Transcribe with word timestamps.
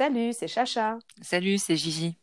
Salut, 0.00 0.32
c'est 0.32 0.46
Chacha. 0.46 0.96
Salut, 1.22 1.58
c'est 1.58 1.74
Gigi. 1.74 2.14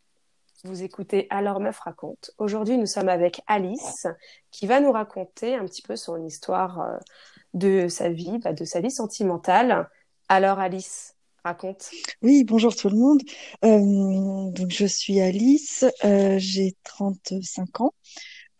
Vous 0.64 0.82
écoutez 0.82 1.28
Alors 1.30 1.60
Meuf 1.60 1.78
raconte. 1.80 2.32
Aujourd'hui, 2.38 2.78
nous 2.78 2.86
sommes 2.86 3.10
avec 3.10 3.42
Alice 3.48 4.08
qui 4.50 4.66
va 4.66 4.80
nous 4.80 4.94
raconter 4.94 5.56
un 5.56 5.66
petit 5.66 5.82
peu 5.82 5.98
son 5.98 6.26
histoire 6.26 6.80
euh, 6.80 6.98
de 7.54 7.90
sa 7.90 8.10
vie, 8.10 8.38
bah, 8.38 8.54
de 8.54 8.64
sa 8.64 8.80
vie 8.80 8.92
sentimentale. 8.92 9.90
Alors 10.30 10.60
Alice, 10.60 11.16
raconte. 11.44 11.92
Oui, 12.22 12.46
bonjour 12.46 12.74
tout 12.78 12.88
le 12.88 12.96
monde. 12.96 13.22
Euh, 13.66 14.52
donc 14.52 14.72
je 14.72 14.86
suis 14.86 15.20
Alice, 15.20 15.84
euh, 16.06 16.38
j'ai 16.40 16.76
35 16.86 17.82
ans. 17.82 17.94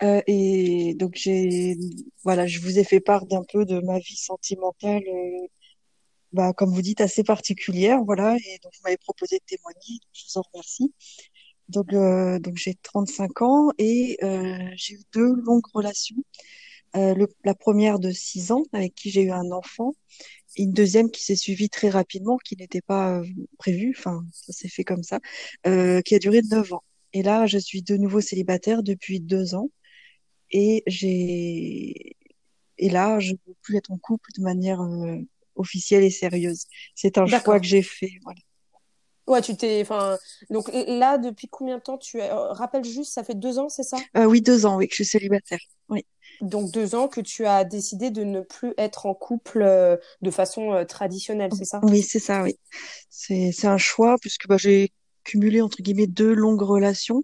Euh, 0.04 0.22
et 0.28 0.94
donc 0.96 1.14
j'ai 1.16 1.78
voilà, 2.24 2.48
je 2.48 2.60
vous 2.60 2.80
ai 2.80 2.84
fait 2.84 3.00
part 3.00 3.26
d'un 3.28 3.44
peu 3.50 3.64
de 3.64 3.80
ma 3.80 3.98
vie 3.98 4.18
sentimentale 4.18 5.04
euh, 5.08 5.48
bah, 6.36 6.54
comme 6.54 6.72
vous 6.74 6.82
dites, 6.82 7.02
assez 7.02 7.24
particulière, 7.24 8.04
voilà, 8.04 8.36
et 8.38 8.60
donc 8.64 8.74
vous 8.76 8.82
m'avez 8.84 8.98
proposé 8.98 9.38
de 9.38 9.44
témoigner, 9.46 10.00
je 10.14 10.24
vous 10.26 10.40
en 10.40 10.44
remercie. 10.54 10.94
Donc, 11.70 11.94
euh, 11.94 12.40
donc 12.40 12.58
j'ai 12.58 12.76
35 12.76 13.42
ans 13.42 13.72
et 13.78 14.18
euh, 14.24 14.58
j'ai 14.76 14.96
eu 14.96 15.02
deux 15.14 15.34
longues 15.36 15.66
relations. 15.74 16.18
Euh, 16.96 17.28
la 17.44 17.56
première 17.56 18.00
de 18.00 18.12
6 18.12 18.52
ans 18.52 18.64
avec 18.74 18.96
qui 18.96 19.10
j'ai 19.12 19.24
eu 19.24 19.32
un 19.32 19.52
enfant 19.52 19.94
et 20.58 20.64
une 20.64 20.72
deuxième 20.74 21.12
qui 21.12 21.24
s'est 21.24 21.36
suivie 21.36 21.70
très 21.70 21.90
rapidement, 21.90 22.38
qui 22.38 22.56
n'était 22.58 22.82
pas 22.82 23.22
prévue, 23.58 23.94
enfin 23.98 24.24
ça 24.32 24.54
s'est 24.54 24.70
fait 24.70 24.84
comme 24.86 25.04
ça, 25.04 25.20
qui 25.64 26.16
a 26.16 26.20
duré 26.20 26.42
9 26.44 26.74
ans. 26.74 26.84
Et 27.14 27.24
là, 27.24 27.46
je 27.48 27.58
suis 27.58 27.82
de 27.84 27.98
nouveau 27.98 28.22
célibataire 28.22 28.84
depuis 28.84 29.20
deux 29.20 29.56
ans 29.56 29.70
et 30.52 30.84
j'ai 30.88 32.16
et 32.78 32.90
là, 32.90 33.20
je 33.20 33.32
ne 33.34 33.38
veux 33.48 33.56
plus 33.62 33.78
être 33.78 33.92
en 33.92 33.98
couple 33.98 34.32
de 34.38 34.42
manière 34.44 34.82
officielle 35.56 36.04
et 36.04 36.10
sérieuse. 36.12 36.66
C'est 36.96 37.18
un 37.18 37.28
choix 37.28 37.60
que 37.60 37.66
j'ai 37.68 37.82
fait. 37.84 38.14
Voilà. 38.24 38.40
Ouais, 39.28 39.42
tu 39.42 39.56
t'es, 39.58 39.82
enfin, 39.82 40.18
donc 40.52 40.70
là, 40.74 41.18
depuis 41.18 41.48
combien 41.48 41.78
de 41.78 41.82
temps 41.84 41.98
tu 41.98 42.20
es, 42.20 42.30
euh, 42.32 42.52
rappelle 42.54 42.84
juste, 42.84 43.12
ça 43.14 43.24
fait 43.24 43.34
deux 43.36 43.58
ans, 43.60 43.70
c'est 43.70 43.84
ça? 43.84 44.06
Euh, 44.18 44.26
oui, 44.26 44.42
deux 44.42 44.66
ans, 44.66 44.78
oui, 44.78 44.88
que 44.88 44.94
je 44.94 45.04
suis 45.04 45.06
célibataire. 45.06 45.60
Oui, 45.90 46.06
Donc 46.40 46.72
deux 46.72 46.96
ans 46.96 47.08
que 47.10 47.20
tu 47.22 47.46
as 47.46 47.64
décidé 47.66 48.10
de 48.10 48.24
ne 48.24 48.40
plus 48.42 48.74
être 48.78 49.06
en 49.06 49.14
couple 49.14 49.62
euh, 49.62 49.98
de 50.22 50.32
façon 50.32 50.72
euh, 50.74 50.86
traditionnelle, 50.86 51.52
c'est 51.54 51.66
ça? 51.66 51.84
oui, 51.84 52.02
c'est 52.02 52.20
ça, 52.20 52.44
oui. 52.44 52.58
C'est 53.10 53.52
c'est 53.52 53.68
un 53.68 53.78
choix 53.78 54.18
puisque 54.20 54.48
bah, 54.48 54.58
j'ai 54.58 54.92
cumulé 55.24 55.62
entre 55.62 55.82
guillemets 55.82 56.08
deux 56.08 56.34
longues 56.34 56.62
relations. 56.62 57.24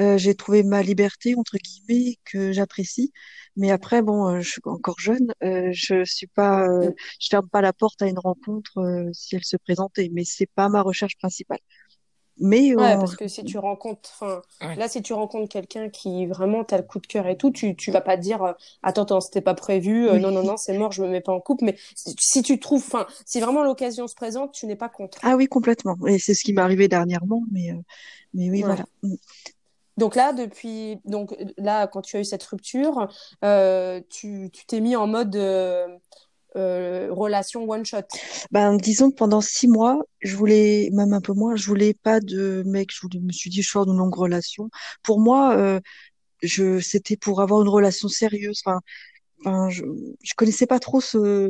Euh, 0.00 0.18
j'ai 0.18 0.34
trouvé 0.34 0.62
ma 0.62 0.82
liberté 0.82 1.34
entre 1.36 1.56
guillemets 1.58 2.16
que 2.24 2.52
j'apprécie. 2.52 3.12
Mais 3.56 3.70
après, 3.70 4.02
bon, 4.02 4.28
euh, 4.28 4.40
je 4.40 4.50
suis 4.50 4.60
encore 4.66 5.00
jeune. 5.00 5.32
Euh, 5.42 5.70
je 5.72 6.04
suis 6.04 6.26
pas, 6.26 6.68
euh, 6.68 6.90
je 7.20 7.28
ferme 7.30 7.48
pas 7.48 7.62
la 7.62 7.72
porte 7.72 8.02
à 8.02 8.06
une 8.06 8.18
rencontre 8.18 8.78
euh, 8.78 9.10
si 9.12 9.36
elle 9.36 9.44
se 9.44 9.56
présentait. 9.56 10.10
Mais 10.12 10.24
c'est 10.24 10.50
pas 10.54 10.68
ma 10.68 10.82
recherche 10.82 11.16
principale. 11.16 11.58
Mais 12.38 12.76
Ouais, 12.76 12.98
parce 12.98 13.16
que 13.16 13.26
si 13.28 13.42
tu 13.44 13.56
rencontres, 13.56 14.10
enfin, 14.20 14.42
Ouais. 14.60 14.76
là, 14.76 14.88
si 14.88 15.00
tu 15.00 15.14
rencontres 15.14 15.48
quelqu'un 15.50 15.88
qui 15.88 16.26
vraiment 16.26 16.62
t'as 16.64 16.76
le 16.76 16.82
coup 16.82 16.98
de 17.00 17.06
cœur 17.06 17.26
et 17.26 17.38
tout, 17.38 17.50
tu, 17.50 17.74
tu 17.74 17.90
vas 17.90 18.02
pas 18.02 18.18
te 18.18 18.22
dire, 18.22 18.42
euh, 18.42 18.52
attends, 18.82 19.04
attends, 19.04 19.20
c'était 19.22 19.40
pas 19.40 19.54
prévu, 19.54 20.06
euh, 20.10 20.18
non, 20.18 20.30
non, 20.30 20.42
oui. 20.42 20.46
non, 20.46 20.58
c'est 20.58 20.76
mort, 20.76 20.92
je 20.92 21.02
me 21.02 21.08
mets 21.08 21.22
pas 21.22 21.32
en 21.32 21.40
couple. 21.40 21.64
Mais 21.64 21.76
si, 21.94 22.14
si 22.18 22.42
tu 22.42 22.60
trouves, 22.60 22.84
enfin, 22.86 23.06
si 23.24 23.40
vraiment 23.40 23.64
l'occasion 23.64 24.06
se 24.06 24.14
présente, 24.14 24.52
tu 24.52 24.66
n'es 24.66 24.76
pas 24.76 24.90
contre. 24.90 25.18
Ah 25.22 25.36
oui, 25.36 25.46
complètement. 25.48 25.96
Et 26.06 26.18
c'est 26.18 26.34
ce 26.34 26.42
qui 26.44 26.52
m'est 26.52 26.60
arrivé 26.60 26.88
dernièrement. 26.88 27.42
Mais 27.50 27.70
euh, 27.72 27.76
mais 28.34 28.50
oui, 28.50 28.58
Ouais. 28.58 28.64
voilà. 28.64 28.84
Donc 29.96 30.14
là, 30.14 30.32
depuis, 30.32 30.98
donc 31.04 31.34
là, 31.56 31.86
quand 31.86 32.02
tu 32.02 32.16
as 32.16 32.20
eu 32.20 32.24
cette 32.24 32.42
rupture, 32.42 33.08
euh, 33.44 34.00
tu, 34.10 34.50
t'es 34.66 34.80
mis 34.80 34.94
en 34.94 35.06
mode 35.06 35.34
euh, 35.36 35.86
euh, 36.56 37.08
relation 37.10 37.68
one 37.68 37.84
shot. 37.84 38.02
Ben, 38.50 38.76
disons 38.76 39.10
que 39.10 39.16
pendant 39.16 39.40
six 39.40 39.68
mois, 39.68 40.02
je 40.20 40.36
voulais, 40.36 40.90
même 40.92 41.12
un 41.12 41.20
peu 41.20 41.32
moins, 41.32 41.56
je 41.56 41.66
voulais 41.66 41.94
pas 41.94 42.20
de 42.20 42.62
mec. 42.66 42.90
Je 42.92 43.18
me 43.18 43.32
suis 43.32 43.50
dit, 43.50 43.62
je 43.62 43.70
sors 43.70 43.86
d'une 43.86 43.96
longue 43.96 44.14
relation. 44.14 44.70
Pour 45.02 45.20
moi, 45.20 45.54
euh, 45.56 45.80
je, 46.42 46.80
c'était 46.80 47.16
pour 47.16 47.40
avoir 47.40 47.62
une 47.62 47.68
relation 47.68 48.08
sérieuse. 48.08 48.62
Je, 49.44 49.82
je 50.22 50.34
connaissais 50.34 50.66
pas 50.66 50.80
trop 50.80 51.00
ce, 51.00 51.48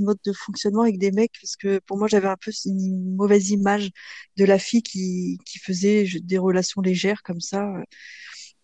mode 0.00 0.18
de 0.24 0.32
fonctionnement 0.32 0.82
avec 0.82 0.98
des 0.98 1.12
mecs 1.12 1.32
parce 1.40 1.56
que 1.56 1.78
pour 1.80 1.98
moi, 1.98 2.08
j'avais 2.08 2.28
un 2.28 2.36
peu 2.36 2.50
une 2.66 3.14
mauvaise 3.16 3.50
image 3.50 3.90
de 4.36 4.44
la 4.44 4.58
fille 4.58 4.82
qui, 4.82 5.38
qui 5.44 5.58
faisait 5.58 6.06
des 6.22 6.38
relations 6.38 6.80
légères 6.80 7.22
comme 7.22 7.40
ça. 7.40 7.66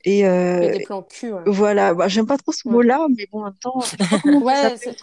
Et 0.04 0.26
Et 0.60 0.68
euh, 0.68 0.70
des 0.70 0.80
plans 0.80 1.02
cul, 1.04 1.32
ouais. 1.32 1.44
voilà, 1.46 1.94
bah, 1.94 2.08
j'aime 2.08 2.26
pas 2.26 2.38
trop 2.38 2.52
ce 2.52 2.68
Ouais. 2.68 2.76
mot-là, 2.76 3.06
mais 3.16 3.26
bon, 3.32 3.42
en 3.42 3.44
même 3.46 3.58
temps, 3.60 3.92
Ouais, 4.40 4.76
c'est. 4.76 4.96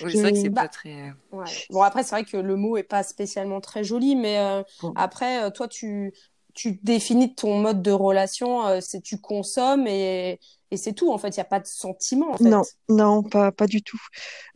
Oui, 0.00 0.16
vrai 0.20 0.32
que 0.32 0.38
c'est 0.38 0.50
bah, 0.50 0.62
pas 0.62 0.68
très. 0.68 1.12
Ouais. 1.32 1.46
Bon, 1.70 1.82
après, 1.82 2.02
c'est 2.04 2.10
vrai 2.14 2.24
que 2.24 2.36
le 2.36 2.56
mot 2.56 2.76
est 2.76 2.82
pas 2.84 3.02
spécialement 3.02 3.60
très 3.60 3.84
joli, 3.84 4.16
mais 4.16 4.38
euh, 4.38 4.62
bon. 4.80 4.94
après, 4.94 5.44
euh, 5.44 5.50
toi, 5.50 5.68
tu, 5.68 6.12
tu 6.54 6.80
définis 6.82 7.34
ton 7.34 7.58
mode 7.60 7.82
de 7.82 7.90
relation, 7.92 8.66
euh, 8.66 8.80
c'est 8.80 9.02
tu 9.02 9.20
consommes 9.20 9.86
et, 9.86 10.40
et 10.70 10.76
c'est 10.76 10.92
tout. 10.94 11.10
En 11.12 11.18
fait, 11.18 11.28
il 11.30 11.38
n'y 11.38 11.40
a 11.40 11.44
pas 11.44 11.60
de 11.60 11.66
sentiment, 11.66 12.32
en 12.32 12.38
Non, 12.40 12.62
fait. 12.62 12.76
non, 12.88 13.22
pas, 13.24 13.50
pas 13.50 13.66
du 13.66 13.82
tout. 13.82 14.00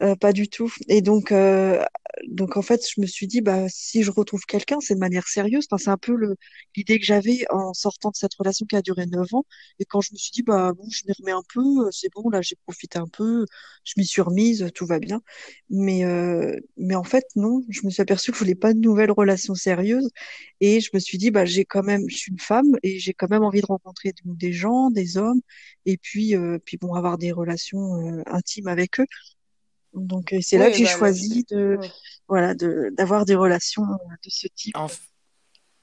Euh, 0.03 0.15
pas 0.15 0.33
du 0.33 0.49
tout. 0.49 0.73
Et 0.89 1.01
donc, 1.03 1.33
euh, 1.33 1.83
donc, 2.29 2.57
en 2.57 2.63
fait, 2.63 2.81
je 2.89 3.01
me 3.01 3.07
suis 3.07 3.27
dit, 3.27 3.41
bah, 3.41 3.67
si 3.69 4.03
je 4.05 4.11
retrouve 4.13 4.43
quelqu'un, 4.47 4.79
c'est 4.81 4.95
de 4.95 5.01
manière 5.01 5.27
sérieuse. 5.27 5.67
Enfin, 5.71 5.83
c'est 5.83 5.91
un 5.91 5.97
peu 5.97 6.15
le, 6.15 6.37
l'idée 6.77 7.01
que 7.01 7.05
j'avais 7.07 7.45
en 7.51 7.75
sortant 7.75 8.11
de 8.11 8.17
cette 8.17 8.35
relation 8.35 8.67
qui 8.67 8.77
a 8.77 8.83
duré 8.83 9.07
neuf 9.07 9.35
ans. 9.35 9.45
Et 9.81 9.85
quand 9.85 10.01
je 10.01 10.11
me 10.13 10.19
suis 10.19 10.31
dit, 10.31 10.43
bah, 10.43 10.73
bon, 10.77 10.85
je 10.91 11.03
m'y 11.07 11.13
remets 11.19 11.33
un 11.33 11.43
peu, 11.53 11.87
euh, 11.87 11.91
c'est 11.91 12.13
bon, 12.15 12.29
là, 12.31 12.41
j'ai 12.43 12.57
profité 12.67 12.99
un 12.99 13.09
peu, 13.09 13.45
je 13.85 13.95
m'y 13.97 14.07
suis 14.07 14.23
remise, 14.23 14.71
tout 14.75 14.87
va 14.87 14.99
bien. 15.01 15.23
Mais, 15.71 16.05
euh, 16.05 16.55
mais 16.77 16.95
en 16.95 17.05
fait, 17.05 17.25
non, 17.37 17.63
je 17.71 17.81
me 17.85 17.91
suis 17.91 18.03
aperçue 18.03 18.31
que 18.31 18.37
je 18.37 18.43
voulais 18.45 18.55
pas 18.55 18.75
de 18.75 18.79
nouvelles 18.79 19.11
relations 19.11 19.55
sérieuses. 19.55 20.11
Et 20.61 20.81
je 20.81 20.91
me 20.95 20.99
suis 21.01 21.19
dit, 21.19 21.31
bah, 21.31 21.45
j'ai 21.45 21.65
quand 21.65 21.83
même, 21.83 22.05
je 22.09 22.17
suis 22.17 22.33
une 22.33 22.39
femme 22.39 22.77
et 22.83 22.99
j'ai 22.99 23.15
quand 23.15 23.31
même 23.31 23.43
envie 23.43 23.61
de 23.61 23.67
rencontrer 23.67 24.13
des 24.25 24.53
gens, 24.53 24.91
des 24.91 25.17
hommes 25.17 25.41
et 25.87 25.97
puis, 25.97 26.37
euh, 26.37 26.59
puis 26.65 26.77
bon, 26.77 26.95
avoir 26.95 27.19
des 27.19 27.33
relations 27.33 27.97
euh, 27.97 28.23
intimes 28.27 28.69
avec 28.69 29.01
eux. 29.01 29.07
Donc, 29.95 30.33
euh, 30.33 30.39
c'est 30.41 30.59
là 30.59 30.71
que 30.71 30.77
Oui, 30.77 30.79
j'ai 30.79 30.85
bah, 30.85 30.99
choisi 30.99 31.45
de, 31.51 31.77
ouais. 31.81 31.91
voilà, 32.29 32.55
de, 32.55 32.93
d'avoir 32.97 33.25
des 33.25 33.35
relations 33.35 33.85
de 33.85 34.31
ce 34.31 34.47
type. 34.49 34.77
En... 34.77 34.89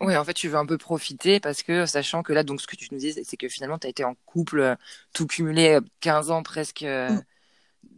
Ouais, 0.01 0.15
en 0.15 0.23
fait, 0.23 0.33
tu 0.33 0.47
veux 0.47 0.57
un 0.57 0.65
peu 0.65 0.77
profiter 0.77 1.39
parce 1.39 1.61
que, 1.61 1.85
sachant 1.85 2.23
que 2.23 2.31
là, 2.33 2.43
donc, 2.43 2.61
ce 2.61 2.67
que 2.67 2.75
tu 2.75 2.87
nous 2.91 2.99
dis, 2.99 3.13
c'est 3.23 3.37
que 3.37 3.49
finalement, 3.49 3.77
tu 3.77 3.87
as 3.87 3.89
été 3.89 4.03
en 4.03 4.15
couple 4.25 4.75
tout 5.13 5.27
cumulé 5.27 5.75
euh, 5.75 5.81
15 5.99 6.31
ans 6.31 6.41
presque, 6.41 6.83
euh, 6.83 7.09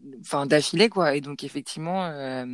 Mm. 0.04 0.16
enfin, 0.22 0.46
d'affilée, 0.46 0.90
quoi. 0.90 1.16
Et 1.16 1.22
donc, 1.22 1.44
effectivement, 1.44 2.06
euh, 2.06 2.46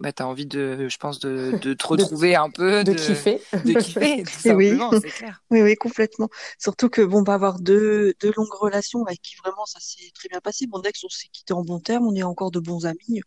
bah, 0.00 0.12
tu 0.12 0.22
as 0.22 0.28
envie 0.28 0.46
de, 0.46 0.88
je 0.88 0.96
pense, 0.98 1.18
de, 1.20 1.52
de 1.60 1.74
te 1.74 1.86
De, 1.96 2.04
retrouver 2.04 2.36
un 2.36 2.50
peu, 2.50 2.84
de 2.84 2.92
de, 2.92 2.94
kiffer. 2.94 3.42
de 3.64 3.74
kiffer, 3.74 4.26
tout 4.32 4.40
oui, 4.46 4.82
simplement, 4.82 4.92
c'est 4.94 5.12
clair. 5.12 5.42
oui, 5.50 5.62
oui, 5.62 5.76
complètement. 5.76 6.28
Surtout 6.58 6.88
que, 6.90 7.02
bon, 7.02 7.22
bah, 7.22 7.34
avoir 7.34 7.60
deux, 7.60 8.14
deux 8.20 8.32
longues 8.36 8.54
relations 8.60 9.04
avec 9.06 9.22
qui 9.22 9.36
vraiment 9.36 9.66
ça 9.66 9.80
s'est 9.80 10.10
très 10.14 10.28
bien 10.28 10.40
passé. 10.40 10.66
Mon 10.68 10.82
ex, 10.82 11.04
on 11.04 11.08
s'est 11.08 11.28
quitté 11.32 11.52
en 11.54 11.62
bons 11.64 11.80
termes, 11.80 12.06
on 12.06 12.14
est 12.14 12.22
encore 12.22 12.50
de 12.50 12.60
bons 12.60 12.86
amis. 12.86 13.20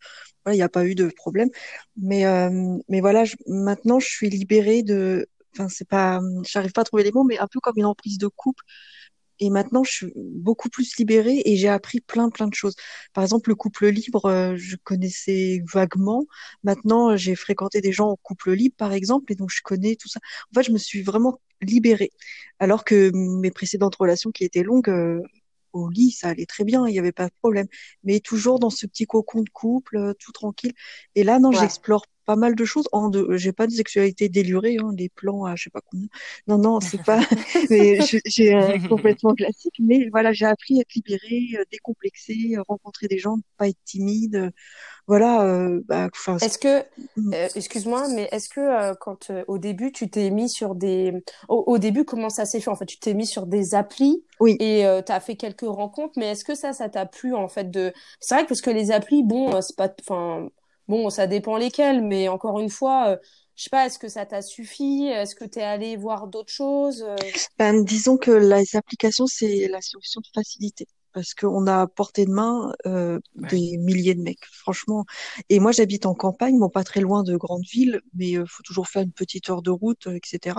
Voilà, 0.44 0.54
il 0.56 0.58
n'y 0.58 0.62
a 0.62 0.68
pas 0.68 0.86
eu 0.86 0.94
de 0.94 1.08
problème. 1.16 1.50
Mais, 1.96 2.26
euh, 2.26 2.78
mais 2.88 3.00
voilà, 3.00 3.24
je- 3.24 3.36
maintenant, 3.46 4.00
je 4.00 4.06
suis 4.08 4.30
libérée 4.30 4.82
de, 4.82 5.26
enfin, 5.54 5.68
c'est 5.68 5.88
pas, 5.88 6.20
j'arrive 6.44 6.72
pas 6.72 6.82
à 6.82 6.84
trouver 6.84 7.04
les 7.04 7.12
mots, 7.12 7.24
mais 7.24 7.38
un 7.38 7.48
peu 7.48 7.60
comme 7.60 7.74
une 7.78 7.86
emprise 7.86 8.18
de 8.18 8.28
couple. 8.28 8.64
Et 9.40 9.50
maintenant, 9.50 9.82
je 9.84 9.90
suis 9.92 10.12
beaucoup 10.16 10.68
plus 10.68 10.96
libérée 10.98 11.42
et 11.44 11.56
j'ai 11.56 11.68
appris 11.68 12.00
plein, 12.00 12.30
plein 12.30 12.46
de 12.48 12.54
choses. 12.54 12.74
Par 13.12 13.24
exemple, 13.24 13.50
le 13.50 13.56
couple 13.56 13.88
libre, 13.88 14.26
euh, 14.26 14.54
je 14.56 14.76
connaissais 14.84 15.62
vaguement. 15.72 16.24
Maintenant, 16.64 17.16
j'ai 17.16 17.34
fréquenté 17.34 17.80
des 17.80 17.92
gens 17.92 18.10
en 18.10 18.16
couple 18.22 18.52
libre, 18.52 18.74
par 18.76 18.92
exemple, 18.92 19.32
et 19.32 19.36
donc 19.36 19.50
je 19.50 19.62
connais 19.62 19.96
tout 19.96 20.08
ça. 20.08 20.20
En 20.50 20.54
fait, 20.60 20.64
je 20.66 20.72
me 20.72 20.78
suis 20.78 21.02
vraiment 21.02 21.40
libérée. 21.60 22.10
Alors 22.58 22.84
que 22.84 23.10
mes 23.14 23.50
précédentes 23.50 23.96
relations 23.96 24.30
qui 24.30 24.44
étaient 24.44 24.62
longues, 24.62 24.88
euh, 24.90 25.20
au 25.72 25.88
lit, 25.88 26.10
ça 26.10 26.28
allait 26.28 26.46
très 26.46 26.64
bien, 26.64 26.86
il 26.86 26.92
n'y 26.92 26.98
avait 26.98 27.12
pas 27.12 27.26
de 27.28 27.32
problème. 27.40 27.66
Mais 28.04 28.20
toujours 28.20 28.58
dans 28.58 28.70
ce 28.70 28.86
petit 28.86 29.06
cocon 29.06 29.42
de 29.42 29.50
couple, 29.50 29.96
euh, 29.96 30.12
tout 30.18 30.32
tranquille. 30.32 30.72
Et 31.14 31.24
là, 31.24 31.38
non, 31.38 31.50
Ouais. 31.50 31.56
j'explore 31.60 32.04
pas 32.26 32.36
mal 32.36 32.54
de 32.54 32.64
choses. 32.64 32.88
En 32.92 33.08
de, 33.10 33.36
j'ai 33.36 33.52
pas 33.52 33.66
de 33.66 33.72
sexualité 33.72 34.28
délurée, 34.28 34.76
hein, 34.80 34.92
des 34.92 35.08
plans 35.08 35.44
à 35.44 35.56
je 35.56 35.64
sais 35.64 35.70
pas 35.70 35.80
combien. 35.90 36.08
Non, 36.46 36.58
non, 36.58 36.80
c'est 36.80 37.02
pas, 37.02 37.20
mais 37.70 38.00
j'ai 38.26 38.54
un 38.54 38.78
complètement 38.80 39.34
classique, 39.34 39.74
mais 39.80 40.08
voilà, 40.10 40.32
j'ai 40.32 40.46
appris 40.46 40.78
à 40.78 40.82
être 40.82 40.94
libérée, 40.94 41.48
euh, 41.58 41.64
décomplexée, 41.70 42.54
euh, 42.56 42.62
rencontrer 42.68 43.08
des 43.08 43.18
gens, 43.18 43.36
pas 43.58 43.68
être 43.68 43.78
timide. 43.84 44.36
euh, 44.36 44.50
Voilà, 45.06 45.44
euh, 45.46 45.80
bah, 45.86 46.10
Est-ce 46.40 46.58
que, 46.58 46.84
mm, 47.16 47.34
euh, 47.34 47.48
excuse-moi, 47.54 48.08
mais 48.08 48.28
est-ce 48.32 48.48
que 48.48 48.60
euh, 48.60 48.94
quand 49.00 49.30
euh, 49.30 49.44
au 49.48 49.58
début 49.58 49.92
tu 49.92 50.10
t'es 50.10 50.30
mis 50.30 50.48
sur 50.48 50.74
des, 50.74 51.12
au, 51.48 51.64
au 51.66 51.78
début 51.78 52.04
comment 52.04 52.28
ça 52.30 52.44
s'est 52.46 52.60
fait 52.60 52.70
en 52.70 52.76
fait? 52.76 52.86
Tu 52.86 52.98
t'es 52.98 53.14
mis 53.14 53.26
sur 53.26 53.46
des 53.46 53.74
applis 53.74 54.24
oui, 54.40 54.58
et 54.58 54.84
euh, 54.86 55.02
t'as 55.02 55.20
fait 55.20 55.36
quelques 55.36 55.62
rencontres, 55.62 56.14
mais 56.18 56.26
est-ce 56.32 56.44
que 56.44 56.54
ça, 56.54 56.72
ça 56.72 56.88
t'a 56.88 57.06
plu 57.06 57.34
en 57.34 57.48
fait 57.48 57.70
de, 57.70 57.92
c'est 58.20 58.34
vrai 58.34 58.44
que 58.44 58.48
parce 58.48 58.60
que 58.60 58.70
les 58.70 58.90
applis, 58.92 59.22
bon, 59.24 59.54
euh, 59.54 59.60
c'est 59.60 59.76
pas, 59.76 59.88
enfin, 60.00 60.48
bon, 60.88 61.10
ça 61.10 61.26
dépend 61.26 61.56
lesquelles, 61.56 62.02
mais 62.02 62.28
encore 62.28 62.60
une 62.60 62.70
fois, 62.70 63.10
euh, 63.10 63.16
je 63.56 63.64
sais 63.64 63.70
pas, 63.70 63.86
est-ce 63.86 63.98
que 63.98 64.08
ça 64.08 64.26
t'a 64.26 64.42
suffi? 64.42 65.06
Est-ce 65.06 65.34
que 65.34 65.44
t'es 65.44 65.62
allé 65.62 65.96
voir 65.96 66.26
d'autres 66.26 66.52
choses? 66.52 67.02
Euh, 67.02 67.16
ben, 67.58 67.84
disons 67.84 68.16
que 68.16 68.30
les 68.30 68.76
applications, 68.76 69.26
c'est 69.26 69.68
la 69.68 69.80
solution 69.80 70.20
de 70.20 70.28
facilité. 70.34 70.86
Parce 71.12 71.34
qu'on 71.34 71.66
a 71.66 71.82
à 71.82 71.86
portée 71.86 72.26
de 72.26 72.32
main 72.32 72.72
euh, 72.86 73.20
des 73.36 73.76
milliers 73.78 74.14
de 74.14 74.22
mecs, 74.22 74.44
franchement. 74.46 75.04
Et 75.48 75.60
moi, 75.60 75.72
j'habite 75.72 76.06
en 76.06 76.14
campagne, 76.14 76.58
bon, 76.58 76.68
pas 76.68 76.84
très 76.84 77.00
loin 77.00 77.22
de 77.22 77.36
grandes 77.36 77.66
villes, 77.66 78.00
mais 78.14 78.30
il 78.30 78.46
faut 78.46 78.62
toujours 78.62 78.88
faire 78.88 79.02
une 79.02 79.12
petite 79.12 79.50
heure 79.50 79.62
de 79.62 79.70
route, 79.70 80.06
etc. 80.06 80.56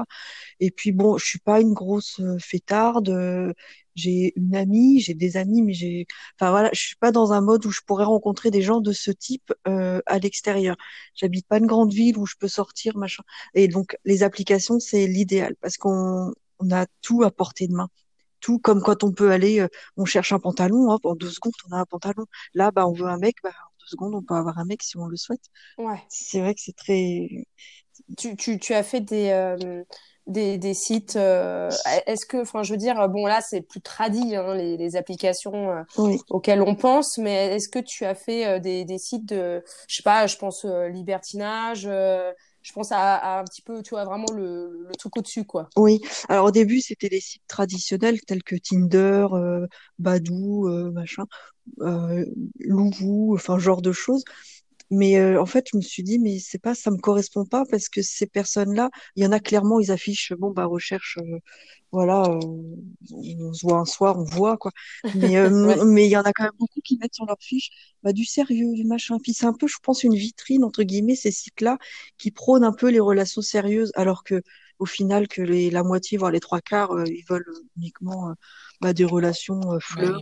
Et 0.60 0.72
puis 0.72 0.92
bon, 0.92 1.18
je 1.18 1.26
suis 1.26 1.40
pas 1.40 1.62
une 1.62 1.74
grosse 1.74 2.22
fêtarde 2.40 3.54
j'ai 3.96 4.34
une 4.36 4.56
amie, 4.56 5.00
j'ai 5.00 5.14
des 5.14 5.38
amis, 5.38 5.62
mais 5.62 5.74
j'ai, 5.74 6.08
enfin 6.40 6.52
voilà, 6.52 6.70
je 6.74 6.80
suis 6.82 6.96
pas 6.96 7.12
dans 7.12 7.34
un 7.34 7.42
mode 7.42 7.66
où 7.66 7.72
je 7.72 7.82
pourrais 7.86 8.06
rencontrer 8.06 8.52
des 8.52 8.62
gens 8.62 8.82
de 8.82 8.92
ce 8.92 9.12
type 9.12 9.54
euh, 9.68 10.02
à 10.06 10.20
l'extérieur. 10.20 10.76
J'habite 11.16 11.48
pas 11.48 11.58
une 11.60 11.68
grande 11.68 11.94
ville 11.94 12.18
où 12.18 12.26
je 12.26 12.36
peux 12.40 12.48
sortir, 12.48 12.98
machin. 12.98 13.24
Et 13.54 13.68
donc 13.68 13.98
les 14.06 14.24
applications, 14.24 14.80
c'est 14.80 15.08
l'idéal 15.08 15.56
parce 15.62 15.78
qu'on 15.78 16.34
on 16.60 16.72
a 16.72 16.86
tout 17.02 17.24
à 17.24 17.32
portée 17.32 17.68
de 17.68 17.74
main. 17.74 17.90
Tout 18.44 18.60
comme 18.60 18.82
quand 18.82 19.04
on 19.04 19.12
peut 19.12 19.32
aller, 19.32 19.62
euh, 19.62 19.68
on 19.98 20.06
cherche 20.06 20.34
un 20.34 20.40
pantalon, 20.40 20.92
hop, 20.92 21.06
en 21.06 21.16
deux 21.16 21.32
secondes 21.32 21.54
on 21.72 21.76
a 21.76 21.80
un 21.80 21.86
pantalon. 21.86 22.26
Là, 22.54 22.72
bah 22.72 22.86
on 22.88 22.94
veut 22.94 23.08
un 23.08 23.18
mec, 23.18 23.38
bah 23.44 23.50
en 23.50 23.72
deux 23.80 23.88
secondes 23.88 24.14
on 24.16 24.22
peut 24.22 24.36
avoir 24.36 24.60
un 24.60 24.66
mec 24.66 24.84
si 24.84 24.98
on 24.98 25.08
le 25.08 25.18
souhaite. 25.18 25.46
Ouais. 25.78 26.04
C'est 26.10 26.42
vrai 26.42 26.54
que 26.54 26.62
c'est 26.62 26.76
très. 26.76 27.30
Tu, 28.18 28.36
tu, 28.36 28.60
tu 28.60 28.74
as 28.74 28.84
fait 28.84 29.02
des 29.02 29.30
euh, 29.30 29.84
des, 30.28 30.58
des 30.58 30.74
sites 30.74 31.16
euh, 31.16 31.70
Est-ce 32.08 32.26
que, 32.26 32.42
enfin, 32.42 32.64
je 32.64 32.72
veux 32.72 32.78
dire, 32.78 33.10
bon 33.10 33.26
là, 33.26 33.42
c'est 33.42 33.62
plus 33.62 33.82
tradit 33.82 34.36
hein, 34.36 34.56
les, 34.56 34.78
les, 34.78 34.96
applications 34.96 35.72
euh, 35.72 36.16
auxquelles 36.30 36.62
on 36.62 36.76
pense, 36.76 37.18
mais 37.18 37.56
est-ce 37.56 37.68
que 37.68 37.80
tu 37.80 38.06
as 38.06 38.16
fait 38.16 38.46
euh, 38.46 38.60
des, 38.60 38.86
des, 38.86 38.98
sites 38.98 39.26
de, 39.26 39.64
je 39.88 39.96
sais 39.96 40.04
pas, 40.04 40.28
je 40.28 40.38
pense 40.38 40.66
libertinage, 40.66 41.90
je 42.64 42.72
pense 42.72 42.92
à, 42.92 43.40
un 43.40 43.44
petit 43.44 43.62
peu, 43.62 43.84
tu 43.84 43.92
vois, 43.92 44.06
vraiment 44.06 44.32
le, 44.34 44.86
le 44.88 44.96
truc 44.96 45.18
au-dessus, 45.18 45.46
quoi. 45.46 45.70
Oui. 45.76 46.02
Alors 46.30 46.46
au 46.48 46.52
début, 46.52 46.82
c'était 46.82 47.10
des 47.10 47.20
sites 47.20 47.44
traditionnels 47.48 48.22
tels 48.22 48.44
que 48.44 48.56
Tinder, 48.56 49.28
Badou, 50.00 50.70
machin, 50.94 51.26
Louvou, 52.60 53.36
enfin 53.36 53.60
genre 53.60 53.82
de 53.82 53.92
choses. 53.92 54.24
Mais 54.94 55.18
euh, 55.18 55.42
en 55.42 55.46
fait, 55.46 55.68
je 55.72 55.78
me 55.78 55.82
suis 55.82 56.04
dit, 56.04 56.20
mais 56.20 56.40
c'est 56.40 56.60
pas, 56.60 56.76
ça 56.76 56.92
me 56.92 56.98
correspond 56.98 57.46
pas 57.46 57.64
parce 57.70 57.90
que 57.90 58.02
ces 58.02 58.28
personnes-là, 58.28 58.90
il 59.16 59.24
y 59.24 59.28
en 59.28 59.32
a 59.32 59.40
clairement, 59.40 59.80
ils 59.80 59.92
affichent, 59.92 60.34
bon, 60.34 60.52
bah, 60.52 60.66
recherche, 60.66 61.18
euh, 61.20 61.40
voilà, 61.92 62.24
euh, 62.24 62.40
on 63.12 63.54
se 63.54 63.66
voit 63.66 63.80
un 63.80 63.86
soir, 63.86 64.18
on 64.20 64.24
voit, 64.24 64.58
quoi. 64.58 64.72
Mais, 65.16 65.36
mais 65.88 66.06
il 66.06 66.12
y 66.12 66.18
en 66.18 66.22
a 66.22 66.32
quand 66.34 66.44
même 66.44 66.52
beaucoup 66.60 66.82
qui 66.82 66.98
mettent 66.98 67.16
sur 67.16 67.26
leur 67.26 67.38
fiche, 67.40 67.70
bah, 68.04 68.14
du 68.14 68.26
sérieux, 68.26 68.74
du 68.74 68.84
machin. 68.86 69.18
Puis 69.22 69.34
c'est 69.34 69.46
un 69.46 69.54
peu, 69.54 69.68
je 69.68 69.78
pense, 69.82 70.04
une 70.04 70.16
vitrine, 70.16 70.64
entre 70.64 70.84
guillemets, 70.84 71.16
ces 71.16 71.32
sites-là, 71.32 71.78
qui 72.18 72.32
prônent 72.32 72.64
un 72.64 72.74
peu 72.74 72.90
les 72.90 73.00
relations 73.00 73.42
sérieuses, 73.42 73.92
alors 73.96 74.24
que, 74.24 74.42
au 74.84 74.86
final, 74.86 75.30
que 75.30 75.42
les, 75.42 75.70
la 75.70 75.82
moitié, 75.82 76.18
voire 76.18 76.32
les 76.32 76.42
trois 76.42 76.60
quarts, 76.60 76.92
ils 77.08 77.24
veulent 77.30 77.46
uniquement 77.78 78.36
bah, 78.84 78.92
des 78.92 79.06
relations 79.06 79.62
euh, 79.72 79.80
flirt. 79.80 80.20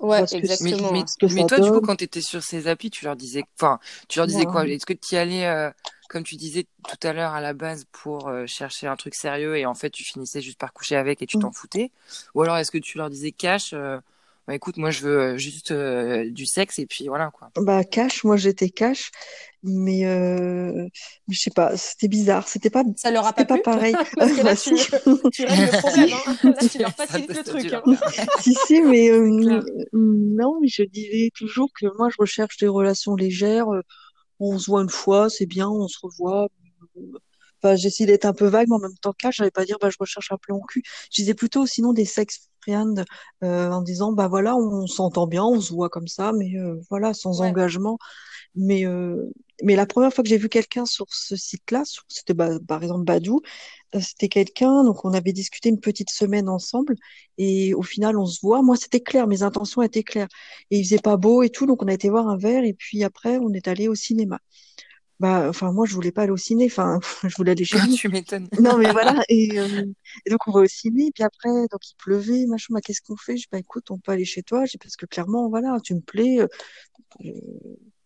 Ouais, 0.00 0.22
exactement. 0.30 0.92
Mais, 0.92 1.04
mais, 1.34 1.46
toi, 1.46 1.58
du 1.58 1.70
coup, 1.70 1.80
quand 1.80 1.96
tu 1.96 2.04
étais 2.04 2.20
sur 2.20 2.42
ces 2.42 2.68
applis, 2.68 2.90
tu 2.90 3.06
leur 3.06 3.16
disais, 3.16 3.44
enfin, 3.58 3.80
tu 4.06 4.18
leur 4.18 4.26
disais 4.26 4.44
quoi? 4.44 4.68
Est-ce 4.68 4.84
que 4.84 4.92
tu 4.92 5.14
y 5.14 5.18
allais, 5.18 5.46
euh, 5.46 5.70
comme 6.10 6.22
tu 6.22 6.36
disais 6.36 6.66
tout 6.86 7.06
à 7.06 7.14
l'heure, 7.14 7.32
à 7.32 7.40
la 7.40 7.54
base 7.54 7.86
pour 7.92 8.28
euh, 8.28 8.44
chercher 8.46 8.86
un 8.86 8.96
truc 8.96 9.14
sérieux 9.14 9.56
et 9.56 9.64
en 9.64 9.74
fait, 9.74 9.88
tu 9.88 10.04
finissais 10.04 10.42
juste 10.42 10.58
par 10.58 10.74
coucher 10.74 10.96
avec 10.96 11.22
et 11.22 11.26
tu 11.26 11.38
t'en 11.38 11.48
mm. 11.48 11.54
foutais? 11.54 11.90
Ou 12.34 12.42
alors, 12.42 12.58
est-ce 12.58 12.70
que 12.70 12.76
tu 12.76 12.98
leur 12.98 13.08
disais 13.08 13.32
cash 13.32 13.74
bah 14.46 14.54
écoute, 14.54 14.76
moi 14.76 14.90
je 14.90 15.02
veux 15.02 15.36
juste 15.36 15.72
du 15.72 16.46
sexe 16.46 16.78
et 16.78 16.86
puis 16.86 17.08
voilà 17.08 17.30
quoi. 17.30 17.50
Bah 17.56 17.82
cash, 17.84 18.24
moi 18.24 18.36
j'étais 18.36 18.70
cash 18.70 19.10
mais 19.66 20.06
euh, 20.06 20.88
je 21.28 21.38
sais 21.38 21.50
pas, 21.50 21.76
c'était 21.76 22.08
bizarre, 22.08 22.46
c'était 22.48 22.70
pas, 22.70 22.84
ça 22.96 23.10
leur 23.10 23.26
a 23.26 23.32
pas, 23.32 23.44
pas 23.44 23.58
pareil. 23.58 23.94
Parce 24.16 24.32
que 24.32 24.42
là, 24.42 24.44
bah, 24.54 24.56
tu, 24.56 24.74
tu 25.32 25.44
règles 25.44 25.64
le 25.64 25.78
problème, 25.80 26.08
hein. 26.26 26.36
là, 26.44 26.68
tu 26.68 26.78
leur 26.78 26.92
facilites 26.92 27.36
le 27.36 27.42
truc. 27.42 27.72
Hein. 27.72 27.82
si 28.40 28.54
si, 28.66 28.80
mais 28.82 29.10
euh, 29.10 29.60
non, 29.92 30.60
mais 30.60 30.68
je 30.68 30.82
disais 30.84 31.30
toujours 31.34 31.68
que 31.78 31.86
moi 31.98 32.08
je 32.10 32.16
recherche 32.18 32.56
des 32.58 32.68
relations 32.68 33.16
légères. 33.16 33.68
Euh, 33.68 33.82
on 34.38 34.58
se 34.58 34.70
voit 34.70 34.82
une 34.82 34.90
fois, 34.90 35.30
c'est 35.30 35.46
bien, 35.46 35.68
on 35.68 35.88
se 35.88 35.98
revoit. 36.02 36.48
Enfin, 37.62 37.74
j'essaie 37.74 38.06
d'être 38.06 38.26
un 38.26 38.34
peu 38.34 38.46
vague, 38.46 38.68
mais 38.68 38.76
en 38.76 38.80
même 38.80 38.96
temps 39.00 39.14
cas, 39.14 39.30
j'allais 39.30 39.50
pas 39.50 39.64
dire 39.64 39.78
bah 39.80 39.90
je 39.90 39.96
recherche 39.98 40.30
un 40.30 40.36
plan 40.36 40.60
cul. 40.60 40.82
Je 41.10 41.22
disais 41.22 41.34
plutôt 41.34 41.66
sinon 41.66 41.92
des 41.92 42.04
sex 42.04 42.50
euh, 42.74 43.70
en 43.70 43.82
disant 43.82 44.12
bah 44.12 44.28
voilà, 44.28 44.56
on 44.56 44.86
s'entend 44.86 45.26
bien, 45.26 45.44
on 45.44 45.60
se 45.60 45.72
voit 45.72 45.88
comme 45.88 46.08
ça, 46.08 46.32
mais 46.32 46.56
euh, 46.56 46.80
voilà, 46.90 47.14
sans 47.14 47.40
engagement. 47.40 47.98
Mais, 48.54 48.86
euh, 48.86 49.30
mais 49.62 49.76
la 49.76 49.86
première 49.86 50.12
fois 50.12 50.24
que 50.24 50.30
j'ai 50.30 50.38
vu 50.38 50.48
quelqu'un 50.48 50.86
sur 50.86 51.06
ce 51.10 51.36
site-là, 51.36 51.82
c'était 52.08 52.34
bah, 52.34 52.50
par 52.66 52.82
exemple 52.82 53.04
Badou, 53.04 53.42
c'était 54.00 54.28
quelqu'un, 54.28 54.84
donc 54.84 55.04
on 55.04 55.12
avait 55.14 55.32
discuté 55.32 55.68
une 55.68 55.80
petite 55.80 56.10
semaine 56.10 56.48
ensemble, 56.48 56.94
et 57.38 57.74
au 57.74 57.82
final 57.82 58.18
on 58.18 58.26
se 58.26 58.40
voit. 58.42 58.62
Moi 58.62 58.76
c'était 58.76 59.00
clair, 59.00 59.26
mes 59.26 59.42
intentions 59.42 59.82
étaient 59.82 60.02
claires. 60.02 60.28
Et 60.70 60.78
il 60.78 60.84
faisait 60.84 60.98
pas 60.98 61.16
beau 61.16 61.42
et 61.42 61.50
tout, 61.50 61.66
donc 61.66 61.82
on 61.82 61.88
a 61.88 61.92
été 61.94 62.08
voir 62.10 62.28
un 62.28 62.36
verre, 62.38 62.64
et 62.64 62.74
puis 62.74 63.04
après 63.04 63.38
on 63.38 63.52
est 63.52 63.68
allé 63.68 63.88
au 63.88 63.94
cinéma. 63.94 64.40
Bah, 65.18 65.46
enfin 65.48 65.72
moi 65.72 65.86
je 65.86 65.94
voulais 65.94 66.12
pas 66.12 66.22
aller 66.22 66.32
au 66.32 66.36
ciné, 66.36 66.66
enfin 66.66 67.00
je 67.24 67.34
voulais 67.36 67.52
aller 67.52 67.64
chez 67.64 67.78
lui. 67.78 67.94
tu 67.94 68.08
m'étonnes. 68.08 68.48
Non 68.60 68.76
mais 68.76 68.92
voilà, 68.92 69.22
et, 69.28 69.58
euh, 69.58 69.84
et, 70.26 70.30
donc 70.30 70.46
on 70.46 70.50
va 70.50 70.60
au 70.60 70.66
ciné, 70.66 71.10
puis 71.14 71.24
après 71.24 71.48
donc 71.48 71.88
il 71.90 71.94
pleuvait, 71.96 72.46
machin, 72.46 72.74
bah, 72.74 72.80
qu'est-ce 72.82 73.00
qu'on 73.00 73.16
fait? 73.16 73.36
Je 73.36 73.42
dis 73.42 73.48
bah 73.50 73.58
écoute 73.58 73.90
on 73.90 73.98
peut 73.98 74.12
aller 74.12 74.26
chez 74.26 74.42
toi, 74.42 74.64
parce 74.80 74.96
que 74.96 75.06
clairement 75.06 75.48
voilà 75.48 75.78
tu 75.82 75.94
me 75.94 76.00
plais. 76.00 76.40
Euh, 76.40 76.48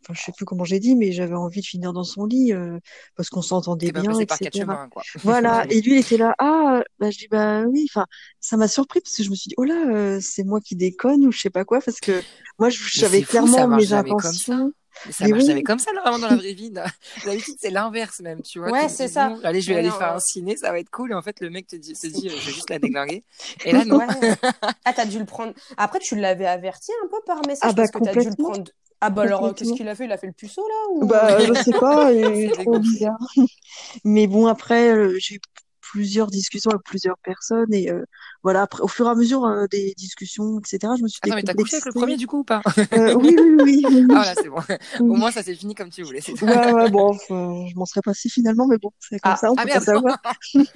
enfin 0.02 0.14
je 0.14 0.22
sais 0.22 0.32
plus 0.32 0.44
comment 0.44 0.64
j'ai 0.64 0.80
dit 0.80 0.96
mais 0.96 1.12
j'avais 1.12 1.34
envie 1.34 1.60
de 1.60 1.66
finir 1.66 1.92
dans 1.92 2.04
son 2.04 2.24
lit 2.24 2.52
euh, 2.52 2.78
parce 3.16 3.28
qu'on 3.28 3.42
s'entendait 3.42 3.92
bien 3.92 4.18
etc 4.18 4.64
quoi. 4.90 5.02
voilà 5.22 5.66
et 5.68 5.80
lui 5.80 5.92
il 5.92 5.98
était 5.98 6.16
là 6.16 6.34
ah 6.38 6.82
bah 6.98 7.10
je 7.10 7.18
dis 7.18 7.28
bah 7.28 7.64
oui 7.66 7.86
enfin 7.90 8.06
ça 8.40 8.56
m'a 8.56 8.68
surpris 8.68 9.00
parce 9.00 9.16
que 9.16 9.22
je 9.22 9.30
me 9.30 9.34
suis 9.34 9.48
dit 9.48 9.54
oh 9.58 9.64
là 9.64 9.88
euh, 9.90 10.18
c'est 10.22 10.44
moi 10.44 10.60
qui 10.60 10.76
déconne 10.76 11.26
ou 11.26 11.32
je 11.32 11.40
sais 11.40 11.50
pas 11.50 11.64
quoi 11.64 11.80
parce 11.80 12.00
que 12.00 12.22
moi 12.58 12.70
j'avais 12.70 13.22
clairement 13.22 13.68
mes 13.68 13.92
intentions 13.92 14.72
mais 15.06 15.12
ça 15.12 15.28
marche 15.28 15.44
jamais 15.44 15.62
comme 15.62 15.78
ça, 15.78 15.90
vraiment, 15.92 16.18
dans 16.18 16.28
la 16.28 16.36
vraie 16.42 16.52
vie. 16.52 16.70
D'habitude, 16.70 17.56
c'est 17.58 17.70
l'inverse, 17.70 18.20
même, 18.20 18.42
tu 18.42 18.58
vois. 18.58 18.70
Ouais, 18.70 18.88
c'est 18.88 19.08
ça. 19.08 19.36
allez, 19.44 19.60
je 19.60 19.72
vais 19.72 19.78
aller 19.78 19.90
faire 19.90 20.14
un 20.14 20.20
ciné, 20.20 20.56
ça 20.56 20.70
va 20.70 20.78
être 20.78 20.90
cool. 20.90 21.12
Et 21.12 21.14
en 21.14 21.22
fait, 21.22 21.40
le 21.40 21.50
mec 21.50 21.66
te 21.66 21.76
dit, 21.76 21.94
se 21.94 22.06
dit, 22.06 22.28
euh, 22.28 22.32
je 22.38 22.46
vais 22.46 22.52
juste 22.52 22.70
la 22.70 22.78
déglinguer. 22.80 23.24
Et 23.64 23.72
là, 23.72 23.84
non. 23.84 23.98
Ouais. 23.98 24.06
ah, 24.84 24.92
t'as 24.92 25.06
dû 25.06 25.18
le 25.18 25.26
prendre. 25.26 25.52
Après, 25.76 25.98
tu 25.98 26.16
l'avais 26.16 26.46
averti 26.46 26.92
un 27.04 27.08
peu 27.08 27.18
par 27.26 27.40
message. 27.46 27.70
Ah, 27.70 27.72
bah, 27.72 27.82
parce 27.82 27.90
que 27.90 27.98
t'as 28.04 28.20
dû 28.20 28.28
le 28.28 28.36
prendre 28.36 28.64
ah 29.02 29.08
bah 29.08 29.22
alors 29.22 29.54
qu'est-ce 29.54 29.72
qu'il 29.72 29.88
a 29.88 29.94
fait? 29.94 30.04
Il 30.04 30.12
a 30.12 30.18
fait 30.18 30.26
le 30.26 30.34
puceau 30.34 30.60
là 30.60 30.92
ou... 30.92 31.06
Bah 31.06 31.38
je 31.38 31.54
sais 31.54 31.72
pas, 31.72 32.12
il 32.12 32.44
est 32.44 32.50
trop 32.50 32.78
bizarre. 32.78 33.18
Mais 34.04 34.26
bon 34.26 34.46
après 34.46 34.92
euh, 34.92 35.16
j'ai 35.18 35.40
plusieurs 35.90 36.30
discussions 36.30 36.70
avec 36.70 36.84
plusieurs 36.84 37.18
personnes 37.18 37.72
et 37.74 37.90
euh, 37.90 38.04
voilà 38.42 38.62
après 38.62 38.82
au 38.82 38.88
fur 38.88 39.06
et 39.06 39.10
à 39.10 39.14
mesure 39.14 39.44
euh, 39.44 39.66
des 39.70 39.92
discussions 39.96 40.60
etc 40.60 40.92
je 40.96 41.02
me 41.02 41.08
suis 41.08 41.18
Attends 41.22 41.34
mais 41.34 41.42
t'as 41.42 41.54
couché 41.54 41.76
avec 41.76 41.86
le 41.86 41.92
premier 41.92 42.16
du 42.16 42.26
coup 42.26 42.40
ou 42.40 42.44
pas? 42.44 42.62
Euh, 42.92 43.14
oui, 43.14 43.36
oui, 43.38 43.56
oui 43.62 43.84
oui 43.88 44.06
ah 44.10 44.24
là 44.24 44.34
c'est 44.34 44.48
bon. 44.48 44.60
Au 45.00 45.16
moins 45.16 45.30
ça 45.30 45.42
s'est 45.42 45.54
fini 45.54 45.74
comme 45.74 45.90
tu 45.90 46.02
voulais 46.02 46.20
ouais 46.42 46.72
ouais 46.72 46.90
bon 46.90 47.12
je 47.28 47.74
m'en 47.76 47.86
serais 47.86 48.02
passé 48.02 48.28
finalement 48.28 48.66
mais 48.68 48.78
bon 48.78 48.90
c'est 49.00 49.18
comme 49.18 49.32
ah, 49.32 49.36
ça 49.36 49.50
on 49.50 49.54
ah, 49.56 49.64
peut 49.64 49.70
pas 49.70 49.80
savoir. 49.80 50.18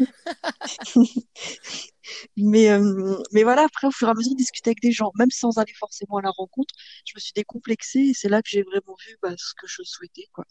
Mais 2.37 2.69
euh, 2.71 3.17
mais 3.33 3.45
voilà 3.45 3.63
après 3.63 3.87
au 3.87 3.91
fur 3.91 4.09
et 4.09 4.11
à 4.11 4.15
mesure 4.15 4.33
de 4.33 4.37
discuter 4.37 4.69
avec 4.71 4.83
des 4.83 4.93
gens 4.93 5.11
même 5.19 5.31
sans 5.31 5.57
aller 5.59 5.73
forcément 5.73 6.19
à 6.19 6.23
la 6.23 6.31
rencontre 6.31 6.75
je 7.07 7.13
me 7.17 7.21
suis 7.21 7.33
décomplexée 7.35 8.01
et 8.01 8.15
c'est 8.15 8.29
là 8.29 8.43
que 8.43 8.49
j'ai 8.51 8.63
vraiment 8.63 8.95
vu 9.07 9.17
bah, 9.23 9.31
ce 9.39 9.55
que 9.55 9.67
je 9.67 9.83
souhaitais 9.83 10.29
quoi. 10.33 10.45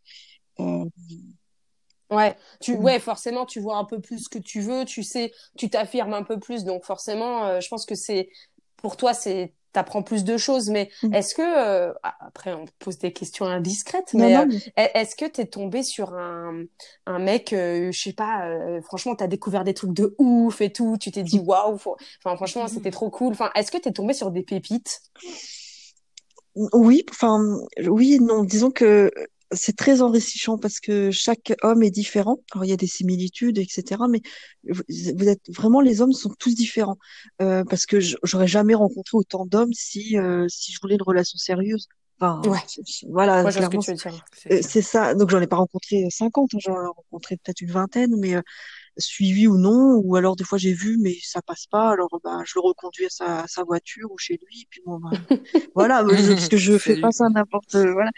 Euh, 0.60 0.86
Ouais, 2.12 2.36
tu, 2.60 2.76
ouais, 2.76 3.00
forcément, 3.00 3.46
tu 3.46 3.60
vois 3.60 3.78
un 3.78 3.86
peu 3.86 4.00
plus 4.00 4.26
ce 4.26 4.30
que 4.30 4.38
tu 4.38 4.62
veux, 4.62 4.86
tu 4.86 5.04
sais, 5.04 5.32
tu 5.58 5.70
t'affirmes 5.70 6.14
un 6.14 6.24
peu 6.24 6.40
plus, 6.40 6.64
donc 6.64 6.84
forcément, 6.84 7.46
euh, 7.46 7.60
je 7.60 7.68
pense 7.70 7.86
que 7.86 7.96
c'est, 7.96 8.30
pour 8.78 8.98
toi, 8.98 9.14
c'est, 9.14 9.54
t'apprends 9.72 10.04
plus 10.04 10.24
de 10.24 10.38
choses, 10.38 10.70
mais 10.70 10.92
mm. 11.02 11.14
est-ce 11.16 11.34
que, 11.34 11.42
euh, 11.42 11.94
après, 12.04 12.54
on 12.54 12.66
pose 12.78 13.00
des 13.00 13.14
questions 13.14 13.46
indiscrètes, 13.46 14.14
mais, 14.14 14.38
euh, 14.38 14.46
est-ce 14.76 15.16
que 15.16 15.26
t'es 15.26 15.46
tombé 15.46 15.82
sur 15.82 16.14
un, 16.14 16.64
un 17.08 17.20
mec, 17.20 17.48
je 17.52 17.92
sais 17.92 18.14
pas, 18.14 18.48
franchement, 18.84 19.16
t'as 19.16 19.28
découvert 19.28 19.64
des 19.64 19.74
trucs 19.74 19.94
de 19.94 20.14
ouf 20.20 20.62
et 20.62 20.72
tout, 20.72 20.98
tu 21.00 21.10
t'es 21.10 21.24
dit 21.24 21.40
mm. 21.40 21.48
waouh, 21.48 21.74
enfin, 21.76 22.36
franchement, 22.36 22.68
c'était 22.68 22.92
trop 22.92 23.10
cool, 23.10 23.32
enfin, 23.32 23.50
est-ce 23.56 23.72
que 23.72 23.78
t'es 23.78 23.92
tombé 23.92 24.14
sur 24.14 24.30
des 24.30 24.44
pépites? 24.44 25.02
Oui, 26.56 27.04
enfin, 27.10 27.40
oui, 27.88 28.20
non, 28.22 28.44
disons 28.44 28.70
que 28.70 29.12
c'est 29.56 29.76
très 29.76 30.02
enrichissant 30.02 30.58
parce 30.58 30.80
que 30.80 31.12
chaque 31.12 31.54
homme 31.62 31.84
est 31.84 31.92
différent. 31.92 32.40
Alors 32.52 32.66
il 32.66 32.70
y 32.70 32.74
a 32.74 32.78
des 32.78 32.88
similitudes, 32.88 33.58
etc. 33.58 34.02
Mais 34.10 34.22
vous 34.64 35.28
êtes 35.28 35.50
vraiment 35.50 35.82
les 35.82 36.02
hommes 36.02 36.14
sont 36.14 36.34
tous 36.40 36.56
différents 36.56 36.98
euh, 37.42 37.64
parce 37.70 37.86
que 37.86 38.00
j'aurais 38.00 38.48
jamais 38.48 38.76
rencontré 38.76 39.18
autant 39.18 39.46
d'hommes 39.46 39.74
si 39.74 40.18
euh, 40.18 40.46
si 40.50 40.72
je 40.72 40.80
voulais 40.82 40.96
une 40.96 41.04
relation 41.04 41.38
sérieuse. 41.38 41.88
Enfin, 42.20 42.42
ouais. 42.50 42.60
voilà, 43.10 43.44
euh, 43.44 44.62
c'est 44.62 44.82
ça. 44.82 45.16
Donc 45.16 45.30
j'en 45.30 45.42
ai 45.42 45.48
pas 45.48 45.58
rencontré 45.58 46.08
50, 46.10 46.52
j'en 46.60 46.74
ai 46.74 46.88
rencontré 46.88 47.38
peut-être 47.38 47.62
une 47.62 47.72
vingtaine, 47.72 48.16
mais 48.18 48.36
suivi 48.98 49.48
ou 49.48 49.58
non, 49.58 50.02
ou 50.04 50.16
alors 50.16 50.36
des 50.36 50.44
fois 50.44 50.58
j'ai 50.58 50.74
vu 50.74 50.98
mais 51.00 51.16
ça 51.22 51.42
passe 51.42 51.66
pas, 51.68 51.92
alors 51.92 52.10
bah 52.24 52.40
je 52.46 52.54
le 52.56 52.62
reconduis 52.62 53.06
à 53.06 53.10
sa, 53.10 53.46
sa 53.48 53.64
voiture 53.64 54.12
ou 54.12 54.18
chez 54.18 54.40
lui, 54.46 54.62
et 54.62 54.68
puis 54.70 54.82
bon 54.86 55.00
bah, 55.00 55.10
voilà, 55.76 56.04
parce 56.04 56.50
que 56.50 56.58
je 56.58 56.78
fais 56.78 57.00
pas 57.00 57.12
ça 57.12 57.30
n'importe 57.30 57.76
voilà. 57.76 58.12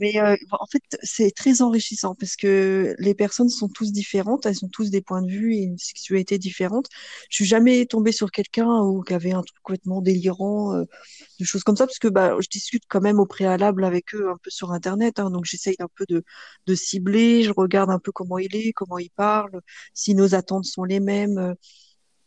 Mais 0.00 0.20
euh, 0.20 0.36
en 0.52 0.66
fait 0.66 0.82
c'est 1.02 1.30
très 1.30 1.62
enrichissant 1.62 2.14
parce 2.14 2.36
que 2.36 2.94
les 2.98 3.14
personnes 3.14 3.48
sont 3.48 3.68
tous 3.68 3.92
différentes, 3.92 4.46
elles 4.46 4.64
ont 4.64 4.68
tous 4.68 4.90
des 4.90 5.00
points 5.00 5.22
de 5.22 5.30
vue 5.30 5.54
et 5.54 5.62
une 5.62 5.78
sexualité 5.78 6.38
différente. 6.38 6.86
Je 7.30 7.36
suis 7.36 7.44
jamais 7.44 7.86
tombée 7.86 8.12
sur 8.12 8.30
quelqu'un 8.30 8.80
ou 8.80 9.02
qui 9.02 9.14
avait 9.14 9.32
un 9.32 9.42
truc 9.42 9.60
complètement 9.62 10.00
délirant. 10.00 10.74
Euh, 10.74 10.84
de 11.40 11.44
choses 11.44 11.64
comme 11.64 11.76
ça, 11.76 11.86
parce 11.86 11.98
que 11.98 12.08
bah, 12.08 12.36
je 12.40 12.48
discute 12.48 12.84
quand 12.88 13.00
même 13.00 13.20
au 13.20 13.26
préalable 13.26 13.84
avec 13.84 14.14
eux 14.14 14.30
un 14.30 14.36
peu 14.42 14.50
sur 14.50 14.72
Internet, 14.72 15.18
hein, 15.18 15.30
donc 15.30 15.44
j'essaye 15.44 15.76
un 15.80 15.88
peu 15.94 16.04
de, 16.08 16.22
de 16.66 16.74
cibler, 16.74 17.42
je 17.42 17.52
regarde 17.52 17.90
un 17.90 17.98
peu 17.98 18.12
comment 18.12 18.38
il 18.38 18.54
est, 18.56 18.72
comment 18.72 18.98
il 18.98 19.10
parle, 19.10 19.60
si 19.94 20.14
nos 20.14 20.34
attentes 20.34 20.64
sont 20.66 20.84
les 20.84 21.00
mêmes. 21.00 21.54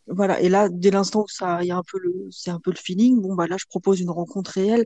Voilà. 0.08 0.40
Et 0.42 0.50
là, 0.50 0.70
dès 0.70 0.92
l'instant 0.92 1.24
où 1.24 1.28
ça, 1.28 1.60
il 1.62 1.68
y 1.68 1.72
a 1.72 1.78
un 1.78 1.84
peu 1.84 2.00
le, 2.00 2.14
c'est 2.32 2.50
un 2.50 2.60
peu 2.60 2.72
le 2.72 2.78
feeling. 2.78 3.22
Bon, 3.22 3.36
bah 3.36 3.48
là, 3.48 3.58
je 3.60 3.66
propose 3.66 4.00
une 4.00 4.10
rencontre 4.10 4.52
réelle. 4.52 4.86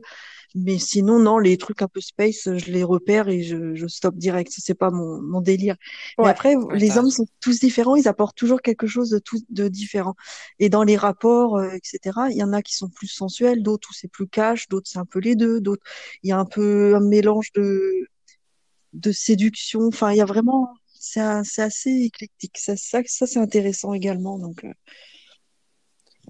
Mais 0.54 0.78
sinon, 0.78 1.18
non, 1.18 1.38
les 1.38 1.56
trucs 1.56 1.80
un 1.80 1.88
peu 1.88 2.00
space, 2.00 2.42
je 2.44 2.70
les 2.70 2.84
repère 2.84 3.28
et 3.28 3.42
je, 3.42 3.74
je 3.74 3.86
stoppe 3.86 4.16
direct. 4.16 4.52
C'est 4.54 4.74
pas 4.74 4.90
mon, 4.90 5.22
mon 5.22 5.40
délire. 5.40 5.76
Mais 6.18 6.28
après, 6.28 6.54
les 6.74 6.98
hommes 6.98 7.10
sont 7.10 7.26
tous 7.40 7.60
différents. 7.60 7.96
Ils 7.96 8.08
apportent 8.08 8.36
toujours 8.36 8.60
quelque 8.60 8.86
chose 8.86 9.10
de 9.10 9.18
tout, 9.18 9.38
de 9.48 9.68
différent. 9.68 10.14
Et 10.58 10.68
dans 10.68 10.82
les 10.82 10.96
rapports, 10.96 11.56
euh, 11.56 11.70
etc., 11.70 12.18
il 12.30 12.36
y 12.36 12.42
en 12.44 12.52
a 12.52 12.62
qui 12.62 12.74
sont 12.74 12.88
plus 12.88 13.08
sensuels, 13.08 13.62
d'autres 13.62 13.88
où 13.90 13.94
c'est 13.94 14.08
plus 14.08 14.28
cash, 14.28 14.68
d'autres 14.68 14.88
c'est 14.90 14.98
un 14.98 15.06
peu 15.06 15.20
les 15.20 15.36
deux, 15.36 15.60
d'autres, 15.60 15.84
il 16.22 16.28
y 16.28 16.32
a 16.32 16.38
un 16.38 16.44
peu 16.44 16.94
un 16.94 17.00
mélange 17.00 17.52
de, 17.54 18.08
de 18.92 19.12
séduction. 19.12 19.86
Enfin, 19.86 20.12
il 20.12 20.18
y 20.18 20.20
a 20.20 20.26
vraiment, 20.26 20.74
c'est 20.92 21.20
assez 21.20 21.90
éclectique. 21.90 22.58
Ça, 22.58 22.76
ça, 22.76 23.00
ça 23.06 23.26
c'est 23.26 23.40
intéressant 23.40 23.94
également. 23.94 24.38
Donc, 24.38 24.64
euh, 24.64 24.72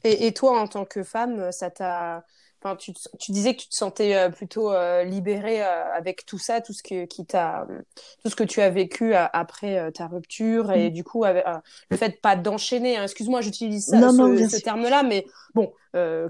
et, 0.05 0.27
et, 0.27 0.33
toi, 0.33 0.61
en 0.61 0.67
tant 0.67 0.85
que 0.85 1.03
femme, 1.03 1.53
ça 1.53 1.71
t'a. 1.71 2.25
Enfin, 2.65 2.77
tu, 2.77 2.93
tu, 3.19 3.33
disais 3.33 3.57
que 3.57 3.63
tu 3.63 3.69
te 3.69 3.75
sentais 3.75 4.15
euh, 4.15 4.29
plutôt 4.29 4.71
euh, 4.71 5.03
libérée 5.03 5.65
euh, 5.65 5.93
avec 5.95 6.25
tout 6.25 6.39
ça, 6.39 6.61
tout 6.61 6.73
ce 6.73 6.85
que 6.85 7.07
qui 7.07 7.27
t'a, 7.27 7.67
tout 8.23 8.31
ce 8.31 8.37
que 8.37 8.45
tu 8.45 8.61
as 8.61 8.71
vécu 8.71 9.15
après 9.15 9.91
ta 9.91 10.07
rupture 10.07 10.71
et 10.71 10.89
mm. 10.89 10.93
du 10.93 11.03
coup 11.03 11.25
avec, 11.25 11.45
le 11.91 11.97
fait 11.97 12.21
pas 12.21 12.37
d'enchaîner. 12.37 12.97
Hein, 12.97 13.03
excuse-moi, 13.03 13.41
j'utilise 13.41 13.87
ça, 13.87 14.11
ce, 14.11 14.49
ce 14.49 14.63
terme-là, 14.63 15.03
mais 15.03 15.27
bon, 15.55 15.73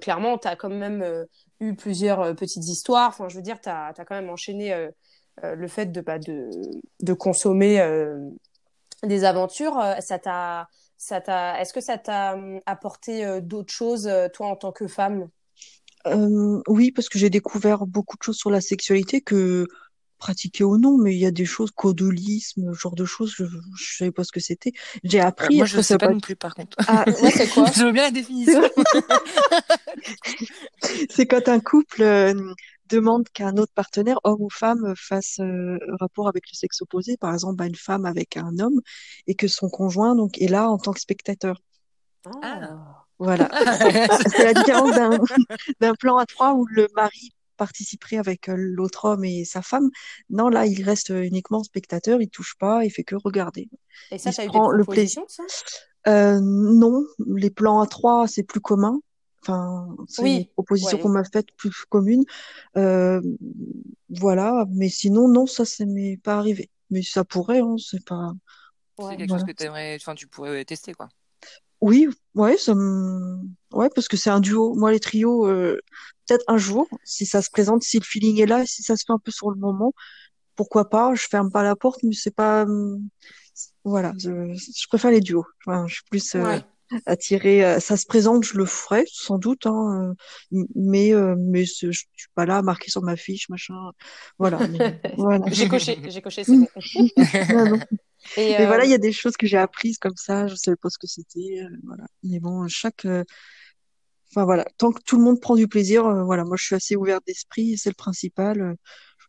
clairement, 0.01 0.39
tu 0.39 0.49
as 0.49 0.57
quand 0.57 0.71
même 0.71 1.27
eu 1.61 1.75
plusieurs 1.75 2.35
petites 2.35 2.67
histoires. 2.67 3.11
Enfin, 3.11 3.29
je 3.29 3.37
veux 3.37 3.43
dire, 3.43 3.61
tu 3.61 3.69
as, 3.69 3.93
quand 3.95 4.15
même 4.15 4.31
enchaîné 4.31 4.89
le 5.43 5.69
fait 5.69 5.93
de, 5.93 6.01
bah, 6.01 6.19
de, 6.19 6.49
de 7.01 7.13
consommer 7.13 7.79
des 9.03 9.25
aventures. 9.25 9.79
Ça 10.01 10.19
t'a 10.19 10.67
ça 11.03 11.21
t'a, 11.21 11.61
est-ce 11.61 11.73
que 11.73 11.81
ça 11.81 11.99
t'a 11.99 12.35
hum, 12.35 12.61
apporté 12.65 13.25
euh, 13.25 13.41
d'autres 13.41 13.73
choses, 13.73 14.07
euh, 14.07 14.29
toi, 14.29 14.47
en 14.47 14.57
tant 14.57 14.71
que 14.71 14.87
femme? 14.87 15.29
Euh, 16.07 16.63
Oui, 16.69 16.93
parce 16.93 17.09
que 17.09 17.19
j'ai 17.19 17.29
découvert 17.29 17.87
beaucoup 17.87 18.17
de 18.17 18.23
choses 18.23 18.37
sur 18.37 18.51
la 18.51 18.61
sexualité 18.61 19.21
que 19.21 19.67
pratiquer 20.19 20.63
ou 20.63 20.79
non, 20.79 20.99
mais 20.99 21.13
il 21.13 21.19
y 21.19 21.27
a 21.27 21.33
des 21.33 21.45
choses, 21.45 21.73
codolisme, 21.73 22.73
genre 22.73 22.95
de 22.95 23.05
choses, 23.05 23.35
je, 23.37 23.45
je 23.45 23.97
savais 23.97 24.13
pas 24.13 24.23
ce 24.23 24.31
que 24.31 24.39
c'était. 24.39 24.71
J'ai 25.03 25.19
appris. 25.19 25.57
moi, 25.57 25.67
je 25.67 25.77
ne 25.77 25.83
sais 25.83 25.99
pas, 25.99 26.09
non 26.09 26.21
plus, 26.21 26.37
par 26.37 26.55
contre. 26.55 26.77
Ah, 26.87 27.05
c'est 27.13 27.49
quoi? 27.51 27.69
Je 27.75 27.83
veux 27.83 27.93
bien 27.93 28.05
la 28.05 28.11
définition. 28.13 28.63
c'est 31.11 31.27
quand 31.27 31.49
un 31.49 31.59
couple 31.59 32.05
demande 32.95 33.29
qu'un 33.31 33.57
autre 33.57 33.73
partenaire, 33.75 34.19
homme 34.25 34.41
ou 34.43 34.51
femme, 34.51 34.95
fasse 34.97 35.39
euh, 35.41 35.79
rapport 36.01 36.29
avec 36.29 36.45
le 36.51 36.57
sexe 36.57 36.83
opposé, 36.83 37.17
par 37.17 37.33
exemple 37.33 37.65
une 37.65 37.75
femme 37.75 38.05
avec 38.05 38.37
un 38.37 38.59
homme, 38.59 38.81
et 39.27 39.35
que 39.35 39.49
son 39.49 39.69
conjoint 39.69 40.15
donc 40.15 40.41
est 40.41 40.49
là 40.49 40.71
en 40.71 40.79
tant 40.79 40.93
que 40.93 41.01
spectateur. 41.01 41.57
Ah. 42.43 43.05
Voilà. 43.19 43.49
c'est 44.31 44.45
la 44.45 44.55
différence 44.55 44.97
d'un 45.81 45.95
plan 45.95 46.17
à 46.17 46.27
trois 46.27 46.55
où 46.55 46.67
le 46.67 46.89
mari 46.95 47.33
participerait 47.57 48.17
avec 48.17 48.49
euh, 48.49 48.55
l'autre 48.57 49.05
homme 49.05 49.25
et 49.25 49.45
sa 49.45 49.63
femme. 49.63 49.91
Non, 50.31 50.49
là, 50.49 50.67
il 50.67 50.83
reste 50.83 51.11
uniquement 51.11 51.63
spectateur, 51.63 52.21
il 52.21 52.29
touche 52.29 52.55
pas, 52.59 52.85
il 52.85 52.91
fait 52.91 53.05
que 53.05 53.15
regarder. 53.15 53.69
Et 54.11 54.19
ça, 54.19 54.33
ça 54.33 54.43
a 54.43 54.45
eu 54.47 54.49
des 54.49 54.59
le 54.73 54.85
plaisir. 54.85 55.23
Ça? 55.29 55.45
Euh, 56.09 56.41
non, 56.41 57.05
les 57.37 57.51
plans 57.51 57.81
à 57.81 57.87
trois, 57.87 58.27
c'est 58.27 58.43
plus 58.43 58.61
commun. 58.61 59.01
Enfin, 59.43 59.89
c'est 60.09 60.37
une 60.37 60.47
proposition 60.47 60.99
qu'on 60.99 61.09
m'a 61.09 61.25
faite 61.25 61.49
plus 61.57 61.85
commune. 61.89 62.25
Euh, 62.77 63.21
voilà, 64.09 64.67
mais 64.71 64.89
sinon, 64.89 65.29
non, 65.29 65.47
ça, 65.47 65.65
ça 65.65 65.85
m'est 65.85 66.17
pas 66.23 66.37
arrivé. 66.37 66.71
Mais 66.91 67.03
ça 67.03 67.25
pourrait, 67.25 67.61
hein, 67.61 67.75
c'est 67.79 68.05
pas. 68.05 68.33
c'est 68.99 69.17
quelque 69.17 69.31
chose 69.31 69.45
que 69.45 69.65
aimerais... 69.65 69.97
enfin, 69.97 70.15
tu 70.15 70.29
pourrais 70.29 70.65
tester, 70.65 70.93
quoi. 70.95 71.09
Oui, 71.81 72.09
ouais, 72.37 72.57
ça 72.57 72.75
ouais, 72.75 73.89
parce 73.93 74.07
que 74.07 74.17
c'est 74.17 74.31
un 74.31 74.39
duo. 74.39 74.75
Moi, 74.75 74.93
les 74.93 75.01
trios, 75.01 75.49
euh, 75.49 75.81
peut-être 76.29 76.45
un 76.47 76.57
jour, 76.57 76.87
si 77.03 77.27
ça 77.27 77.43
se 77.43 77.51
présente, 77.51 77.83
si 77.83 77.99
le 77.99 78.05
feeling 78.05 78.41
est 78.41 78.47
là, 78.47 78.65
si 78.65 78.85
ça 78.85 78.97
se 78.97 79.05
fait 79.05 79.13
un 79.13 79.19
peu 79.19 79.33
sur 79.33 79.51
le 79.51 79.57
moment, 79.59 79.93
pourquoi 80.55 80.89
pas. 80.89 81.15
Je 81.17 81.27
ferme 81.29 81.51
pas 81.51 81.65
la 81.65 81.75
porte, 81.75 82.05
mais 82.05 82.15
c'est 82.15 82.35
pas. 82.35 82.67
Voilà, 83.83 84.13
je, 84.19 84.55
je 84.55 84.87
préfère 84.87 85.11
les 85.11 85.21
duos. 85.21 85.45
Enfin, 85.67 85.89
je 85.89 85.95
suis 85.95 86.05
plus. 86.09 86.35
Euh, 86.37 86.61
attirer. 87.07 87.65
Euh, 87.65 87.81
ça 87.81 87.97
se 87.97 88.07
présente, 88.07 88.45
je 88.45 88.57
le 88.57 88.67
ferai 88.67 89.05
sans 89.11 89.39
doute, 89.39 89.67
hein, 89.67 90.15
euh, 90.53 90.65
mais 90.75 91.15
euh, 91.15 91.35
mais 91.39 91.65
je 91.65 91.91
suis 91.91 92.09
pas 92.35 92.47
là 92.47 92.63
marqué 92.63 92.91
sur 92.91 93.03
ma 93.03 93.17
fiche, 93.17 93.49
machin. 93.49 93.75
Voilà. 94.39 94.59
voilà. 95.17 95.45
J'ai 95.51 95.69
coché, 95.69 95.99
j'ai 96.09 96.23
coché, 96.23 96.45
c'est 96.45 96.57
bon. 96.57 96.69
Et, 98.37 98.61
euh... 98.61 98.67
voilà, 98.67 98.85
il 98.85 98.91
y 98.91 98.95
a 98.95 98.99
des 98.99 99.13
choses 99.13 99.37
que 99.37 99.47
j'ai 99.47 99.59
apprises 99.59 99.99
comme 99.99 100.17
ça. 100.17 100.47
Je 100.47 100.55
savais 100.55 100.77
pas 100.77 100.91
ce 100.91 100.99
que 100.99 101.09
c'était. 101.09 101.63
voilà. 101.85 102.05
Mais 102.23 102.41
bon, 102.41 102.69
chaque 102.69 103.07
Enfin 104.35 104.47
voilà, 104.47 104.65
tant 104.79 104.93
que 104.93 105.03
tout 105.03 105.19
le 105.19 105.25
monde 105.25 105.43
prend 105.43 105.57
du 105.57 105.69
plaisir, 105.69 106.25
voilà, 106.25 106.45
moi 106.45 106.57
je 106.57 106.65
suis 106.65 106.75
assez 106.75 106.97
ouverte 106.97 107.23
d'esprit, 107.27 107.77
c'est 107.77 107.91
le 107.91 107.95
principal 107.95 108.77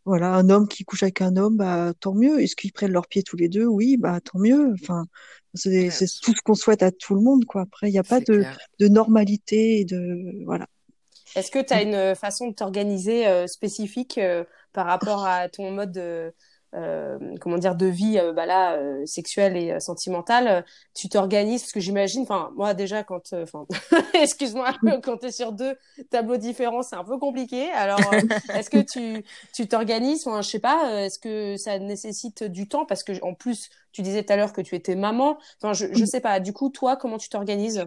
voilà, 0.05 0.33
un 0.33 0.50
homme 0.50 0.67
qui 0.67 0.83
couche 0.83 1.03
avec 1.03 1.22
un 1.22 1.38
homme, 1.38 1.57
bah 1.57 1.93
tant 2.00 2.13
mieux. 2.13 2.41
Est-ce 2.41 2.55
qu'ils 2.55 2.74
prennent 2.74 2.91
leurs 2.91 3.07
pieds 3.07 3.24
tous 3.24 3.38
les 3.38 3.48
deux? 3.48 3.65
Oui, 3.65 3.98
bah 3.98 4.19
tant 4.19 4.39
mieux. 4.39 4.74
Enfin, 4.74 5.05
c'est 5.53 5.89
tout 6.22 6.33
ce 6.36 6.41
qu'on 6.43 6.55
souhaite 6.55 6.83
à 6.83 6.91
tout 6.91 7.15
le 7.15 7.22
monde, 7.22 7.45
quoi. 7.45 7.62
Après, 7.62 7.89
il 7.89 7.93
n'y 7.93 8.00
a 8.00 8.03
pas 8.03 8.19
de, 8.19 8.43
de, 8.79 8.88
normalité 8.88 9.79
et 9.79 9.86
de 9.86 10.43
voilà. 10.45 10.67
Est-ce 11.36 11.51
que 11.51 11.60
tu 11.60 11.74
as 11.74 11.81
une 11.81 12.15
façon 12.15 12.50
de 12.50 12.53
t'organiser 12.53 13.27
euh, 13.27 13.48
spécifique 13.48 14.17
euh, 14.17 14.43
par 14.74 14.86
rapport 14.86 15.25
à 15.25 15.48
ton 15.50 15.72
mode 15.72 15.91
de, 15.91 16.33
euh, 16.75 17.20
comment 17.39 17.58
dire 17.58 17.75
de 17.75 17.86
vie 17.86 18.18
euh, 18.18 18.34
bah 18.34 18.46
là 18.46 18.77
euh, 18.77 19.06
sexuelle 19.06 19.56
et 19.56 19.80
sentimentale 19.80 20.65
tu 20.96 21.08
t'organises 21.08 21.62
parce 21.62 21.72
que 21.72 21.80
j'imagine 21.80 22.24
enfin 22.24 22.51
moi 22.56 22.74
déjà 22.74 23.03
quand 23.03 23.34
enfin 23.34 23.65
excuse-moi 24.13 24.74
quand 25.03 25.18
tu 25.18 25.27
es 25.27 25.32
sur 25.32 25.51
deux 25.51 25.75
tableaux 26.10 26.38
différents 26.38 26.82
c'est 26.82 26.96
un 26.96 27.03
peu 27.03 27.18
compliqué. 27.18 27.70
Alors 27.72 28.01
est-ce 28.53 28.70
que 28.70 28.82
tu 28.82 29.24
tu 29.53 29.68
t'organises? 29.68 30.27
Enfin 30.27 30.42
je 30.42 30.50
sais 30.50 30.60
pas 30.60 31.03
est-ce 31.03 31.20
que 31.20 31.58
ça 31.58 31.77
nécessite 31.80 32.44
du 32.44 32.68
temps? 32.68 32.86
Parce 32.86 33.03
que 33.03 33.13
en 33.24 33.34
plus 33.34 33.70
tu 33.92 34.01
disais 34.01 34.24
tout 34.24 34.34
à 34.34 34.38
l'heure 34.38 34.53
que 34.53 34.62
tu 34.62 34.75
étais 34.75 34.96
maman. 34.96 35.38
Enfin 35.62 35.74
je 35.74 35.88
je 35.94 36.06
sais 36.06 36.22
pas. 36.22 36.39
Du 36.39 36.53
coup 36.53 36.70
toi 36.70 36.96
comment 36.96 37.18
tu 37.18 37.30
t'organises? 37.30 37.86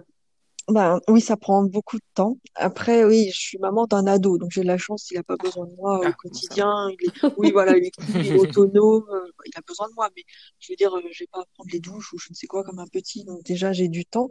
Ben, 0.68 1.00
oui, 1.06 1.20
ça 1.20 1.36
prend 1.36 1.62
beaucoup 1.62 1.96
de 1.96 2.04
temps. 2.14 2.38
Après, 2.56 3.04
oui, 3.04 3.30
je 3.32 3.38
suis 3.38 3.58
maman 3.58 3.86
d'un 3.86 4.06
ado, 4.06 4.36
donc 4.36 4.50
j'ai 4.50 4.62
de 4.62 4.66
la 4.66 4.78
chance, 4.78 5.08
il 5.12 5.14
n'a 5.14 5.22
pas 5.22 5.36
besoin 5.36 5.66
de 5.66 5.74
moi 5.76 6.00
au 6.00 6.02
ah, 6.04 6.12
quotidien. 6.12 6.88
Il 6.90 7.08
est, 7.08 7.32
oui, 7.36 7.52
voilà, 7.52 7.76
il 7.76 7.86
est, 7.86 8.36
autonome, 8.36 9.04
euh, 9.08 9.30
il 9.44 9.52
a 9.56 9.60
besoin 9.66 9.88
de 9.88 9.94
moi, 9.94 10.10
mais 10.16 10.24
je 10.58 10.72
veux 10.72 10.76
dire, 10.76 10.92
euh, 10.96 11.02
je 11.12 11.22
vais 11.22 11.28
pas 11.32 11.44
prendre 11.54 11.70
les 11.72 11.78
douches 11.78 12.12
ou 12.12 12.18
je 12.18 12.28
ne 12.30 12.34
sais 12.34 12.48
quoi 12.48 12.64
comme 12.64 12.80
un 12.80 12.86
petit, 12.88 13.24
donc 13.24 13.44
déjà 13.44 13.72
j'ai 13.72 13.86
du 13.86 14.04
temps. 14.04 14.28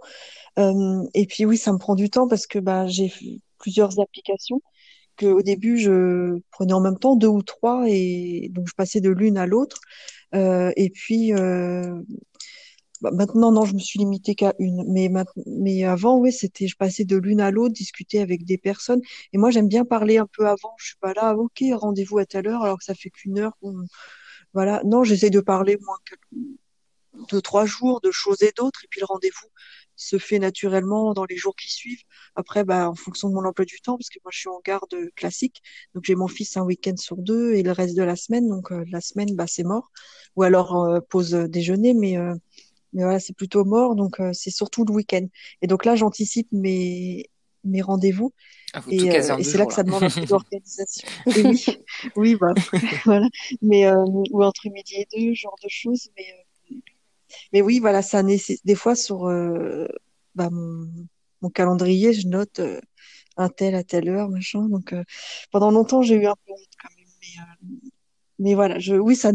Euh, 0.60 1.04
et 1.13 1.25
puis 1.25 1.46
oui, 1.46 1.58
ça 1.58 1.72
me 1.72 1.77
prend 1.77 1.96
du 1.96 2.10
temps 2.10 2.27
parce 2.27 2.48
que 2.48 2.60
bah, 2.60 2.86
j'ai 2.88 3.13
plusieurs 3.58 4.00
applications 4.01 4.62
que 5.15 5.27
au 5.27 5.42
début 5.42 5.77
je 5.77 6.39
prenais 6.51 6.74
en 6.74 6.82
même 6.82 7.00
temps 7.00 7.15
deux 7.15 7.27
ou 7.30 7.44
trois 7.44 7.86
et 7.88 8.50
donc 8.51 8.68
je 8.68 8.74
passais 8.75 9.00
de 9.00 9.10
l'une 9.10 9.38
à 9.38 9.46
l'autre. 9.46 9.80
Et 10.34 10.89
puis 10.94 11.32
bah, 13.02 13.12
maintenant, 13.12 13.52
non, 13.52 13.66
je 13.66 13.74
me 13.74 13.80
suis 13.80 14.00
limitée 14.00 14.36
qu'à 14.36 14.54
une. 14.60 14.86
Mais, 14.92 15.10
mais 15.46 15.84
avant, 15.84 16.18
oui, 16.18 16.32
c'était, 16.32 16.68
je 16.68 16.75
passais 16.78 17.06
de 17.06 17.18
l'une 17.18 17.42
à 17.42 17.52
l'autre, 17.52 17.74
discuter 17.74 18.22
avec 18.22 18.46
des 18.46 18.58
personnes. 18.58 19.02
Et 19.34 19.38
moi, 19.38 19.52
j'aime 19.52 19.68
bien 19.68 19.86
parler 19.86 20.18
un 20.18 20.28
peu 20.28 20.48
avant. 20.48 20.74
Je 20.78 20.88
suis 20.88 20.98
pas 20.98 21.14
là, 21.14 21.36
ok, 21.36 21.64
rendez-vous 21.74 22.18
à 22.20 22.25
telle 22.25 22.48
heure, 22.48 22.64
alors 22.64 22.78
que 22.80 22.86
ça 22.86 22.96
fait 22.96 23.10
qu'une 23.10 23.40
heure. 23.40 23.54
Voilà. 24.54 24.82
Non, 24.86 25.04
j'essaie 25.04 25.30
de 25.30 25.42
parler 25.42 25.78
moins 25.82 25.98
que 26.06 26.16
deux, 27.32 27.42
trois 27.42 27.66
jours 27.66 28.02
de 28.02 28.12
choses 28.12 28.42
et 28.44 28.54
d'autres. 28.56 28.84
Et 28.84 28.88
puis 28.90 29.02
le 29.02 29.06
rendez-vous 29.06 29.48
se 29.96 30.18
fait 30.18 30.40
naturellement 30.40 31.14
dans 31.14 31.25
les 31.25 31.38
jours 31.38 31.56
qui 31.56 31.72
suivent. 31.72 32.04
Après, 32.36 32.64
bah, 32.64 32.90
en 32.90 32.96
fonction 32.96 33.30
de 33.30 33.34
mon 33.34 33.46
emploi 33.46 33.66
du 33.66 33.80
temps, 33.82 33.98
parce 33.98 34.10
que 34.10 34.20
moi, 34.24 34.32
je 34.34 34.40
suis 34.40 34.50
en 34.50 34.60
garde 34.66 34.96
classique. 35.16 35.62
Donc, 35.94 36.04
j'ai 36.06 36.16
mon 36.16 36.28
fils 36.28 36.58
un 36.58 36.64
week-end 36.64 36.98
sur 36.98 37.18
deux 37.18 37.54
et 37.54 37.64
le 37.64 37.72
reste 37.72 37.96
de 37.96 38.04
la 38.04 38.16
semaine. 38.16 38.50
Donc, 38.50 38.72
euh, 38.72 38.84
la 38.92 39.02
semaine, 39.02 39.36
bah, 39.36 39.48
c'est 39.48 39.64
mort. 39.64 39.92
Ou 40.36 40.44
alors, 40.44 40.84
euh, 40.84 41.00
pause 41.02 41.32
déjeuner. 41.32 41.94
Mais, 41.94 42.18
euh, 42.18 42.36
mais 42.96 43.04
voilà, 43.04 43.20
c'est 43.20 43.36
plutôt 43.36 43.66
mort, 43.66 43.96
donc 43.96 44.22
euh, 44.22 44.32
c'est 44.32 44.52
surtout 44.52 44.86
le 44.86 44.94
week-end. 44.94 45.28
Et 45.62 45.68
donc 45.68 45.84
là, 45.84 45.96
j'anticipe 45.96 46.48
mes 46.52 47.25
mes 47.66 47.82
rendez-vous. 47.82 48.32
Ah, 48.74 48.82
et, 48.90 49.12
euh, 49.12 49.38
et 49.38 49.44
c'est 49.44 49.58
là, 49.58 49.66
que 49.66 49.74
ça 49.74 49.84
demande 49.84 50.04
un 50.04 50.10
peu 50.10 50.25
d'organisation. 50.25 51.08
oui, 51.25 51.66
oui, 52.16 52.36
bah, 52.36 52.54
voilà. 53.06 53.28
Mais 53.62 53.86
euh, 53.86 54.06
ou 54.32 54.44
entre 54.44 54.70
midi 54.70 54.96
et 54.96 55.08
deux, 55.14 55.34
genre 55.34 55.58
de 55.62 55.68
choses. 55.68 56.10
Mais 56.18 56.72
mais 57.52 57.62
oui, 57.62 57.80
voilà, 57.80 58.02
ça 58.02 58.24
nécessite 58.24 58.66
des 58.66 58.75
fois 58.75 58.96
sur 58.96 59.25
bah, 60.36 60.50
mon, 60.50 60.88
mon 61.42 61.50
calendrier, 61.50 62.14
je 62.14 62.28
note 62.28 62.62
un 63.36 63.50
tel 63.50 63.75
à 63.75 63.84
telle 63.84 64.08
heure, 64.08 64.30
machin. 64.30 64.70
Donc 64.70 64.96
pendant 65.52 65.72
longtemps, 65.72 66.02
j'ai 66.02 66.16
eu 66.16 66.28
un 66.28 66.36
peu 66.46 66.54
honte 66.54 66.75
quand 66.82 66.90
même. 66.98 67.08
Mais 67.20 67.82
mais 68.39 68.56
voilà, 68.56 68.80
je, 68.80 68.96
oui, 68.96 69.15
ça 69.15 69.32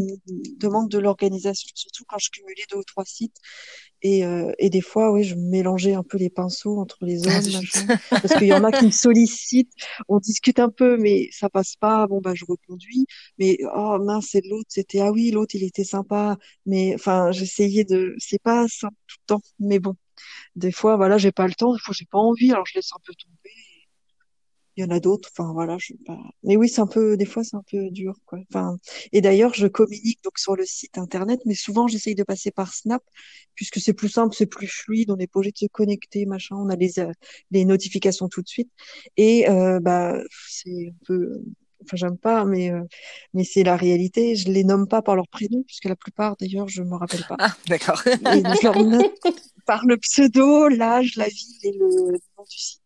demande 0.58 0.88
de 0.90 0.98
l'organisation, 0.98 1.68
surtout 1.74 2.04
quand 2.08 2.18
je 2.18 2.30
cumulais 2.30 2.64
deux 2.70 2.78
ou 2.78 2.84
trois 2.84 3.04
sites. 3.04 3.36
Et, 4.02 4.24
euh, 4.24 4.52
et 4.58 4.70
des 4.70 4.80
fois, 4.80 5.12
oui, 5.12 5.24
je 5.24 5.34
mélangeais 5.34 5.94
un 5.94 6.02
peu 6.02 6.16
les 6.18 6.30
pinceaux 6.30 6.78
entre 6.80 7.04
les 7.04 7.26
Ah, 7.26 7.40
zut. 7.40 7.52
machin. 7.52 7.88
Parce 8.22 8.34
qu'il 8.34 8.48
y 8.48 8.54
en 8.54 8.64
a 8.64 8.72
qui 8.72 8.86
me 8.86 8.90
sollicitent, 8.92 9.72
on 10.08 10.18
discute 10.18 10.58
un 10.58 10.70
peu, 10.70 10.96
mais 10.96 11.28
ça 11.32 11.50
passe 11.50 11.76
pas. 11.76 12.06
Bon, 12.06 12.20
bah, 12.20 12.34
je 12.34 12.44
reconduis. 12.46 13.06
Mais, 13.38 13.58
oh 13.74 13.98
mince, 14.02 14.28
c'est 14.30 14.42
l'autre, 14.46 14.68
c'était, 14.68 15.00
ah 15.00 15.12
oui, 15.12 15.30
l'autre, 15.30 15.54
il 15.54 15.64
était 15.64 15.84
sympa. 15.84 16.38
Mais, 16.66 16.94
enfin, 16.94 17.30
j'essayais 17.32 17.84
de, 17.84 18.14
c'est 18.18 18.42
pas 18.42 18.66
simple 18.68 18.96
tout 19.06 19.16
le 19.22 19.26
temps. 19.26 19.42
Mais 19.58 19.78
bon, 19.78 19.96
des 20.56 20.72
fois, 20.72 20.96
voilà, 20.96 21.18
j'ai 21.18 21.32
pas 21.32 21.46
le 21.46 21.54
temps, 21.54 21.72
des 21.74 21.80
fois, 21.80 21.94
j'ai 21.96 22.06
pas 22.06 22.18
envie, 22.18 22.52
alors 22.52 22.66
je 22.66 22.74
laisse 22.76 22.90
un 22.94 23.00
peu 23.04 23.14
tomber. 23.14 23.50
Il 24.76 24.84
y 24.84 24.86
en 24.86 24.90
a 24.90 25.00
d'autres, 25.00 25.28
enfin 25.36 25.52
voilà, 25.52 25.76
je 25.78 25.94
pas. 26.06 26.18
Mais 26.44 26.56
oui, 26.56 26.68
c'est 26.68 26.80
un 26.80 26.86
peu, 26.86 27.16
des 27.16 27.26
fois, 27.26 27.42
c'est 27.44 27.56
un 27.56 27.64
peu 27.70 27.90
dur, 27.90 28.14
quoi. 28.24 28.38
Enfin, 28.48 28.76
et 29.12 29.20
d'ailleurs, 29.20 29.52
je 29.54 29.66
communique 29.66 30.22
donc 30.22 30.38
sur 30.38 30.56
le 30.56 30.64
site 30.64 30.96
internet, 30.96 31.40
mais 31.44 31.54
souvent, 31.54 31.88
j'essaye 31.88 32.14
de 32.14 32.22
passer 32.22 32.50
par 32.50 32.72
Snap, 32.72 33.02
puisque 33.54 33.80
c'est 33.80 33.92
plus 33.92 34.08
simple, 34.08 34.34
c'est 34.34 34.46
plus 34.46 34.68
fluide, 34.68 35.10
on 35.10 35.16
n'est 35.16 35.26
pas 35.26 35.40
obligé 35.40 35.52
de 35.52 35.58
se 35.58 35.66
connecter, 35.66 36.24
machin, 36.24 36.56
on 36.56 36.68
a 36.68 36.76
les, 36.76 37.00
euh, 37.00 37.12
les 37.50 37.64
notifications 37.64 38.28
tout 38.28 38.42
de 38.42 38.48
suite. 38.48 38.70
Et 39.16 39.48
euh, 39.50 39.80
bah, 39.80 40.18
c'est 40.48 40.88
un 40.88 41.04
peu, 41.04 41.42
enfin, 41.82 41.96
j'aime 41.96 42.18
pas, 42.18 42.44
mais 42.44 42.70
euh, 42.70 42.82
mais 43.34 43.44
c'est 43.44 43.64
la 43.64 43.76
réalité. 43.76 44.36
Je 44.36 44.50
les 44.50 44.64
nomme 44.64 44.86
pas 44.86 45.02
par 45.02 45.16
leur 45.16 45.28
prénom, 45.28 45.62
puisque 45.64 45.86
la 45.86 45.96
plupart, 45.96 46.36
d'ailleurs, 46.36 46.68
je 46.68 46.82
me 46.82 46.94
rappelle 46.96 47.24
pas. 47.28 47.36
Ah, 47.38 47.54
d'accord. 47.68 48.02
Et 48.06 48.14
je 48.16 48.62
leur 48.62 48.82
nomme 48.82 49.02
par 49.66 49.84
le 49.86 49.96
pseudo, 49.96 50.68
l'âge, 50.68 51.16
la 51.16 51.28
ville 51.28 51.58
et 51.64 51.72
le 51.72 52.12
nom 52.38 52.44
du 52.48 52.58
site. 52.58 52.79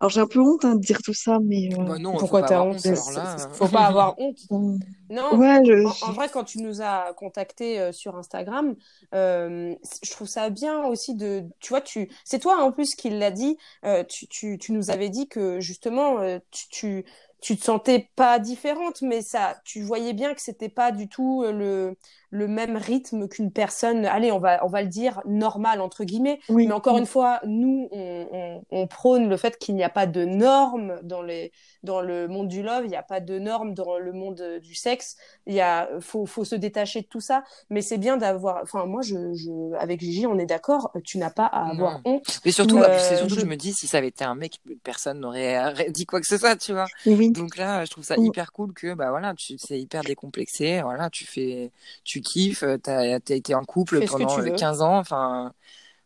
Alors 0.00 0.10
j'ai 0.10 0.20
un 0.20 0.26
peu 0.26 0.40
honte 0.40 0.64
hein, 0.64 0.74
de 0.76 0.80
dire 0.80 1.02
tout 1.02 1.14
ça, 1.14 1.38
mais 1.42 1.68
euh, 1.74 1.84
Bah 1.84 1.98
non, 1.98 2.16
Pourquoi 2.18 2.42
t'as 2.42 2.60
honte 2.60 2.76
honte, 2.76 2.86
alors 2.86 3.10
là. 3.12 3.46
euh. 3.46 3.48
Faut 3.54 3.68
pas 3.68 3.86
avoir 3.86 4.18
honte. 4.18 4.38
Non, 5.10 5.38
ouais, 5.38 5.60
je, 5.66 5.72
En, 5.84 6.08
en 6.08 6.12
vrai, 6.12 6.28
quand 6.30 6.44
tu 6.44 6.58
nous 6.58 6.80
as 6.80 7.12
contactés 7.14 7.78
euh, 7.78 7.92
sur 7.92 8.16
Instagram, 8.16 8.74
euh, 9.14 9.74
je 10.02 10.10
trouve 10.10 10.26
ça 10.28 10.48
bien 10.48 10.84
aussi 10.86 11.14
de, 11.14 11.44
tu 11.60 11.68
vois, 11.68 11.82
tu, 11.82 12.10
c'est 12.24 12.38
toi 12.38 12.62
en 12.62 12.72
plus 12.72 12.94
qui 12.94 13.10
l'a 13.10 13.30
dit. 13.30 13.58
euh, 13.84 14.04
tu, 14.04 14.26
tu, 14.28 14.56
tu 14.58 14.72
nous 14.72 14.90
avais 14.90 15.10
dit 15.10 15.28
que 15.28 15.60
justement, 15.60 16.20
euh, 16.20 16.38
tu, 16.50 16.68
tu, 16.70 17.04
tu 17.42 17.56
te 17.58 17.64
sentais 17.64 18.10
pas 18.16 18.38
différente, 18.38 19.02
mais 19.02 19.20
ça, 19.22 19.60
tu 19.64 19.82
voyais 19.82 20.14
bien 20.14 20.34
que 20.34 20.40
c'était 20.40 20.70
pas 20.70 20.92
du 20.92 21.08
tout 21.08 21.42
euh, 21.44 21.52
le, 21.52 21.96
le 22.30 22.48
même 22.48 22.76
rythme 22.76 23.28
qu'une 23.28 23.52
personne. 23.52 24.06
Allez, 24.06 24.32
on 24.32 24.38
va, 24.38 24.64
on 24.64 24.68
va 24.68 24.82
le 24.82 24.88
dire 24.88 25.20
normale 25.26 25.80
entre 25.82 26.04
guillemets. 26.04 26.40
oui, 26.48 26.64
Mais 26.64 26.72
encore 26.74 26.98
une 26.98 27.06
fois, 27.06 27.40
nous, 27.44 27.88
on, 27.92 28.26
on, 28.32 28.64
on 28.70 28.86
prône 28.86 29.28
le 29.28 29.36
fait 29.36 29.58
qu'il 29.58 29.74
n'y 29.74 29.84
a 29.84 29.90
pas 29.90 30.06
de 30.06 30.24
normes 30.24 31.00
dans 31.02 31.22
les, 31.22 31.52
dans 31.82 32.00
le 32.00 32.28
monde 32.28 32.48
du 32.48 32.62
love, 32.62 32.84
il 32.84 32.90
n'y 32.90 32.96
a 32.96 33.02
pas 33.02 33.20
de 33.20 33.38
normes 33.38 33.74
dans 33.74 33.98
le 33.98 34.12
monde 34.12 34.40
euh, 34.40 34.60
du 34.60 34.74
sexe. 34.74 35.16
Il 35.46 35.54
y 35.54 35.60
a, 35.60 35.88
faut, 36.00 36.26
faut 36.26 36.44
se 36.44 36.54
détacher 36.54 37.02
de 37.02 37.06
tout 37.06 37.20
ça. 37.20 37.44
Mais 37.70 37.82
c'est 37.82 37.98
bien 37.98 38.16
d'avoir, 38.16 38.60
enfin, 38.62 38.86
moi, 38.86 39.02
je, 39.02 39.34
je, 39.34 39.74
avec 39.76 40.00
Gigi, 40.00 40.26
on 40.26 40.38
est 40.38 40.46
d'accord, 40.46 40.92
tu 41.04 41.18
n'as 41.18 41.30
pas 41.30 41.46
à 41.46 41.70
avoir 41.70 42.00
Non. 42.00 42.04
honte. 42.04 42.42
Mais 42.44 42.50
surtout, 42.50 42.82
Euh, 42.84 42.98
c'est 42.98 43.16
surtout 43.16 43.36
je- 43.36 43.40
je 43.40 43.46
me 43.46 43.56
dis, 43.56 43.72
si 43.72 43.86
ça 43.86 43.98
avait 43.98 44.08
été 44.08 44.24
un 44.24 44.34
mec, 44.34 44.60
personne 44.82 45.20
n'aurait 45.20 45.86
euh, 45.86 45.90
dit 45.90 46.06
quoi 46.06 46.20
que 46.20 46.26
ce 46.26 46.36
soit, 46.38 46.56
tu 46.56 46.72
vois. 46.72 46.90
oui. 47.06 47.31
Donc 47.32 47.56
là, 47.56 47.84
je 47.84 47.90
trouve 47.90 48.04
ça 48.04 48.18
hyper 48.18 48.52
cool 48.52 48.74
que, 48.74 48.94
bah 48.94 49.10
voilà, 49.10 49.34
tu, 49.34 49.56
c'est 49.58 49.80
hyper 49.80 50.02
décomplexé, 50.04 50.82
voilà, 50.82 51.08
tu 51.10 51.24
fais, 51.24 51.72
tu 52.04 52.20
kiffes, 52.20 52.62
euh, 52.62 52.76
t'as, 52.78 53.20
t'as 53.20 53.34
été 53.36 53.54
en 53.54 53.64
couple 53.64 54.02
pendant 54.02 54.26
tu 54.26 54.42
veux. 54.42 54.50
15 54.50 54.82
ans, 54.82 54.98
enfin, 54.98 55.54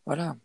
voilà. 0.05 0.35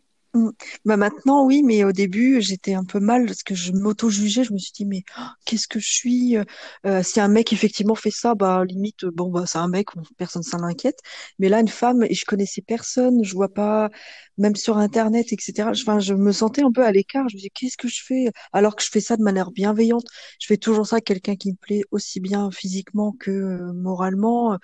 Bah 0.85 0.97
maintenant, 0.97 1.45
oui, 1.45 1.61
mais 1.63 1.83
au 1.83 1.91
début, 1.91 2.41
j'étais 2.41 2.73
un 2.73 2.83
peu 2.85 2.99
mal 2.99 3.25
parce 3.27 3.43
que 3.43 3.53
je 3.55 3.71
m'auto-jugeais. 3.71 4.43
Je 4.43 4.53
me 4.53 4.57
suis 4.57 4.71
dit, 4.73 4.85
mais 4.85 5.03
oh, 5.19 5.21
qu'est-ce 5.45 5.67
que 5.67 5.79
je 5.79 5.89
suis? 5.91 6.37
Euh, 6.85 7.03
si 7.03 7.19
un 7.19 7.27
mec 7.27 7.53
effectivement 7.53 7.93
fait 7.95 8.09
ça, 8.11 8.33
bah 8.35 8.63
limite, 8.65 9.05
bon 9.05 9.29
bah 9.29 9.43
c'est 9.45 9.59
un 9.59 9.67
mec, 9.67 9.87
personne 10.17 10.41
s'en 10.43 10.63
inquiète. 10.63 10.97
Mais 11.39 11.49
là, 11.49 11.59
une 11.59 11.67
femme, 11.67 12.03
et 12.03 12.13
je 12.15 12.25
connaissais 12.25 12.61
personne, 12.61 13.23
je 13.23 13.33
vois 13.35 13.49
pas, 13.53 13.89
même 14.37 14.55
sur 14.55 14.77
Internet, 14.77 15.31
etc. 15.33 15.69
Enfin, 15.71 15.99
je 15.99 16.13
me 16.15 16.31
sentais 16.31 16.63
un 16.63 16.71
peu 16.71 16.83
à 16.83 16.91
l'écart. 16.91 17.29
Je 17.29 17.35
me 17.35 17.37
disais, 17.39 17.49
qu'est-ce 17.51 17.77
que 17.77 17.87
je 17.87 18.01
fais? 18.03 18.31
Alors 18.53 18.75
que 18.75 18.83
je 18.83 18.89
fais 18.89 19.01
ça 19.01 19.17
de 19.17 19.23
manière 19.23 19.51
bienveillante. 19.51 20.05
Je 20.39 20.47
fais 20.47 20.57
toujours 20.57 20.87
ça 20.87 20.95
avec 20.95 21.05
quelqu'un 21.05 21.35
qui 21.35 21.51
me 21.51 21.57
plaît 21.57 21.81
aussi 21.91 22.19
bien 22.19 22.49
physiquement 22.51 23.11
que 23.19 23.29
euh, 23.31 23.73
moralement. 23.73 24.57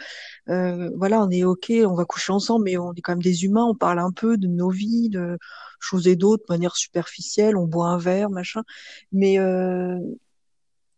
Euh, 0.50 0.90
voilà, 0.98 1.22
on 1.24 1.30
est 1.30 1.44
ok, 1.44 1.72
on 1.86 1.96
va 1.96 2.06
coucher 2.06 2.34
ensemble, 2.34 2.66
mais 2.66 2.78
on 2.78 2.94
est 2.94 3.02
quand 3.02 3.14
même 3.14 3.22
des 3.22 3.46
humains. 3.46 3.66
On 3.66 3.76
parle 3.76 4.00
un 4.00 4.12
peu 4.12 4.38
de 4.38 4.48
nos 4.48 4.70
vies, 4.70 5.10
de 5.10 5.38
choses 5.80 6.08
et 6.08 6.16
d'autres, 6.16 6.44
de 6.48 6.54
manière 6.54 6.76
superficielle. 6.76 7.58
On 7.58 7.68
boit 7.68 7.88
un 7.88 7.98
verre, 7.98 8.30
machin. 8.30 8.64
Mais 9.12 9.40
euh, 9.40 9.98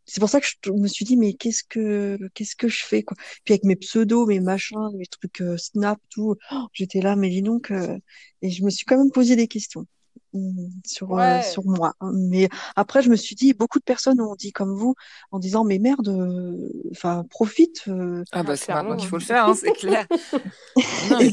c'est 0.05 0.19
pour 0.19 0.29
ça 0.29 0.41
que 0.41 0.47
je 0.65 0.71
me 0.71 0.87
suis 0.87 1.05
dit, 1.05 1.15
mais 1.15 1.33
qu'est-ce 1.33 1.63
que 1.63 2.17
qu'est-ce 2.33 2.55
que 2.55 2.67
je 2.67 2.83
fais 2.83 3.03
quoi? 3.03 3.15
Puis 3.45 3.53
avec 3.53 3.63
mes 3.63 3.75
pseudos, 3.77 4.27
mes 4.27 4.39
machins, 4.39 4.89
mes 4.97 5.05
trucs 5.05 5.41
euh, 5.41 5.57
Snap, 5.57 5.99
tout, 6.09 6.35
oh, 6.51 6.67
j'étais 6.73 7.01
là, 7.01 7.15
mais 7.15 7.29
dis 7.29 7.41
donc, 7.41 7.71
euh, 7.71 7.97
et 8.41 8.49
je 8.49 8.63
me 8.63 8.69
suis 8.69 8.85
quand 8.85 8.97
même 8.97 9.11
posé 9.11 9.35
des 9.37 9.47
questions 9.47 9.85
hum, 10.33 10.69
sur 10.85 11.13
euh, 11.13 11.37
Ouais. 11.37 11.41
sur 11.41 11.63
moi. 11.65 11.93
Mais 12.13 12.49
après, 12.75 13.01
je 13.03 13.09
me 13.09 13.15
suis 13.15 13.35
dit, 13.35 13.53
beaucoup 13.53 13.79
de 13.79 13.83
personnes 13.85 14.19
ont 14.19 14.35
dit 14.35 14.51
comme 14.51 14.73
vous, 14.75 14.95
en 15.31 15.39
disant, 15.39 15.63
mais 15.63 15.79
merde, 15.79 16.09
euh, 16.09 16.69
enfin, 16.91 17.23
profite. 17.29 17.83
euh, 17.87 18.23
Ah 18.33 18.43
bah 18.43 18.53
Ah, 18.53 18.57
c'est 18.57 18.73
maintenant 18.73 18.95
qu'il 18.97 19.05
hein. 19.05 19.09
faut 19.09 19.17
le 19.17 19.23
faire, 19.23 19.45
hein, 19.45 19.55
c'est 19.55 19.71
clair. 19.71 20.07
Non, 21.09 21.19
mais 21.19 21.29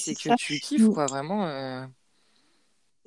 C'est 0.00 0.14
que 0.14 0.28
ça. 0.30 0.34
tu 0.36 0.58
kiffes, 0.58 0.82
Mm. 0.82 0.92
quoi, 0.94 1.06
vraiment. 1.06 1.88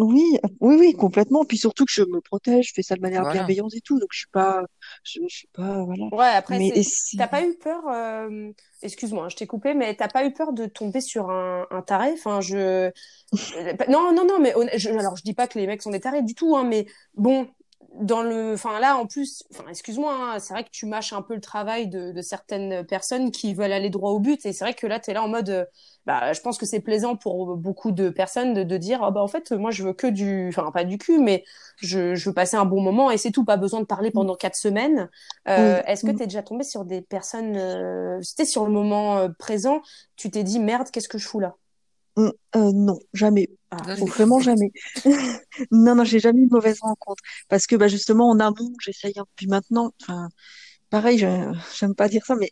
Euh, 0.02 0.06
Oui, 0.06 0.38
oui, 0.60 0.76
oui, 0.80 0.94
complètement. 0.94 1.46
Puis 1.46 1.58
surtout 1.58 1.86
que 1.86 1.92
je 1.94 2.04
me 2.04 2.22
protège, 2.22 2.70
je 2.70 2.74
fais 2.76 2.84
ça 2.84 2.96
de 2.96 3.02
manière 3.02 3.26
Voilà. 3.26 3.28
bienveillante 3.28 3.74
et 3.76 3.82
tout, 3.82 4.00
donc 4.00 4.10
je 4.12 4.20
suis 4.20 4.30
pas, 4.32 4.64
je, 5.04 5.20
je 5.28 5.36
suis 5.36 5.48
pas, 5.54 5.84
voilà. 5.84 6.06
Ouais, 6.12 6.26
après, 6.28 6.60
Mais 6.60 6.68
c'est, 6.68 6.76
et 6.76 6.84
si- 6.84 7.18
t'as 7.18 7.28
pas 7.30 7.42
eu 7.46 7.56
peur, 7.58 7.88
euh, 7.88 8.52
excuse-moi, 8.82 9.30
je 9.30 9.38
t'ai 9.38 9.48
coupé, 9.48 9.74
mais 9.74 9.96
t'as 9.96 10.10
pas 10.10 10.26
eu 10.26 10.34
peur 10.34 10.52
de 10.52 10.66
tomber 10.66 11.00
sur 11.00 11.30
un, 11.30 11.66
un 11.72 11.82
taré? 11.82 12.12
Enfin, 12.14 12.42
je, 12.42 12.92
non, 13.90 14.12
non, 14.14 14.26
non, 14.26 14.40
mais 14.42 14.54
honn- 14.56 14.70
je, 14.78 14.90
alors 14.90 15.16
je 15.16 15.24
dis 15.24 15.34
pas 15.34 15.48
que 15.48 15.58
les 15.58 15.68
mecs 15.68 15.82
sont 15.82 15.92
des 15.92 16.02
tarés 16.02 16.22
du 16.22 16.36
tout, 16.36 16.56
hein, 16.58 16.66
mais 16.66 16.86
bon, 17.16 17.48
dans 18.00 18.22
le, 18.22 18.54
enfin 18.54 18.80
là, 18.80 18.96
en 18.98 19.06
plus, 19.06 19.44
enfin, 19.52 19.66
excuse-moi, 19.70 20.14
hein, 20.14 20.40
c'est 20.40 20.54
vrai 20.54 20.64
que 20.64 20.70
tu 20.72 20.86
mâches 20.86 21.14
un 21.14 21.22
peu 21.22 21.36
le 21.36 21.42
travail 21.42 21.88
de, 21.88 22.12
de 22.12 22.22
certaines 22.22 22.86
personnes 22.86 23.32
qui 23.32 23.54
veulent 23.54 23.74
aller 23.74 23.90
droit 23.90 24.12
au 24.12 24.20
but, 24.20 24.46
et 24.46 24.54
c'est 24.54 24.64
vrai 24.64 24.74
que 24.74 24.88
là, 24.88 25.00
t'es 25.00 25.14
là 25.14 25.22
en 25.24 25.28
mode, 25.28 25.50
euh, 25.50 25.66
bah, 26.06 26.32
je 26.34 26.40
pense 26.40 26.58
que 26.58 26.66
c'est 26.66 26.80
plaisant 26.80 27.16
pour 27.16 27.58
beaucoup 27.58 27.92
de 27.92 28.10
personnes 28.10 28.54
de, 28.54 28.64
de 28.64 28.78
dire, 28.78 29.04
ah 29.04 29.12
bah 29.12 29.22
en 29.22 29.28
fait, 29.28 29.52
moi, 29.52 29.72
je 29.72 29.84
veux 29.84 29.94
que 29.94 30.08
du, 30.08 30.48
enfin 30.50 30.72
pas 30.72 30.86
du 30.86 30.98
cul, 30.98 31.20
mais 31.20 31.44
je, 31.78 32.16
je 32.16 32.30
veux 32.30 32.34
passer 32.34 32.56
un 32.56 32.66
bon 32.66 32.82
moment 32.82 33.12
et 33.12 33.18
c'est 33.18 33.32
tout, 33.32 33.46
pas 33.46 33.58
besoin 33.58 33.82
de 33.82 33.86
parler 33.86 34.10
pendant 34.10 34.36
quatre 34.36 34.56
semaines. 34.56 35.10
Euh. 35.50 35.82
Est-ce 35.86 36.06
que 36.06 36.12
t'es 36.12 36.26
déjà 36.26 36.44
tombé 36.44 36.64
sur 36.64 36.86
des 36.86 37.02
personnes, 37.02 37.56
euh, 37.58 38.20
c'était 38.22 38.46
sur 38.46 38.66
le 38.66 38.72
moment 38.72 39.18
euh, 39.18 39.30
présent, 39.38 39.82
tu 40.16 40.32
t'es 40.32 40.44
dit 40.44 40.60
merde, 40.60 40.88
qu'est-ce 40.92 41.10
que 41.10 41.18
je 41.18 41.28
fous 41.28 41.40
là? 41.40 41.56
Mm, 42.18 42.30
euh, 42.56 42.72
non, 42.74 43.00
jamais. 43.14 43.50
Ah, 43.72 43.78
vraiment 44.06 44.40
jamais. 44.40 44.72
Non, 45.72 45.96
non, 45.96 46.04
j'ai 46.04 46.20
jamais 46.20 46.42
eu 46.42 46.48
de 46.48 46.54
mauvaise 46.54 46.80
rencontre. 46.82 47.24
Parce 47.50 47.68
que, 47.68 47.76
bah, 47.76 47.88
justement, 47.88 48.30
en 48.30 48.40
amont, 48.40 48.74
j'essaye 48.82 49.14
un 49.18 49.26
puis 49.36 49.48
maintenant, 49.48 49.94
enfin, 50.02 50.30
pareil, 50.90 51.20
j'aime 51.80 51.96
pas 51.96 52.10
dire 52.10 52.26
ça, 52.26 52.36
mais 52.36 52.52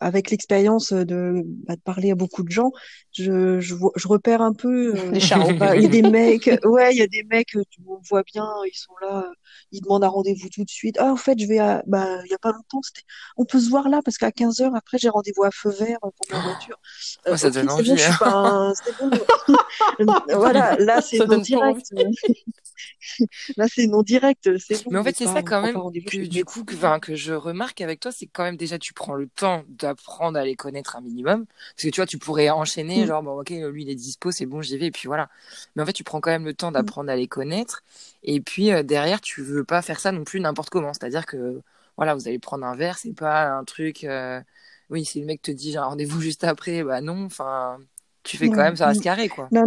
avec 0.00 0.30
l'expérience 0.30 0.92
de, 0.92 1.42
bah, 1.66 1.76
de 1.76 1.80
parler 1.80 2.10
à 2.10 2.14
beaucoup 2.14 2.42
de 2.42 2.50
gens, 2.50 2.70
je, 3.12 3.60
je, 3.60 3.74
vois- 3.74 3.92
je 3.96 4.08
repère 4.08 4.40
un 4.42 4.52
peu, 4.52 4.94
euh, 4.96 5.18
charros. 5.20 5.52
bah, 5.58 5.76
il 5.76 5.82
y 5.82 5.86
a 5.86 5.88
des 5.88 6.02
mecs, 6.02 6.50
ouais, 6.64 6.94
il 6.94 6.98
y 6.98 7.02
a 7.02 7.06
des 7.06 7.22
mecs, 7.24 7.54
euh, 7.56 7.62
on 7.86 7.98
voit 8.08 8.22
bien, 8.22 8.48
ils 8.66 8.76
sont 8.76 8.92
là, 9.02 9.24
euh, 9.28 9.34
ils 9.72 9.80
demandent 9.82 10.04
un 10.04 10.08
rendez-vous 10.08 10.48
tout 10.48 10.64
de 10.64 10.70
suite. 10.70 10.96
Ah, 10.98 11.12
en 11.12 11.16
fait, 11.16 11.38
je 11.38 11.46
vais 11.46 11.58
à, 11.58 11.82
bah, 11.86 12.18
il 12.24 12.30
y 12.30 12.34
a 12.34 12.38
pas 12.38 12.52
longtemps, 12.52 12.80
c'était, 12.82 13.02
on 13.36 13.44
peut 13.44 13.60
se 13.60 13.68
voir 13.68 13.88
là, 13.88 14.00
parce 14.04 14.16
qu'à 14.18 14.32
15 14.32 14.60
heures, 14.60 14.74
après, 14.74 14.98
j'ai 14.98 15.08
rendez-vous 15.08 15.44
à 15.44 15.50
feu 15.50 15.70
vert 15.70 15.98
pour 16.00 16.26
ma 16.30 16.40
voiture. 16.40 16.78
Euh, 17.26 17.32
Oh, 17.32 17.36
ça 17.36 17.50
donne 17.50 17.70
envie, 17.70 17.90
bon, 17.90 17.96
je 17.96 18.02
hein. 18.02 18.08
suis 18.10 18.18
pas 18.18 18.32
un, 18.34 18.74
c'est 18.74 18.98
bon. 18.98 19.10
Voilà, 20.34 20.76
là, 20.78 21.00
c'est 21.00 21.18
non 21.26 21.38
direct. 21.38 21.92
Là, 23.56 23.66
c'est 23.68 23.86
non 23.86 24.02
direct, 24.02 24.48
bon, 24.48 24.90
Mais 24.90 24.98
en 24.98 25.04
fait, 25.04 25.16
c'est 25.16 25.26
ça 25.26 25.42
quand 25.42 25.62
même 25.62 25.74
que 25.74 26.26
du 26.26 26.44
coup, 26.44 26.64
que, 26.64 26.98
que 26.98 27.14
je 27.14 27.32
remarque 27.32 27.80
avec 27.80 28.00
toi, 28.00 28.12
c'est 28.12 28.26
quand 28.26 28.44
même 28.44 28.56
déjà 28.56 28.78
tu 28.78 28.92
prends 28.92 29.14
le 29.14 29.28
temps 29.42 29.64
d'apprendre 29.68 30.38
à 30.38 30.44
les 30.44 30.56
connaître 30.56 30.96
un 30.96 31.00
minimum. 31.02 31.46
Parce 31.46 31.84
que 31.84 31.88
tu 31.90 32.00
vois, 32.00 32.06
tu 32.06 32.18
pourrais 32.18 32.50
enchaîner, 32.50 33.04
Mm. 33.04 33.06
genre, 33.06 33.22
bon, 33.22 33.40
ok, 33.40 33.50
lui 33.50 33.82
il 33.84 33.90
est 33.90 33.94
dispo, 33.94 34.30
c'est 34.30 34.46
bon, 34.46 34.62
j'y 34.62 34.78
vais, 34.78 34.86
et 34.86 34.90
puis 34.90 35.06
voilà. 35.08 35.28
Mais 35.76 35.82
en 35.82 35.86
fait, 35.86 35.92
tu 35.92 36.04
prends 36.04 36.20
quand 36.20 36.30
même 36.30 36.44
le 36.44 36.54
temps 36.54 36.72
d'apprendre 36.72 37.10
à 37.10 37.16
les 37.16 37.28
connaître. 37.28 37.82
Et 38.22 38.40
puis 38.40 38.72
euh, 38.72 38.82
derrière, 38.82 39.20
tu 39.20 39.42
veux 39.42 39.64
pas 39.64 39.82
faire 39.82 40.00
ça 40.00 40.12
non 40.12 40.24
plus 40.24 40.40
n'importe 40.40 40.70
comment. 40.70 40.92
C'est-à-dire 40.92 41.26
que, 41.26 41.60
voilà, 41.96 42.14
vous 42.14 42.28
allez 42.28 42.38
prendre 42.38 42.64
un 42.66 42.76
verre, 42.76 42.98
c'est 42.98 43.14
pas 43.14 43.50
un 43.50 43.64
truc. 43.64 44.04
euh, 44.04 44.40
Oui, 44.90 45.04
si 45.04 45.20
le 45.20 45.26
mec 45.26 45.42
te 45.42 45.50
dit 45.50 45.72
j'ai 45.72 45.78
un 45.78 45.84
rendez-vous 45.86 46.20
juste 46.22 46.44
après, 46.44 46.82
bah 46.84 47.00
non, 47.00 47.24
enfin, 47.26 47.78
tu 48.24 48.36
fais 48.36 48.50
quand 48.50 48.62
même, 48.62 48.76
ça 48.76 48.86
reste 48.88 49.00
mm. 49.00 49.04
carré, 49.04 49.28
quoi. 49.28 49.48
Non, 49.52 49.66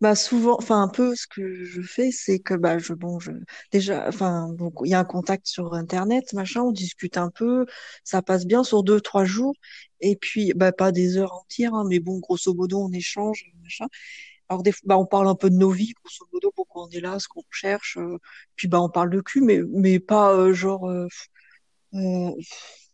bah 0.00 0.14
souvent, 0.14 0.56
enfin 0.58 0.82
un 0.82 0.88
peu 0.88 1.14
ce 1.14 1.26
que 1.26 1.64
je 1.64 1.82
fais, 1.82 2.10
c'est 2.10 2.38
que 2.38 2.54
bah 2.54 2.78
je 2.78 2.94
bon 2.94 3.18
je 3.20 3.32
déjà, 3.72 4.08
enfin 4.08 4.52
donc 4.52 4.74
il 4.84 4.90
y 4.90 4.94
a 4.94 5.00
un 5.00 5.04
contact 5.04 5.46
sur 5.46 5.74
Internet, 5.74 6.32
machin, 6.32 6.62
on 6.62 6.72
discute 6.72 7.16
un 7.16 7.30
peu, 7.30 7.66
ça 8.04 8.22
passe 8.22 8.46
bien 8.46 8.64
sur 8.64 8.82
deux 8.82 9.00
trois 9.00 9.24
jours, 9.24 9.54
et 10.00 10.16
puis 10.16 10.52
bah 10.54 10.72
pas 10.72 10.92
des 10.92 11.16
heures 11.18 11.34
entières, 11.34 11.74
hein, 11.74 11.84
mais 11.88 12.00
bon 12.00 12.18
grosso 12.18 12.54
modo 12.54 12.80
on 12.80 12.92
échange, 12.92 13.44
machin. 13.62 13.86
Alors 14.48 14.62
des 14.62 14.72
fois, 14.72 14.82
bah 14.86 14.98
on 14.98 15.06
parle 15.06 15.28
un 15.28 15.34
peu 15.34 15.50
de 15.50 15.56
nos 15.56 15.70
vies, 15.70 15.92
grosso 16.02 16.26
modo 16.32 16.52
pourquoi 16.54 16.84
on 16.84 16.88
est 16.90 17.00
là, 17.00 17.18
ce 17.18 17.28
qu'on 17.28 17.42
cherche, 17.50 17.96
euh, 17.98 18.18
puis 18.56 18.68
bah 18.68 18.80
on 18.80 18.90
parle 18.90 19.10
de 19.10 19.20
cul, 19.20 19.40
mais 19.42 19.60
mais 19.68 20.00
pas 20.00 20.34
euh, 20.34 20.52
genre 20.54 20.88
euh, 20.88 21.08
euh, 21.94 22.30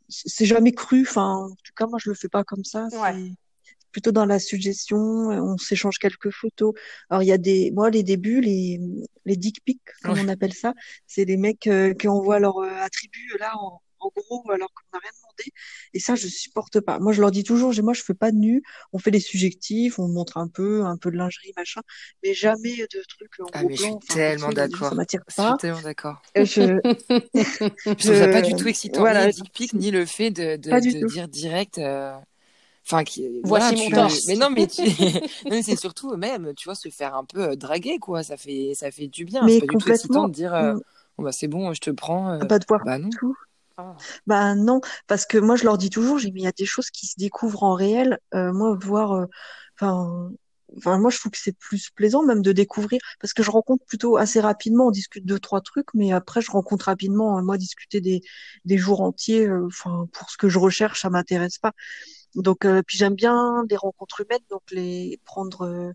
c'est 0.09 0.47
jamais 0.47 0.73
cru. 0.73 1.03
Enfin, 1.03 1.47
en 1.47 1.51
tout 1.51 1.73
cas, 1.77 1.87
moi, 1.87 1.99
je 2.03 2.11
le 2.11 2.17
fais 2.17 2.29
pas 2.29 2.45
comme 2.45 2.65
ça. 2.65 2.87
C'est 2.91 2.97
plutôt 3.93 4.13
dans 4.13 4.27
la 4.27 4.39
suggestion. 4.39 4.99
On 4.99 5.57
s'échange 5.59 5.99
quelques 5.99 6.31
photos. 6.31 6.75
Alors, 7.09 7.23
il 7.23 7.27
y 7.27 7.33
a 7.33 7.39
des, 7.39 7.71
moi, 7.73 7.91
les 7.91 8.03
débuts, 8.03 8.41
les, 8.41 8.81
les 9.25 9.37
dick 9.37 9.65
pics, 9.65 9.81
comme 10.03 10.19
on 10.19 10.29
appelle 10.29 10.53
ça, 10.53 10.75
c'est 11.07 11.25
des 11.25 11.37
mecs 11.37 11.67
euh, 11.67 11.95
qui 11.95 12.09
envoient 12.09 12.41
leurs 12.41 12.59
euh, 12.59 12.81
attributs 12.81 13.37
là 13.39 13.53
en, 13.59 13.81
en 14.01 14.11
gros 14.17 14.51
alors 14.51 14.69
qu'on 14.75 14.97
n'a 14.97 15.01
rien 15.01 15.11
demandé. 15.17 15.53
Et 15.95 16.01
ça, 16.01 16.15
je 16.15 16.27
supporte 16.27 16.81
pas. 16.81 16.99
Moi, 16.99 17.13
je 17.13 17.21
leur 17.21 17.31
dis 17.31 17.45
toujours, 17.45 17.73
moi, 17.83 17.93
je 17.93 18.03
fais 18.03 18.15
pas 18.15 18.33
de 18.33 18.37
nu. 18.37 18.63
On 18.93 18.99
fait 18.99 19.11
des 19.11 19.21
subjectifs, 19.21 19.99
on 19.99 20.09
montre 20.09 20.37
un 20.39 20.49
peu, 20.49 20.85
un 20.85 20.97
peu 20.97 21.11
de 21.11 21.17
lingerie, 21.17 21.53
machin, 21.57 21.83
mais 22.23 22.35
jamais 22.35 22.77
de 22.77 23.03
trucs 23.09 23.41
en 23.41 23.47
ah, 23.53 23.63
mais 23.63 23.77
Je 23.77 23.83
suis 23.83 23.99
tellement 24.09 24.51
d'accord. 24.51 24.89
Ça 24.89 24.95
m'attire 24.95 25.23
pas. 25.25 25.43
Je 25.43 25.49
suis 25.49 25.59
tellement 25.59 25.83
d'accord. 25.83 26.23
Je, 26.35 26.43
je... 26.45 27.95
trouve 27.95 28.17
ça 28.17 28.29
pas 28.29 28.43
du 28.43 28.55
tout 28.57 28.69
excitant, 28.69 29.01
voilà, 29.01 29.27
ni 29.27 29.33
dick 29.33 29.53
pic, 29.53 29.73
ni 29.75 29.91
le 29.91 30.07
fait 30.07 30.31
de, 30.31 30.57
de, 30.57 30.71
de 30.71 31.07
dire 31.07 31.29
direct. 31.29 31.79
Euh... 31.79 32.13
Enfin, 32.87 33.05
qui, 33.05 33.41
voici 33.45 33.77
mon 33.77 33.91
torse. 33.91 34.27
Mais 34.27 34.37
non, 34.37 34.51
mais, 34.51 34.67
tu... 34.67 34.83
c'est 35.63 35.77
surtout 35.77 36.17
même, 36.17 36.53
tu 36.55 36.65
vois, 36.65 36.75
se 36.75 36.89
faire 36.89 37.15
un 37.15 37.25
peu 37.25 37.51
euh, 37.51 37.57
draguer, 37.57 37.99
quoi. 37.99 38.23
Ça 38.23 38.37
fait, 38.37 38.73
ça 38.75 38.91
fait 38.91 39.09
du 39.09 39.25
bien. 39.25 39.45
Mais 39.45 39.61
pas 39.61 39.67
du 39.67 39.79
tout 39.79 39.91
excitant 39.91 40.29
de 40.29 40.33
dire, 40.33 40.55
euh, 40.55 40.75
bon, 41.17 41.25
bah, 41.25 41.33
c'est 41.33 41.49
bon, 41.49 41.73
je 41.73 41.81
te 41.81 41.91
prends. 41.91 42.31
Euh... 42.31 42.39
Pas 42.41 42.59
de 42.59 42.65
voir 42.69 42.83
bah, 42.85 42.99
non. 42.99 43.11
tout. 43.11 43.37
Ah. 43.81 43.97
Bah 44.27 44.55
non, 44.55 44.81
parce 45.07 45.27
que 45.27 45.39
moi 45.39 45.57
je 45.57 45.65
leur 45.65 45.79
dis 45.79 45.91
toujours, 45.91 46.19
j'ai 46.19 46.31
mis 46.31 46.43
il 46.43 46.45
y 46.45 46.49
a 46.49 46.53
des 46.53 46.67
choses 46.67 46.91
qui 46.91 47.07
se 47.07 47.15
découvrent 47.19 47.63
en 47.63 47.75
réel. 47.75 48.19
Euh, 48.35 48.53
moi 48.53 48.77
voir, 48.81 49.13
euh, 49.13 49.27
enfin, 49.77 50.31
enfin 50.77 50.99
moi 50.99 51.11
je 51.11 51.19
trouve 51.19 51.33
que 51.33 51.39
c'est 51.39 51.57
plus 51.57 51.91
plaisant 51.91 52.23
même 52.23 52.43
de 52.43 52.53
découvrir, 52.53 53.01
parce 53.21 53.33
que 53.33 53.43
je 53.43 53.51
rencontre 53.51 53.85
plutôt 53.87 54.17
assez 54.17 54.41
rapidement, 54.41 54.89
on 54.89 54.91
discute 54.91 55.25
deux 55.25 55.39
trois 55.39 55.61
trucs, 55.63 55.89
mais 55.95 56.13
après 56.13 56.41
je 56.43 56.51
rencontre 56.51 56.87
rapidement. 56.87 57.39
Hein, 57.39 57.43
moi 57.43 57.57
discuter 57.59 58.01
des 58.01 58.21
des 58.65 58.79
jours 58.79 59.01
entiers, 59.03 59.47
euh, 59.49 59.67
enfin 59.67 60.07
pour 60.13 60.31
ce 60.31 60.37
que 60.37 60.49
je 60.49 60.59
recherche, 60.59 61.03
ça 61.03 61.11
m'intéresse 61.11 61.59
pas. 61.59 61.73
Donc 62.35 62.67
puis 62.87 62.99
j'aime 62.99 63.15
bien 63.15 63.65
les 63.69 63.77
rencontres 63.77 64.21
humaines, 64.21 64.45
donc 64.51 64.63
les 64.71 65.21
prendre 65.25 65.95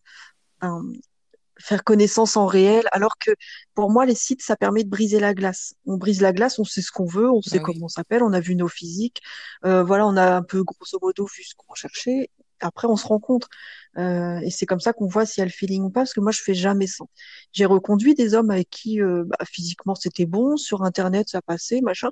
faire 1.60 1.84
connaissance 1.84 2.38
en 2.38 2.45
réel, 2.48 2.86
alors 2.91 3.17
que 3.17 3.32
pour 3.74 3.89
moi, 3.89 4.06
les 4.06 4.15
sites, 4.15 4.41
ça 4.41 4.56
permet 4.56 4.84
de 4.84 4.89
briser 4.89 5.19
la 5.19 5.34
glace. 5.34 5.76
On 5.86 5.98
brise 5.98 6.21
la 6.21 6.34
glace, 6.34 6.60
on 6.60 6.63
sait 6.63 6.82
ce 6.82 6.91
qu'on 6.91 7.06
veut, 7.06 7.30
on 7.30 7.41
sait 7.41 7.60
bah 7.60 7.63
comment 7.65 7.86
on 7.86 7.89
s'appelle, 7.89 8.24
on 8.24 8.34
a 8.34 8.39
vu 8.39 8.56
nos 8.56 8.67
physiques, 8.67 9.21
euh, 9.65 9.84
voilà, 9.84 10.06
on 10.06 10.17
a 10.17 10.36
un 10.36 10.43
peu 10.43 10.63
grosso 10.63 10.98
modo 11.02 11.26
vu 11.26 11.43
ce 11.43 11.56
qu'on 11.56 11.74
cherchait. 11.74 12.30
Après, 12.62 12.88
on 12.88 12.96
se 12.96 13.08
rencontre 13.08 13.50
euh, 13.98 14.39
et 14.39 14.50
c'est 14.50 14.65
comme 14.65 14.80
ça 14.80 14.94
qu'on 14.94 15.08
voit 15.08 15.26
s'il 15.26 15.41
y 15.41 15.44
a 15.44 15.46
le 15.46 15.52
feeling 15.52 15.84
ou 15.84 15.89
pas. 15.89 16.02
Parce 16.02 16.13
que 16.13 16.20
moi, 16.20 16.32
je 16.32 16.41
fais 16.41 16.54
jamais 16.54 16.88
ça. 16.88 17.06
J'ai 17.52 17.65
reconduit 17.65 18.13
des 18.13 18.34
hommes 18.34 18.50
avec 18.50 18.70
qui 18.70 19.02
euh, 19.02 19.24
bah, 19.26 19.38
physiquement 19.46 19.96
c'était 19.96 20.26
bon, 20.26 20.58
sur 20.58 20.84
internet 20.84 21.30
ça 21.30 21.41
passait, 21.41 21.82
machin. 21.82 22.10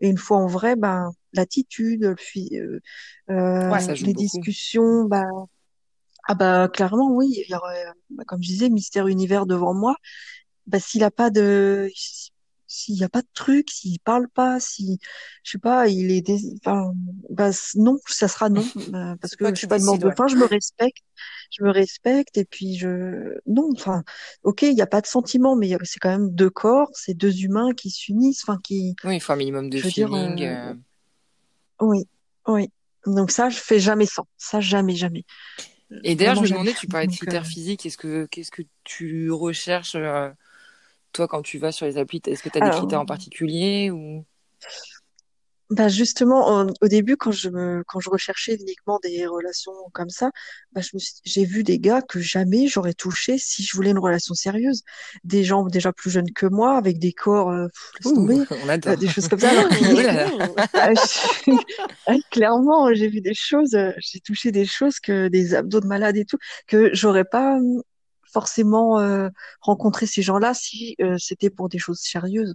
Et 0.00 0.08
une 0.08 0.18
fois 0.18 0.38
en 0.38 0.46
vrai, 0.46 0.76
bah, 0.76 1.10
l'attitude, 1.32 2.04
euh, 2.04 2.80
euh, 3.30 3.70
ouais, 3.70 3.94
les 3.94 4.14
discussions, 4.14 5.04
bah 5.04 5.26
ah 6.28 6.34
bah 6.34 6.68
clairement 6.68 7.12
oui, 7.12 7.44
il 7.46 7.50
y 7.50 7.54
aurait, 7.54 7.84
bah, 8.10 8.24
comme 8.26 8.42
je 8.42 8.48
disais, 8.48 8.68
mystère 8.68 9.06
univers 9.06 9.46
devant 9.46 9.74
moi. 9.74 9.96
Bah 10.66 10.80
s'il 10.80 11.04
a 11.04 11.12
pas 11.12 11.30
de, 11.30 11.88
s'il 12.66 12.96
y 12.96 13.04
a 13.04 13.08
pas 13.08 13.22
de 13.22 13.28
truc, 13.34 13.70
s'il 13.70 14.00
parle 14.00 14.28
pas, 14.28 14.58
si, 14.60 14.98
je 15.42 15.52
sais 15.52 15.58
pas, 15.58 15.88
il 15.88 16.10
est, 16.10 16.30
enfin, 16.58 16.92
bah 17.30 17.50
non, 17.76 17.98
ça 18.06 18.28
sera 18.28 18.48
non, 18.50 18.64
bah, 18.88 19.16
parce 19.20 19.36
que 19.36 19.48
je 19.48 19.54
suis 19.54 19.66
pas 19.66 19.78
de 19.78 19.84
mort 19.84 19.98
de 19.98 20.10
faim, 20.10 20.26
je 20.26 20.36
me 20.36 20.46
respecte, 20.46 21.02
je 21.50 21.64
me 21.64 21.70
respecte 21.70 22.36
et 22.36 22.44
puis 22.44 22.76
je, 22.76 23.38
non, 23.46 23.68
enfin, 23.72 24.02
ok, 24.42 24.62
il 24.62 24.76
y 24.76 24.82
a 24.82 24.86
pas 24.86 25.00
de 25.00 25.06
sentiment, 25.06 25.56
mais 25.56 25.76
c'est 25.84 26.00
quand 26.00 26.10
même 26.10 26.30
deux 26.30 26.50
corps, 26.50 26.90
c'est 26.94 27.14
deux 27.14 27.42
humains 27.42 27.72
qui 27.74 27.90
s'unissent, 27.90 28.42
enfin 28.42 28.58
qui. 28.62 28.96
Oui, 29.04 29.16
il 29.16 29.20
faut 29.20 29.32
un 29.32 29.36
minimum 29.36 29.70
de 29.70 29.78
feeling. 29.78 30.36
Dire, 30.36 30.50
euh... 30.50 30.74
Oui, 31.80 32.06
oui. 32.48 32.70
Donc 33.06 33.30
ça, 33.30 33.48
je 33.48 33.58
fais 33.58 33.78
jamais 33.78 34.06
sans, 34.06 34.26
ça 34.36 34.60
jamais, 34.60 34.96
jamais. 34.96 35.24
Et 36.02 36.16
d'ailleurs, 36.16 36.34
je 36.36 36.42
me 36.42 36.48
demandais, 36.48 36.74
tu 36.74 36.88
parlais 36.88 37.06
de 37.06 37.12
critères 37.12 37.42
euh... 37.42 37.44
physiques, 37.44 37.86
est-ce 37.86 37.96
que 37.96 38.26
qu'est-ce 38.26 38.50
que 38.50 38.62
tu 38.82 39.30
recherches 39.30 39.94
euh, 39.94 40.30
toi 41.12 41.28
quand 41.28 41.42
tu 41.42 41.58
vas 41.58 41.72
sur 41.72 41.86
les 41.86 41.98
applis 41.98 42.20
Est-ce 42.26 42.42
que 42.42 42.48
tu 42.48 42.58
as 42.58 42.60
des 42.60 42.76
critères 42.76 43.00
en 43.00 43.06
particulier 43.06 43.90
ou? 43.90 44.24
Bah 45.68 45.88
justement, 45.88 46.64
au 46.80 46.86
début, 46.86 47.16
quand 47.16 47.32
je 47.32 47.48
me, 47.48 47.82
quand 47.88 47.98
je 47.98 48.08
recherchais 48.08 48.54
uniquement 48.54 49.00
des 49.02 49.26
relations 49.26 49.72
comme 49.92 50.10
ça, 50.10 50.30
bah 50.70 50.80
je 50.80 50.90
me 50.94 51.00
j'ai 51.24 51.44
vu 51.44 51.64
des 51.64 51.80
gars 51.80 52.02
que 52.02 52.20
jamais 52.20 52.68
j'aurais 52.68 52.94
touché 52.94 53.36
si 53.36 53.64
je 53.64 53.74
voulais 53.74 53.90
une 53.90 53.98
relation 53.98 54.34
sérieuse. 54.34 54.82
Des 55.24 55.42
gens 55.42 55.64
déjà 55.64 55.92
plus 55.92 56.12
jeunes 56.12 56.30
que 56.32 56.46
moi, 56.46 56.76
avec 56.76 57.00
des 57.00 57.12
corps, 57.12 57.50
euh, 57.50 57.66
Ouh, 58.04 58.14
tomber, 58.14 58.44
on 58.64 58.68
adore. 58.68 58.92
Euh, 58.92 58.96
des 58.96 59.08
choses 59.08 59.26
comme 59.26 59.40
ça. 59.40 59.50
ah, 60.74 60.92
ah, 62.06 62.14
clairement, 62.30 62.94
j'ai 62.94 63.08
vu 63.08 63.20
des 63.20 63.34
choses, 63.34 63.74
euh, 63.74 63.90
j'ai 63.98 64.20
touché 64.20 64.52
des 64.52 64.66
choses 64.66 65.00
que 65.00 65.26
des 65.26 65.54
abdos 65.54 65.80
de 65.80 65.86
malade 65.88 66.16
et 66.16 66.24
tout, 66.24 66.38
que 66.68 66.90
j'aurais 66.94 67.24
pas 67.24 67.56
hum, 67.56 67.82
forcément 68.32 68.98
euh, 68.98 69.28
rencontré 69.60 70.06
ces 70.06 70.22
gens-là 70.22 70.54
si 70.54 70.96
euh, 71.00 71.16
c'était 71.18 71.50
pour 71.50 71.68
des 71.68 71.78
choses 71.78 72.00
sérieuses. 72.00 72.54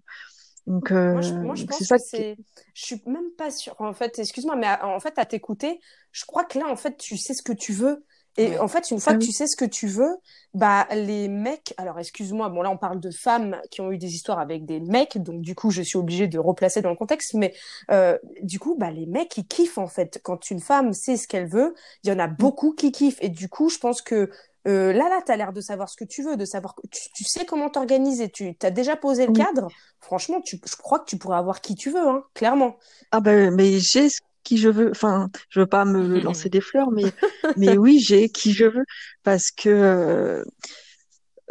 Donc, 0.68 0.92
euh, 0.92 1.14
moi, 1.14 1.22
je, 1.22 1.34
moi, 1.34 1.56
je 1.56 1.66
pense 1.66 1.88
que 1.88 1.98
c'est. 1.98 2.38
Je 2.74 2.86
suis 2.86 3.02
même 3.06 3.32
pas 3.38 3.50
sûre. 3.52 3.76
En 3.80 3.94
fait, 3.94 4.20
excuse-moi, 4.20 4.56
mais 4.56 4.68
en 4.84 5.00
fait, 5.00 5.18
à 5.18 5.26
t'écouter, 5.26 5.80
je 6.12 6.26
crois 6.26 6.44
que 6.44 6.60
là, 6.60 6.68
en 6.68 6.76
fait, 6.76 6.98
tu 6.98 7.18
sais 7.18 7.34
ce 7.34 7.42
que 7.42 7.54
tu 7.54 7.74
veux. 7.74 8.06
Et 8.38 8.52
ouais. 8.52 8.60
en 8.60 8.70
fait, 8.70 8.92
une 8.92 9.00
fois 9.02 9.14
ah 9.14 9.18
que 9.18 9.24
tu 9.24 9.32
sais 9.34 9.46
ce 9.46 9.58
que 9.58 9.66
tu 9.66 9.88
veux, 9.88 10.16
bah 10.54 10.88
les 10.94 11.28
mecs. 11.28 11.74
Alors, 11.76 12.00
excuse-moi. 12.00 12.48
Bon, 12.50 12.62
là, 12.62 12.70
on 12.70 12.78
parle 12.78 13.02
de 13.02 13.12
femmes 13.12 13.60
qui 13.72 13.82
ont 13.82 13.92
eu 13.92 13.98
des 13.98 14.14
histoires 14.16 14.40
avec 14.40 14.66
des 14.66 14.80
mecs, 14.80 15.18
donc 15.18 15.42
du 15.42 15.54
coup, 15.54 15.70
je 15.70 15.82
suis 15.82 15.98
obligée 15.98 16.28
de 16.28 16.40
replacer 16.40 16.82
dans 16.82 16.92
le 16.92 16.96
contexte. 16.96 17.34
Mais 17.34 17.54
euh, 17.90 18.18
du 18.42 18.58
coup, 18.58 18.76
bah 18.78 18.92
les 18.92 19.06
mecs, 19.06 19.36
ils 19.38 19.46
kiffent 19.46 19.78
en 19.78 19.88
fait. 19.88 20.22
Quand 20.24 20.50
une 20.50 20.62
femme 20.62 20.94
sait 20.94 21.18
ce 21.18 21.28
qu'elle 21.28 21.48
veut, 21.48 21.74
il 22.04 22.10
y 22.10 22.14
en 22.14 22.20
a 22.20 22.28
mm. 22.28 22.36
beaucoup 22.38 22.74
qui 22.74 22.94
kiffent. 22.94 23.22
Et 23.22 23.30
du 23.30 23.50
coup, 23.50 23.68
je 23.68 23.80
pense 23.80 24.02
que 24.02 24.30
euh, 24.68 24.94
là, 24.94 25.10
là, 25.10 25.22
tu 25.26 25.32
as 25.32 25.38
l'air 25.38 25.54
de 25.54 25.62
savoir 25.62 25.90
ce 25.90 25.96
que 25.96 26.04
tu 26.04 26.24
veux, 26.24 26.38
de 26.38 26.46
savoir 26.46 26.76
tu, 26.92 27.10
tu 27.16 27.24
sais 27.24 27.46
comment 27.46 27.70
t'organiser, 27.70 28.30
tu 28.30 28.56
as 28.62 28.72
déjà 28.72 28.96
posé 28.96 29.26
le 29.26 29.34
cadre. 29.34 29.70
Franchement, 30.00 30.42
tu, 30.42 30.60
je 30.64 30.76
crois 30.76 31.00
que 31.00 31.06
tu 31.06 31.18
pourrais 31.18 31.38
avoir 31.38 31.62
qui 31.62 31.76
tu 31.76 31.90
veux, 31.90 32.08
hein, 32.08 32.24
clairement. 32.36 32.78
Ah 33.12 33.22
ben, 33.22 33.54
mais 33.54 33.80
j'ai 33.80 34.10
qui 34.44 34.58
je 34.58 34.70
veux. 34.70 34.92
Enfin, 34.92 35.30
je 35.50 35.62
veux 35.62 35.68
pas 35.68 35.86
me 35.86 36.20
lancer 36.22 36.50
des 36.50 36.62
fleurs, 36.62 36.92
mais 36.92 37.12
mais 37.58 37.78
oui, 37.78 38.00
j'ai 38.00 38.30
qui 38.30 38.54
je 38.54 38.66
veux 38.66 38.86
parce 39.24 39.50
que, 39.52 39.70
euh... 39.70 40.44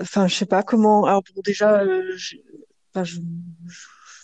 enfin, 0.00 0.28
je 0.28 0.34
sais 0.36 0.46
pas 0.46 0.62
comment. 0.62 1.04
Alors 1.04 1.22
bon, 1.34 1.42
déjà, 1.44 1.80
euh, 1.80 2.12
je... 2.16 2.36
Enfin, 2.94 3.04
je... 3.04 3.18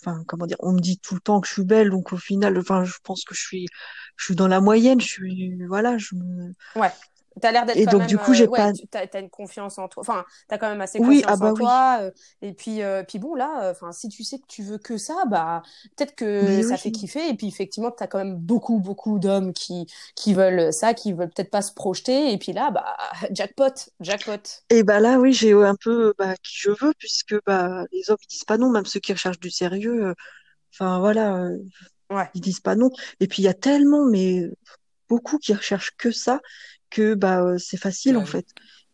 Enfin, 0.01 0.23
comment 0.27 0.45
dire, 0.45 0.57
on 0.59 0.73
me 0.73 0.79
dit 0.79 0.99
tout 0.99 1.15
le 1.15 1.19
temps 1.19 1.41
que 1.41 1.47
je 1.47 1.53
suis 1.53 1.65
belle, 1.65 1.89
donc 1.89 2.13
au 2.13 2.17
final, 2.17 2.57
enfin, 2.57 2.85
je 2.85 2.93
pense 3.03 3.23
que 3.25 3.35
je 3.35 3.41
suis, 3.41 3.65
je 4.15 4.25
suis 4.25 4.35
dans 4.35 4.47
la 4.47 4.61
moyenne, 4.61 5.01
je 5.01 5.07
suis, 5.07 5.65
voilà, 5.67 5.97
je 5.97 6.15
me. 6.15 6.53
Ouais. 6.75 6.91
T'as 7.41 7.51
l'air 7.51 7.65
d'être 7.65 7.77
et 7.77 7.85
donc 7.85 8.01
même, 8.01 8.07
du 8.07 8.17
coup 8.17 8.33
j'ai 8.33 8.45
euh, 8.45 8.49
ouais, 8.49 8.57
pas 8.57 8.71
t'as 8.89 9.17
as 9.17 9.19
une 9.19 9.29
confiance 9.29 9.77
en 9.77 9.87
toi 9.87 10.01
enfin 10.01 10.25
t'as 10.47 10.57
quand 10.57 10.69
même 10.69 10.81
assez 10.81 10.99
confiance 10.99 11.15
oui, 11.17 11.23
ah 11.27 11.35
bah 11.35 11.51
en 11.51 11.53
toi 11.53 11.97
euh, 12.01 12.11
et 12.41 12.53
puis 12.53 12.81
euh, 12.81 13.03
puis 13.03 13.19
bon 13.19 13.35
là 13.35 13.69
enfin 13.71 13.91
si 13.91 14.09
tu 14.09 14.23
sais 14.23 14.39
que 14.39 14.47
tu 14.47 14.63
veux 14.63 14.77
que 14.77 14.97
ça 14.97 15.23
bah 15.29 15.61
peut-être 15.95 16.15
que 16.15 16.43
Mais 16.43 16.63
ça 16.63 16.75
oui. 16.75 16.77
fait 16.77 16.91
kiffer 16.91 17.29
et 17.29 17.33
puis 17.35 17.47
effectivement 17.47 17.91
t'as 17.91 18.07
quand 18.07 18.17
même 18.17 18.35
beaucoup 18.35 18.79
beaucoup 18.79 19.19
d'hommes 19.19 19.53
qui 19.53 19.87
qui 20.15 20.33
veulent 20.33 20.71
ça 20.73 20.93
qui 20.93 21.13
veulent 21.13 21.29
peut-être 21.29 21.51
pas 21.51 21.61
se 21.61 21.73
projeter 21.73 22.31
et 22.31 22.37
puis 22.37 22.53
là 22.53 22.71
bah 22.71 22.95
jackpot 23.31 23.73
jackpot 23.99 24.63
et 24.69 24.83
bah 24.83 24.99
là 24.99 25.19
oui 25.19 25.33
j'ai 25.33 25.53
un 25.53 25.75
peu 25.75 26.13
bah, 26.17 26.35
qui 26.37 26.55
je 26.57 26.71
veux 26.71 26.93
puisque 26.97 27.35
bah 27.45 27.85
les 27.91 28.09
hommes 28.09 28.17
ils 28.23 28.27
disent 28.27 28.45
pas 28.45 28.57
non 28.57 28.69
même 28.69 28.85
ceux 28.85 28.99
qui 28.99 29.13
recherchent 29.13 29.39
du 29.39 29.51
sérieux 29.51 30.13
enfin 30.73 30.99
voilà 30.99 31.49
ouais. 32.09 32.29
ils 32.33 32.41
disent 32.41 32.61
pas 32.61 32.75
non 32.75 32.89
et 33.19 33.27
puis 33.27 33.41
il 33.41 33.45
y 33.45 33.49
a 33.49 33.53
tellement 33.53 34.05
mais 34.05 34.49
beaucoup 35.09 35.37
qui 35.37 35.53
recherchent 35.53 35.95
que 35.97 36.11
ça 36.11 36.41
que 36.89 37.13
bah 37.15 37.41
euh, 37.43 37.57
c'est 37.57 37.77
facile 37.77 38.17
Ouais. 38.17 38.23
en 38.23 38.25
fait. 38.25 38.45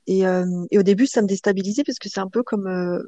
Et, 0.05 0.25
euh, 0.27 0.45
et 0.71 0.77
au 0.77 0.83
début, 0.83 1.07
ça 1.07 1.21
me 1.21 1.27
déstabilisait 1.27 1.83
parce 1.85 1.97
que 1.97 2.09
c'est 2.09 2.19
un 2.19 2.27
peu 2.27 2.43
comme, 2.43 2.67
euh, 2.67 3.01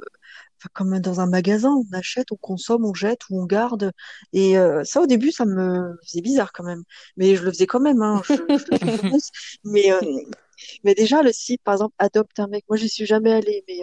comme 0.73 0.99
dans 0.99 1.19
un 1.19 1.27
magasin, 1.27 1.71
on 1.71 1.93
achète, 1.93 2.31
on 2.31 2.37
consomme, 2.37 2.85
on 2.85 2.93
jette 2.93 3.21
ou 3.29 3.41
on 3.41 3.45
garde. 3.45 3.91
Et 4.33 4.57
euh, 4.57 4.83
ça, 4.85 5.01
au 5.01 5.05
début, 5.05 5.31
ça 5.31 5.45
me 5.45 5.97
faisait 6.05 6.21
bizarre 6.21 6.53
quand 6.53 6.63
même. 6.63 6.83
Mais 7.17 7.35
je 7.35 7.43
le 7.43 7.51
faisais 7.51 7.67
quand 7.67 7.81
même, 7.81 8.01
hein, 8.01 8.21
je, 8.29 8.35
je. 8.35 9.19
Mais, 9.65 9.91
mais 10.83 10.93
déjà, 10.95 11.21
le 11.21 11.31
site, 11.33 11.61
par 11.63 11.73
exemple, 11.75 11.95
adopte 11.99 12.39
un 12.39 12.47
mec. 12.47 12.63
Moi, 12.69 12.77
j'y 12.77 12.89
suis 12.89 13.05
jamais 13.05 13.33
allée, 13.33 13.63
mais 13.67 13.81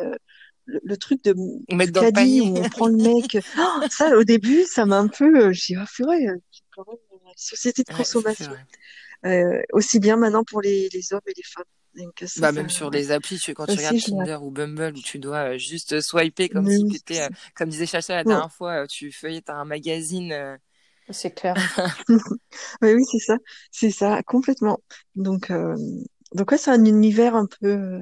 le, 0.66 0.80
le 0.82 0.96
truc 0.96 1.22
de 1.24 1.34
On 1.68 1.76
met 1.76 1.86
du 1.86 1.92
dans 1.92 2.02
le 2.02 2.10
caddie 2.10 2.40
où 2.40 2.56
on 2.56 2.68
prend 2.68 2.86
le 2.86 2.96
mec, 2.96 3.36
Oh, 3.58 3.80
ça, 3.90 4.16
au 4.16 4.24
début, 4.24 4.64
ça 4.64 4.86
m'a 4.86 4.98
un 4.98 5.08
peu, 5.08 5.52
j'ai 5.52 5.74
c'est 5.74 6.62
quand 6.74 6.86
même 6.88 6.96
une 7.12 7.32
société 7.36 7.82
de 7.82 7.94
consommation. 7.94 8.52
Euh, 9.26 9.62
aussi 9.72 10.00
bien 10.00 10.16
maintenant 10.16 10.44
pour 10.44 10.60
les, 10.62 10.88
les 10.92 11.12
hommes 11.12 11.20
et 11.26 11.32
les 11.36 11.42
femmes. 11.44 11.64
Donc 11.96 12.14
ça, 12.26 12.28
Bah, 12.36 12.50
ça, 12.50 12.52
même 12.52 12.70
sur 12.70 12.90
les 12.90 13.10
applis, 13.10 13.38
tu- 13.38 13.52
quand 13.54 13.66
tu 13.66 13.78
regardes 13.78 13.98
Tinder 13.98 14.36
ou 14.40 14.50
Bumble, 14.50 14.96
où 14.96 15.02
tu 15.02 15.18
dois 15.18 15.54
euh, 15.54 15.58
juste 15.58 16.00
swiper 16.00 16.48
comme 16.48 16.66
Mais 16.66 16.70
si 16.70 16.84
oui, 16.84 16.90
t'étais, 16.90 17.20
euh, 17.22 17.28
comme 17.54 17.68
disait 17.68 17.84
Chacha 17.86 18.14
la 18.14 18.24
Ouais. 18.24 18.42
dernière 18.42 18.50
fois, 18.52 18.86
tu 18.86 19.12
feuillettes 19.12 19.50
un 19.50 19.64
magazine. 19.66 20.32
euh, 20.32 20.56
c'est 21.10 21.34
clair 21.34 21.56
Mais 22.82 22.94
oui, 22.94 23.04
c'est 23.10 23.18
ça, 23.18 23.36
c'est 23.70 23.90
ça, 23.90 24.22
complètement. 24.24 24.80
Donc, 25.14 25.50
euh, 25.50 25.76
donc 26.34 26.50
ouais, 26.52 26.58
c'est 26.58 26.70
un 26.70 26.84
univers 26.84 27.36
un 27.36 27.46
peu, 27.46 27.66
euh, 27.68 27.98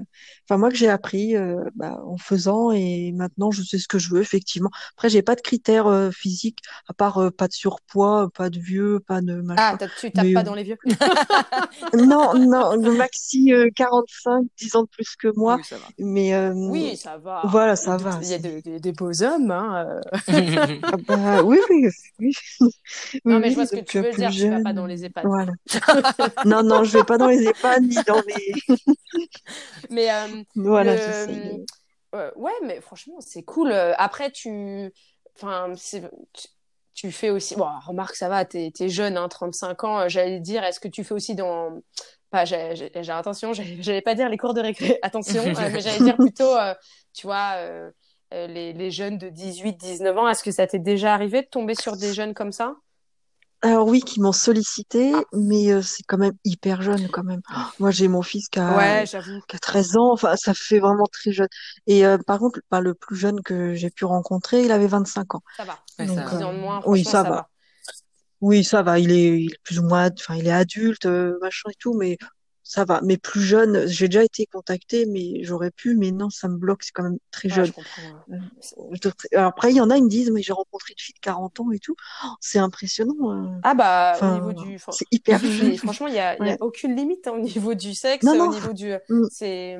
enfin 0.49 0.59
moi 0.59 0.71
que 0.71 0.77
j'ai 0.77 0.89
appris 0.89 1.37
euh, 1.37 1.63
bah, 1.75 2.01
en 2.05 2.17
faisant 2.17 2.71
et 2.73 3.13
maintenant 3.13 3.51
je 3.51 3.63
sais 3.63 3.79
ce 3.79 3.89
que 3.89 3.99
je 3.99 4.11
veux 4.15 4.21
effectivement. 4.21 4.71
Après 4.97 5.09
j'ai 5.09 5.23
pas 5.23 5.35
de 5.37 5.41
critères 5.41 5.87
euh, 5.87 6.11
physiques 6.11 6.59
à 6.89 6.95
part 6.95 7.33
pas 7.37 7.49
de 7.49 7.53
surpoids, 7.53 8.29
pas 8.35 8.51
de 8.51 8.59
vieux, 8.59 9.01
pas 9.07 9.21
de 9.21 9.35
Ah, 9.35 9.43
machin. 9.43 9.77
t'as- 9.77 9.89
tu 9.89 10.11
tapes 10.13 10.27
Mais 10.27 10.35
pas 10.35 10.43
dans 10.43 10.55
les 10.55 10.63
vieux? 10.63 10.77
non, 11.95 12.35
non, 12.35 12.75
le 12.77 12.93
maxi 12.93 13.53
euh, 13.53 13.69
45, 13.75 14.47
10 14.59 14.77
ans 14.77 14.83
de 14.83 14.89
plus 14.89 15.17
que 15.17 15.29
moi, 15.37 15.57
Oui, 15.57 15.65
ça 15.65 15.79
va. 15.79 15.89
mais 15.99 16.33
Oui, 16.53 16.97
ça 16.97 17.17
va. 17.19 17.43
voilà, 17.49 17.73
Il 17.75 17.79
ça 17.79 17.97
va. 17.97 18.19
il 18.23 18.29
y 18.29 18.35
a 18.35 18.39
des, 18.39 18.63
des- 18.63 18.81
des 18.81 18.93
beaux 18.93 19.23
hommes, 19.23 19.51
hein. 19.51 20.01
Ah 20.93 20.97
bah 21.09 21.43
oui, 21.45 21.59
oui, 21.71 21.89
oui, 22.21 22.33
Non, 23.25 23.39
mais 23.41 23.51
je 23.51 23.55
vois 23.55 23.67
ce 23.67 23.73
que 23.73 23.81
tu 23.81 23.99
veux 23.99 24.13
dire. 24.15 24.31
Tu 24.31 24.49
vas 24.49 24.61
pas 24.61 24.73
jeune, 24.73 24.75
dans 24.75 24.87
les 24.87 25.05
EHPAD. 25.05 25.25
voilà. 25.25 25.53
Non, 26.45 26.63
non, 26.63 26.85
je 26.85 26.93
vais 26.99 27.05
pas 27.05 27.19
dans 27.19 27.29
les 27.29 27.43
EHPAD 27.49 27.83
ni 27.85 28.03
dans 28.03 28.20
Mais 29.91 30.11
euh, 30.11 30.43
Voilà, 30.55 30.95
le, 30.97 31.65
Euh, 32.15 32.31
ouais, 32.37 32.53
mais 32.65 32.81
franchement, 32.81 33.21
c'est 33.21 33.45
cool. 33.45 33.71
Euh, 33.71 33.95
Après, 33.97 34.31
tu, 34.33 34.93
enfin, 35.37 35.73
c'est- 35.77 36.11
tu, 36.95 37.13
fais 37.13 37.31
aussi. 37.31 37.55
Bon, 37.57 37.69
remarque, 37.87 38.17
ça 38.17 38.29
va, 38.29 38.45
t'es, 38.45 38.73
t'es 38.75 38.89
jeune, 38.89 39.17
hein, 39.17 39.29
35 39.29 39.85
ans. 39.85 40.09
J'allais 40.09 40.41
dire, 40.41 40.65
est-ce 40.65 40.81
que 40.81 40.89
tu 40.89 41.05
fais 41.05 41.15
aussi 41.15 41.35
dans. 41.35 41.81
Pas, 42.31 42.45
j'ai- 42.45 42.91
attention, 43.11 43.53
j'allais 43.53 44.03
pas 44.03 44.15
dire 44.15 44.29
les 44.29 44.37
cours 44.37 44.55
de 44.55 44.61
récré, 44.61 44.99
attention, 45.03 45.43
euh, 45.57 45.71
mais 45.73 45.81
j'allais 45.81 46.01
dire 46.01 46.17
plutôt, 46.19 46.57
euh, 46.57 46.75
tu 47.13 47.27
vois, 47.27 47.55
euh, 47.57 47.91
les, 48.33 48.73
les 48.73 48.91
jeunes 48.91 49.19
de 49.19 49.29
18, 49.29 49.77
19 49.77 50.17
ans. 50.19 50.29
Est-ce 50.29 50.43
que 50.45 50.51
ça 50.53 50.67
t'est 50.67 50.79
déjà 50.79 51.15
arrivé 51.15 51.43
de 51.43 51.47
tomber 51.49 51.75
sur 51.75 51.97
des 51.97 52.13
jeunes 52.13 52.35
comme 52.35 52.53
ça? 52.53 52.77
Alors 53.63 53.87
oui, 53.87 54.01
qui 54.01 54.21
m'ont 54.21 54.33
sollicité, 54.33 55.13
mais 55.35 55.71
euh, 55.71 55.83
c'est 55.83 56.03
quand 56.05 56.17
même 56.17 56.33
hyper 56.45 56.81
jeune 56.81 57.09
quand 57.09 57.23
même. 57.25 57.43
Moi, 57.79 57.91
j'ai 57.91 58.09
mon 58.09 58.23
fils 58.23 58.49
qui 58.49 58.59
a, 58.59 58.75
Ouais, 58.77 59.05
j'avoue. 59.07 59.41
qui 59.49 59.57
a 59.57 59.59
13 59.59 59.97
ans, 59.97 60.13
enfin, 60.13 60.35
ça 60.37 60.55
fait 60.55 60.79
vraiment 60.79 61.05
très 61.13 61.31
jeune. 61.33 61.49
Et 61.87 62.07
euh, 62.07 62.17
par 62.27 62.39
contre, 62.39 62.61
bah, 62.71 62.81
le 62.81 62.95
plus 62.95 63.17
jeune 63.17 63.43
que 63.43 63.75
j'ai 63.75 63.91
pu 63.91 64.07
rencontrer, 64.07 64.65
il 64.65 64.73
avait 64.73 64.87
25 64.87 65.35
ans. 65.35 65.43
Ça 65.59 65.65
va. 65.65 65.79
Ouais, 65.99 66.07
Donc, 66.07 66.17
ça 66.17 66.25
va. 66.25 66.31
10 66.31 66.43
ans 66.43 66.53
de 66.53 66.59
euh, 66.59 66.61
moins, 66.61 66.83
oui, 66.87 67.05
ça 67.05 67.11
ça 67.11 67.23
va. 67.25 67.31
va. 67.31 67.49
Oui, 68.41 68.65
ça 68.65 68.83
va. 68.83 68.99
Il 68.99 69.11
est, 69.11 69.43
il 69.43 69.53
est 69.53 69.63
plus 69.63 69.79
ou 69.79 69.83
moins, 69.83 70.09
enfin, 70.19 70.37
il 70.37 70.47
est 70.47 70.53
adulte, 70.53 71.07
machin 71.07 71.69
et 71.71 71.75
tout, 71.79 71.95
mais 71.95 72.17
ça 72.71 72.85
va. 72.85 73.01
Mais 73.03 73.17
plus 73.17 73.43
jeune, 73.43 73.89
j'ai 73.89 74.07
déjà 74.07 74.23
été 74.23 74.47
contactée, 74.47 75.05
mais 75.05 75.43
j'aurais 75.43 75.73
pu, 75.73 75.97
mais 75.97 76.13
non, 76.13 76.31
ça 76.31 76.47
me 76.47 76.57
bloque. 76.57 76.85
C'est 76.85 76.93
quand 76.93 77.03
même 77.03 77.19
très 77.33 77.49
Ouais, 77.49 77.55
jeune. 77.57 77.67
je. 77.67 79.09
Euh, 79.09 79.41
après, 79.41 79.73
il 79.73 79.77
y 79.77 79.81
en 79.81 79.91
a, 79.91 79.97
ils 79.97 80.05
me 80.05 80.09
disent, 80.09 80.31
mais 80.31 80.41
j'ai 80.41 80.53
rencontré 80.53 80.93
une 80.93 81.03
fille 81.03 81.15
de 81.15 81.19
40 81.19 81.59
ans 81.59 81.73
et 81.73 81.81
tout. 81.81 81.97
Oh, 82.25 82.29
c'est 82.41 82.61
impressionnant. 82.61 83.33
euh. 83.33 83.49
Ah 83.65 83.75
bah, 83.75 84.17
au 84.23 84.35
niveau 84.35 84.53
du... 84.53 84.79
c'est 84.93 85.07
hyper 85.11 85.41
franchement, 85.79 86.07
il 86.07 86.15
y 86.15 86.21
a, 86.21 86.37
aucune 86.61 86.95
limite 86.95 87.27
hein, 87.27 87.33
au 87.33 87.41
niveau 87.41 87.75
du 87.75 87.93
sexe, 87.93 88.25
Non, 88.25 88.35
au 88.35 88.37
non. 88.37 88.51
niveau 88.53 88.73
du. 88.73 88.93
Mm. 89.09 89.27
C'est 89.33 89.77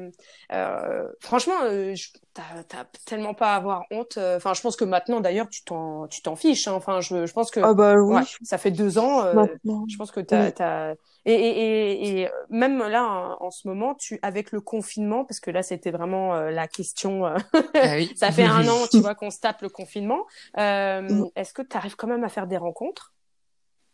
euh, 0.53 1.09
franchement, 1.21 1.63
euh, 1.63 1.95
je- 1.95 2.09
t'as 2.35 2.63
t'as 2.69 2.85
tellement 3.07 3.35
pas 3.35 3.55
à 3.55 3.57
avoir 3.57 3.85
honte. 3.91 4.17
euh, 4.19 4.37
Enfin, 4.37 4.55
je 4.55 4.61
pense 4.61 4.77
que 4.77 4.85
maintenant, 4.85 5.21
d'ailleurs, 5.21 5.49
tu 5.49 5.65
t'en 5.65 6.07
tu 6.09 6.23
t'en 6.23 6.37
fiches. 6.37 6.69
hein. 6.69 6.73
Enfin, 6.75 7.01
je, 7.01 7.27
je 7.27 7.33
pense 7.33 7.51
que 7.51 7.61
Ah 7.61 7.75
bah 7.75 7.95
oui, 7.97 8.15
ouais, 8.17 8.23
ça 8.43 8.59
fait 8.59 8.71
deux 8.71 8.99
ans. 8.99 9.25
euh, 9.25 9.35
maintenant. 9.35 9.85
je 9.89 9.97
pense 9.97 10.11
que 10.11 10.21
t'as 10.21 10.47
Oui. 10.47 10.53
t'as 10.53 10.95
et, 11.27 11.35
et, 11.35 11.93
et, 11.93 12.21
et 12.23 12.29
même 12.49 12.79
là 12.79 13.05
en, 13.41 13.47
en 13.47 13.51
ce 13.51 13.69
moment, 13.69 13.95
tu 13.95 14.19
avec 14.23 14.53
le 14.53 14.61
confinement, 14.61 15.25
parce 15.25 15.41
que 15.41 15.51
là, 15.51 15.63
c'était 15.63 15.91
vraiment 15.91 16.35
euh, 16.35 16.51
la 16.51 16.67
question. 16.69 17.27
euh, 17.27 17.37
Ah 17.75 17.95
oui. 17.97 18.13
ça 18.17 18.33
fait 18.33 18.45
un 18.45 18.67
an, 18.69 18.87
tu 18.91 19.01
vois, 19.03 19.15
qu'on 19.15 19.31
se 19.31 19.39
tape 19.41 19.61
le 19.63 19.69
confinement. 19.69 20.25
Euh. 20.59 21.25
Est-ce 21.37 21.53
que 21.53 21.63
tu 21.63 21.77
arrives 21.77 21.97
quand 21.97 22.07
même 22.09 22.25
à 22.25 22.29
faire 22.29 22.47
des 22.47 22.57
rencontres? 22.57 23.13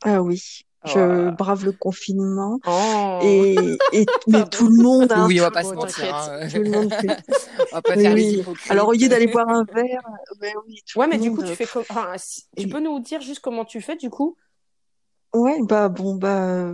Ah 0.02 0.20
oui, 0.22 0.40
Oh. 0.75 0.75
Je 0.86 1.30
brave 1.30 1.64
le 1.64 1.72
confinement 1.72 2.58
Oh. 2.66 3.18
et, 3.22 3.54
et 3.92 4.06
mais 4.26 4.32
Pardon. 4.40 4.48
tout 4.50 4.68
le 4.68 4.82
monde, 4.82 5.12
hein, 5.12 5.26
Oui, 5.26 5.40
on 5.40 5.44
va 5.44 5.50
pas 5.50 5.62
se 5.64 5.72
mentir. 5.74 6.14
hein. 6.14 6.48
tout 6.52 6.62
le 6.62 6.70
monde 6.70 6.92
fait. 6.94 7.06
On 7.72 7.76
va 7.76 7.82
pas 7.82 7.94
faire 7.96 8.14
les 8.14 8.22
oui. 8.34 8.38
hypocrites. 8.40 8.70
Alors 8.70 8.88
au 8.88 8.92
lieu 8.92 9.08
d'aller 9.08 9.26
boire 9.26 9.48
un 9.48 9.64
verre, 9.74 10.00
oui, 10.68 10.80
Ouais, 10.96 11.06
mais 11.06 11.18
du 11.18 11.32
coup, 11.32 11.42
tu 11.42 11.54
fais 11.54 11.66
comme. 11.66 11.82
Enfin, 11.90 12.12
tu 12.56 12.68
peux 12.68 12.80
nous 12.80 13.00
dire 13.00 13.20
juste 13.20 13.40
comment 13.40 13.64
tu 13.64 13.80
fais, 13.80 13.96
du 13.96 14.10
coup? 14.10 14.36
Ouais, 15.36 15.58
bah 15.68 15.90
bon, 15.90 16.14
bah, 16.14 16.72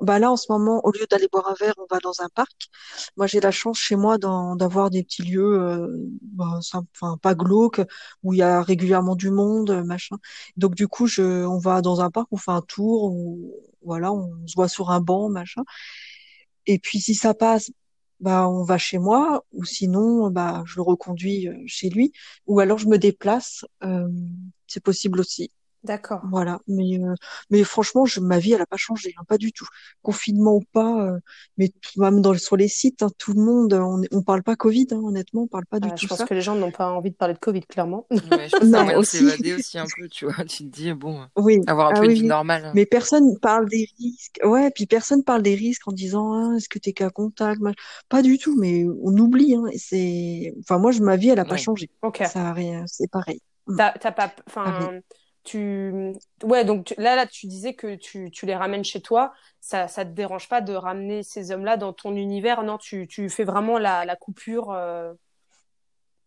bah 0.00 0.18
là 0.20 0.30
en 0.30 0.36
ce 0.36 0.46
moment, 0.52 0.80
au 0.84 0.92
lieu 0.92 1.06
d'aller 1.10 1.26
boire 1.32 1.48
un 1.48 1.54
verre, 1.54 1.74
on 1.78 1.86
va 1.90 1.98
dans 1.98 2.20
un 2.20 2.28
parc. 2.28 2.68
Moi, 3.16 3.26
j'ai 3.26 3.40
la 3.40 3.50
chance 3.50 3.78
chez 3.78 3.96
moi 3.96 4.16
d'avoir 4.16 4.90
des 4.90 5.02
petits 5.02 5.22
lieux, 5.24 5.60
euh, 5.60 5.88
bah, 6.22 6.60
pas 7.20 7.34
glauques, 7.34 7.80
où 8.22 8.32
il 8.32 8.36
y 8.38 8.42
a 8.42 8.62
régulièrement 8.62 9.16
du 9.16 9.30
monde, 9.30 9.70
euh, 9.70 9.82
machin. 9.84 10.18
Donc 10.56 10.76
du 10.76 10.86
coup, 10.86 11.08
on 11.18 11.58
va 11.58 11.82
dans 11.82 12.00
un 12.00 12.10
parc, 12.10 12.28
on 12.30 12.36
fait 12.36 12.52
un 12.52 12.62
tour, 12.62 13.04
on, 13.12 13.38
voilà, 13.82 14.12
on 14.12 14.46
se 14.46 14.54
voit 14.54 14.68
sur 14.68 14.90
un 14.90 15.00
banc, 15.00 15.28
machin. 15.28 15.64
Et 16.66 16.78
puis 16.78 17.00
si 17.00 17.14
ça 17.14 17.34
passe, 17.34 17.70
bah 18.20 18.48
on 18.48 18.62
va 18.64 18.78
chez 18.78 18.98
moi, 18.98 19.44
ou 19.52 19.64
sinon, 19.64 20.30
bah 20.30 20.62
je 20.66 20.76
le 20.76 20.82
reconduis 20.82 21.48
euh, 21.48 21.54
chez 21.66 21.90
lui, 21.90 22.12
ou 22.46 22.60
alors 22.60 22.78
je 22.78 22.86
me 22.88 22.98
déplace. 22.98 23.64
c'est 24.66 24.82
possible 24.82 25.20
aussi. 25.20 25.50
D'accord. 25.86 26.22
Voilà, 26.22 26.60
mais 26.66 26.98
euh, 27.00 27.14
mais 27.50 27.62
franchement, 27.64 28.04
je, 28.06 28.20
ma 28.20 28.38
vie, 28.38 28.52
elle 28.52 28.62
a 28.62 28.66
pas 28.66 28.76
changé, 28.78 29.14
hein, 29.18 29.22
pas 29.28 29.38
du 29.38 29.52
tout. 29.52 29.66
Confinement 30.02 30.54
ou 30.56 30.62
pas, 30.72 31.06
euh, 31.06 31.20
mais 31.58 31.68
tout- 31.68 32.00
même 32.00 32.20
dans, 32.22 32.36
sur 32.38 32.56
les 32.56 32.68
sites, 32.68 33.02
hein, 33.02 33.08
tout 33.18 33.32
le 33.34 33.40
monde, 33.42 33.74
euh, 33.74 33.80
on, 33.80 34.02
on 34.12 34.22
parle 34.22 34.42
pas 34.42 34.56
Covid, 34.56 34.86
hein, 34.92 34.96
honnêtement, 35.04 35.42
on 35.42 35.46
parle 35.48 35.66
pas 35.66 35.78
du 35.80 35.92
Ah, 35.92 35.96
je 35.96 36.06
tout 36.06 36.08
pense 36.08 36.22
ça. 36.22 36.24
que 36.24 36.34
les 36.34 36.40
gens 36.42 36.54
n'ont 36.54 36.70
pas 36.72 36.90
envie 36.92 37.10
de 37.10 37.16
parler 37.16 37.34
de 37.34 37.38
Covid, 37.38 37.62
clairement. 37.62 38.06
Ouais, 38.22 38.48
je 38.48 38.56
pense 38.56 38.70
que 38.70 38.78
c'est 38.78 38.84
Non, 38.84 38.92
de 38.98 38.98
aussi. 38.98 39.06
s'évader 39.06 39.54
aussi 39.54 39.78
un 39.78 39.88
peu, 39.88 40.08
tu 40.08 40.24
vois. 40.26 40.44
Tu 40.44 40.58
te 40.58 40.64
dis, 40.64 40.92
bon, 40.92 41.28
Oui, 41.36 41.60
avoir 41.66 41.88
un 41.88 41.92
ah 41.92 41.94
peu 41.94 42.06
une 42.06 42.12
oui, 42.12 42.14
vie 42.14 42.22
oui. 42.22 42.24
normale. 42.24 42.64
hein. 42.64 42.74
Mais 42.74 42.86
personne 42.86 43.38
parle 43.40 43.68
des 43.68 43.88
risques. 43.98 44.38
Ouais, 44.44 44.70
puis 44.70 44.86
personne 44.86 45.22
parle 45.22 45.42
des 45.42 45.54
risques 45.54 45.86
en 45.86 45.92
disant, 45.92 46.32
ah, 46.32 46.56
est-ce 46.56 46.68
que 46.68 46.78
t'es 46.78 46.92
cas 46.92 47.10
contact, 47.10 47.60
mach- 47.60 47.74
Pas 48.08 48.22
du 48.22 48.38
tout, 48.38 48.56
mais 48.58 48.84
on 49.02 49.16
oublie. 49.18 49.54
Hein, 49.54 49.64
et 49.72 49.78
c'est, 49.78 50.54
enfin 50.60 50.78
moi, 50.78 50.92
je, 50.92 51.00
ma 51.02 51.16
vie, 51.16 51.28
elle 51.28 51.38
a 51.38 51.44
pas 51.44 51.56
Ouais. 51.56 51.58
changé. 51.58 51.90
Ok. 52.02 52.22
Ça 52.22 52.48
a 52.48 52.52
rien, 52.54 52.84
c'est 52.86 53.10
pareil. 53.10 53.40
T'as 53.76 53.92
t'as 53.98 54.12
pas. 54.12 54.34
Enfin, 54.46 54.62
Pareil. 54.62 54.92
Tu. 55.46 56.12
Ouais, 56.42 56.64
donc 56.64 56.84
tu- 56.86 56.94
là, 56.98 57.16
là, 57.16 57.26
tu 57.26 57.46
disais 57.46 57.74
que 57.74 57.94
tu, 57.96 58.30
tu 58.30 58.44
les 58.46 58.54
ramènes 58.54 58.84
chez 58.84 59.00
toi. 59.00 59.32
Ça, 59.60 59.88
ça 59.88 60.04
te 60.04 60.10
dérange 60.10 60.48
pas 60.48 60.60
de 60.60 60.74
ramener 60.74 61.22
ces 61.22 61.50
hommes-là 61.52 61.76
dans 61.76 61.92
ton 61.92 62.14
univers? 62.14 62.62
Non, 62.62 62.76
tu, 62.78 63.06
tu 63.08 63.28
fais 63.30 63.44
vraiment 63.44 63.78
la, 63.78 64.04
la 64.04 64.16
coupure. 64.16 64.72
euh, 64.72 65.12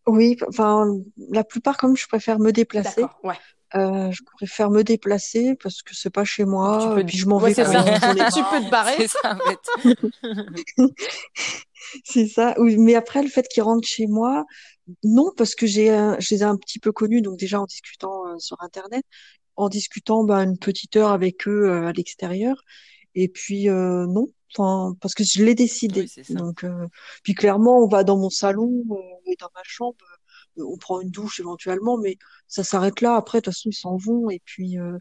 Oui, 0.06 0.36
enfin, 0.48 0.86
la 1.30 1.44
plupart, 1.44 1.76
comme 1.76 1.96
je 1.96 2.06
préfère 2.08 2.38
me 2.38 2.50
déplacer. 2.52 3.04
Ouais. 3.22 3.36
Euh, 3.76 4.10
je 4.10 4.22
préfère 4.36 4.68
me 4.70 4.82
déplacer 4.82 5.54
parce 5.62 5.82
que 5.82 5.94
c'est 5.94 6.10
pas 6.10 6.24
chez 6.24 6.42
Tu 6.42 6.48
moi, 6.48 6.92
peux. 6.96 7.04
puis 7.06 7.16
je 7.16 7.26
m'en 7.28 7.38
Ouais, 7.38 7.52
vais 7.54 7.64
ça. 7.64 7.70
Tu 8.34 8.42
peux 8.50 8.64
te 8.64 8.70
barrer. 8.70 8.94
C'est 8.96 9.08
ça, 9.08 9.36
en 9.36 9.38
fait. 9.38 10.84
C'est 12.04 12.26
ça. 12.26 12.54
Oui, 12.58 12.76
mais 12.78 12.94
après, 12.94 13.22
le 13.22 13.28
fait 13.28 13.46
qu'ils 13.48 13.62
rentrent 13.62 13.86
chez 13.86 14.06
moi, 14.06 14.44
non, 15.04 15.30
parce 15.36 15.54
que 15.54 15.66
j'ai, 15.66 15.86
je 16.20 16.34
les 16.34 16.40
ai 16.42 16.44
un 16.44 16.56
petit 16.56 16.78
peu 16.78 16.92
connus, 16.92 17.22
donc 17.22 17.38
déjà 17.38 17.60
en 17.60 17.66
discutant 17.66 18.26
euh, 18.28 18.38
sur 18.38 18.56
Internet, 18.62 19.04
en 19.56 19.68
discutant 19.68 20.24
bah, 20.24 20.42
une 20.44 20.58
petite 20.58 20.96
heure 20.96 21.10
avec 21.10 21.46
eux 21.48 21.68
euh, 21.70 21.86
à 21.88 21.92
l'extérieur, 21.92 22.62
et 23.14 23.28
puis 23.28 23.68
euh, 23.68 24.06
non, 24.06 24.26
enfin, 24.56 24.96
parce 25.00 25.14
que 25.14 25.24
je 25.24 25.44
l'ai 25.44 25.54
décidé. 25.54 26.06
Oui. 26.16 26.34
Donc, 26.36 26.64
euh, 26.64 26.86
puis 27.22 27.34
clairement, 27.34 27.78
on 27.84 27.88
va 27.88 28.04
dans 28.04 28.16
mon 28.18 28.30
salon 28.30 28.84
euh, 28.90 29.30
et 29.32 29.36
dans 29.40 29.50
ma 29.54 29.62
chambre, 29.64 29.96
euh, 30.58 30.64
on 30.66 30.76
prend 30.78 31.00
une 31.00 31.10
douche 31.10 31.40
éventuellement, 31.40 31.98
mais 31.98 32.16
ça 32.48 32.64
s'arrête 32.64 33.00
là. 33.00 33.16
Après, 33.16 33.38
de 33.38 33.44
toute 33.44 33.54
façon, 33.54 33.70
ils 33.70 33.74
s'en 33.74 33.96
vont, 33.96 34.30
et 34.30 34.40
puis 34.44 34.78
euh, 34.78 34.98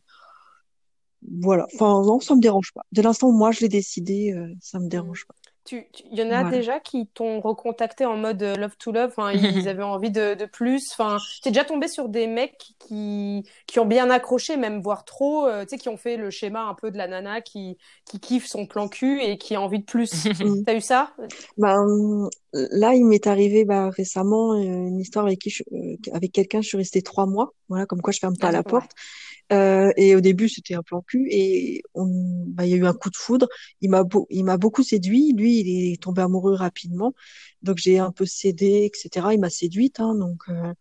voilà. 1.42 1.68
Enfin, 1.74 2.02
non, 2.06 2.20
ça 2.20 2.36
me 2.36 2.42
dérange 2.42 2.72
pas. 2.74 2.82
Dès 2.92 3.02
l'instant 3.02 3.28
où 3.30 3.32
moi 3.38 3.52
je 3.52 3.62
l'ai 3.62 3.70
décidé, 3.70 4.32
euh, 4.34 4.54
ça 4.62 4.80
me 4.80 4.88
Mm. 4.90 4.90
dérange 4.90 5.26
pas. 5.28 5.36
Tu, 5.70 5.86
tu- 5.94 6.04
il 6.12 6.18
y 6.18 6.24
en 6.24 6.32
a 6.32 6.44
Voilà. 6.44 6.50
déjà 6.50 6.80
qui 6.80 7.06
t'ont 7.08 7.42
recontacté 7.42 8.04
en 8.06 8.18
mode 8.18 8.42
euh, 8.42 8.56
love 8.56 8.76
to 8.78 8.92
love, 8.92 9.12
enfin, 9.16 9.32
ils 9.34 9.68
avaient 9.70 9.84
envie 9.84 10.10
de, 10.10 10.34
de 10.34 10.46
plus. 10.46 10.92
Enfin, 10.94 11.18
t'es 11.44 11.52
déjà 11.52 11.64
tombé 11.64 11.88
sur 11.88 12.10
des 12.10 12.26
mecs 12.26 12.58
qui, 12.80 13.44
qui 13.68 13.80
ont 13.80 13.86
bien 13.86 14.10
accroché, 14.10 14.58
même 14.58 14.82
voire 14.82 15.06
trop, 15.06 15.46
euh, 15.46 15.64
tu 15.66 15.70
sais, 15.70 15.78
qui 15.78 15.90
ont 15.90 15.98
fait 15.98 16.18
le 16.18 16.32
schéma 16.32 16.64
un 16.64 16.74
peu 16.74 16.90
de 16.90 16.98
la 16.98 17.08
nana 17.08 17.42
qui, 17.42 17.78
qui 18.06 18.20
kiffe 18.20 18.48
son 18.48 18.66
plan 18.66 18.88
cul 18.88 19.22
et 19.22 19.38
qui 19.38 19.54
a 19.56 19.62
envie 19.62 19.80
de 19.80 19.86
plus. 19.86 20.28
T'as 20.66 20.74
eu 20.76 20.82
ça? 20.82 21.14
Ben, 21.58 22.30
là, 22.54 22.94
il 22.96 23.06
m'est 23.06 23.28
arrivé 23.28 23.66
bah, 23.66 23.90
récemment 23.90 24.54
euh, 24.54 24.58
une 24.64 25.00
histoire 25.00 25.26
avec 25.26 25.40
qui 25.40 25.50
je- 25.50 25.64
euh, 25.74 25.96
avec 26.14 26.32
quelqu'un, 26.32 26.62
je 26.62 26.68
suis 26.70 26.78
restée 26.78 27.02
trois 27.02 27.26
mois. 27.26 27.54
Voilà, 27.70 27.86
comme 27.86 28.02
quoi 28.02 28.14
je 28.14 28.20
ferme 28.20 28.38
pas 28.38 28.48
Ah, 28.48 28.52
la 28.52 28.64
ouais. 28.64 28.64
porte. 28.64 28.92
Euh, 29.52 29.92
et 29.98 30.16
au 30.16 30.22
début, 30.22 30.48
c'était 30.48 30.76
un 30.76 30.84
plan 30.84 31.02
cul 31.02 31.28
et 31.32 31.82
on, 31.96 32.06
bah, 32.48 32.66
il 32.66 32.72
y 32.72 32.74
a 32.74 32.78
eu 32.78 32.86
un 32.86 32.94
coup 32.94 33.10
de 33.10 33.16
foudre. 33.18 33.48
Il 33.82 33.90
m'a 33.90 34.04
beau- 34.04 34.28
il 34.30 34.44
m'a 34.44 34.58
beaucoup 34.58 34.84
séduit. 34.84 35.34
Lui, 35.34 35.60
il 35.62 35.94
est 35.94 36.02
tombé 36.02 36.22
amoureux 36.22 36.54
rapidement. 36.54 37.14
Donc 37.64 37.78
j'ai 37.78 37.98
un 38.00 38.12
peu 38.12 38.26
cédé, 38.26 38.90
etc. 38.94 39.34
Il 39.34 39.40
m'a 39.40 39.50
séduite, 39.50 40.00
hein, 40.00 40.14
donc 40.16 40.44
euh, 40.50 40.74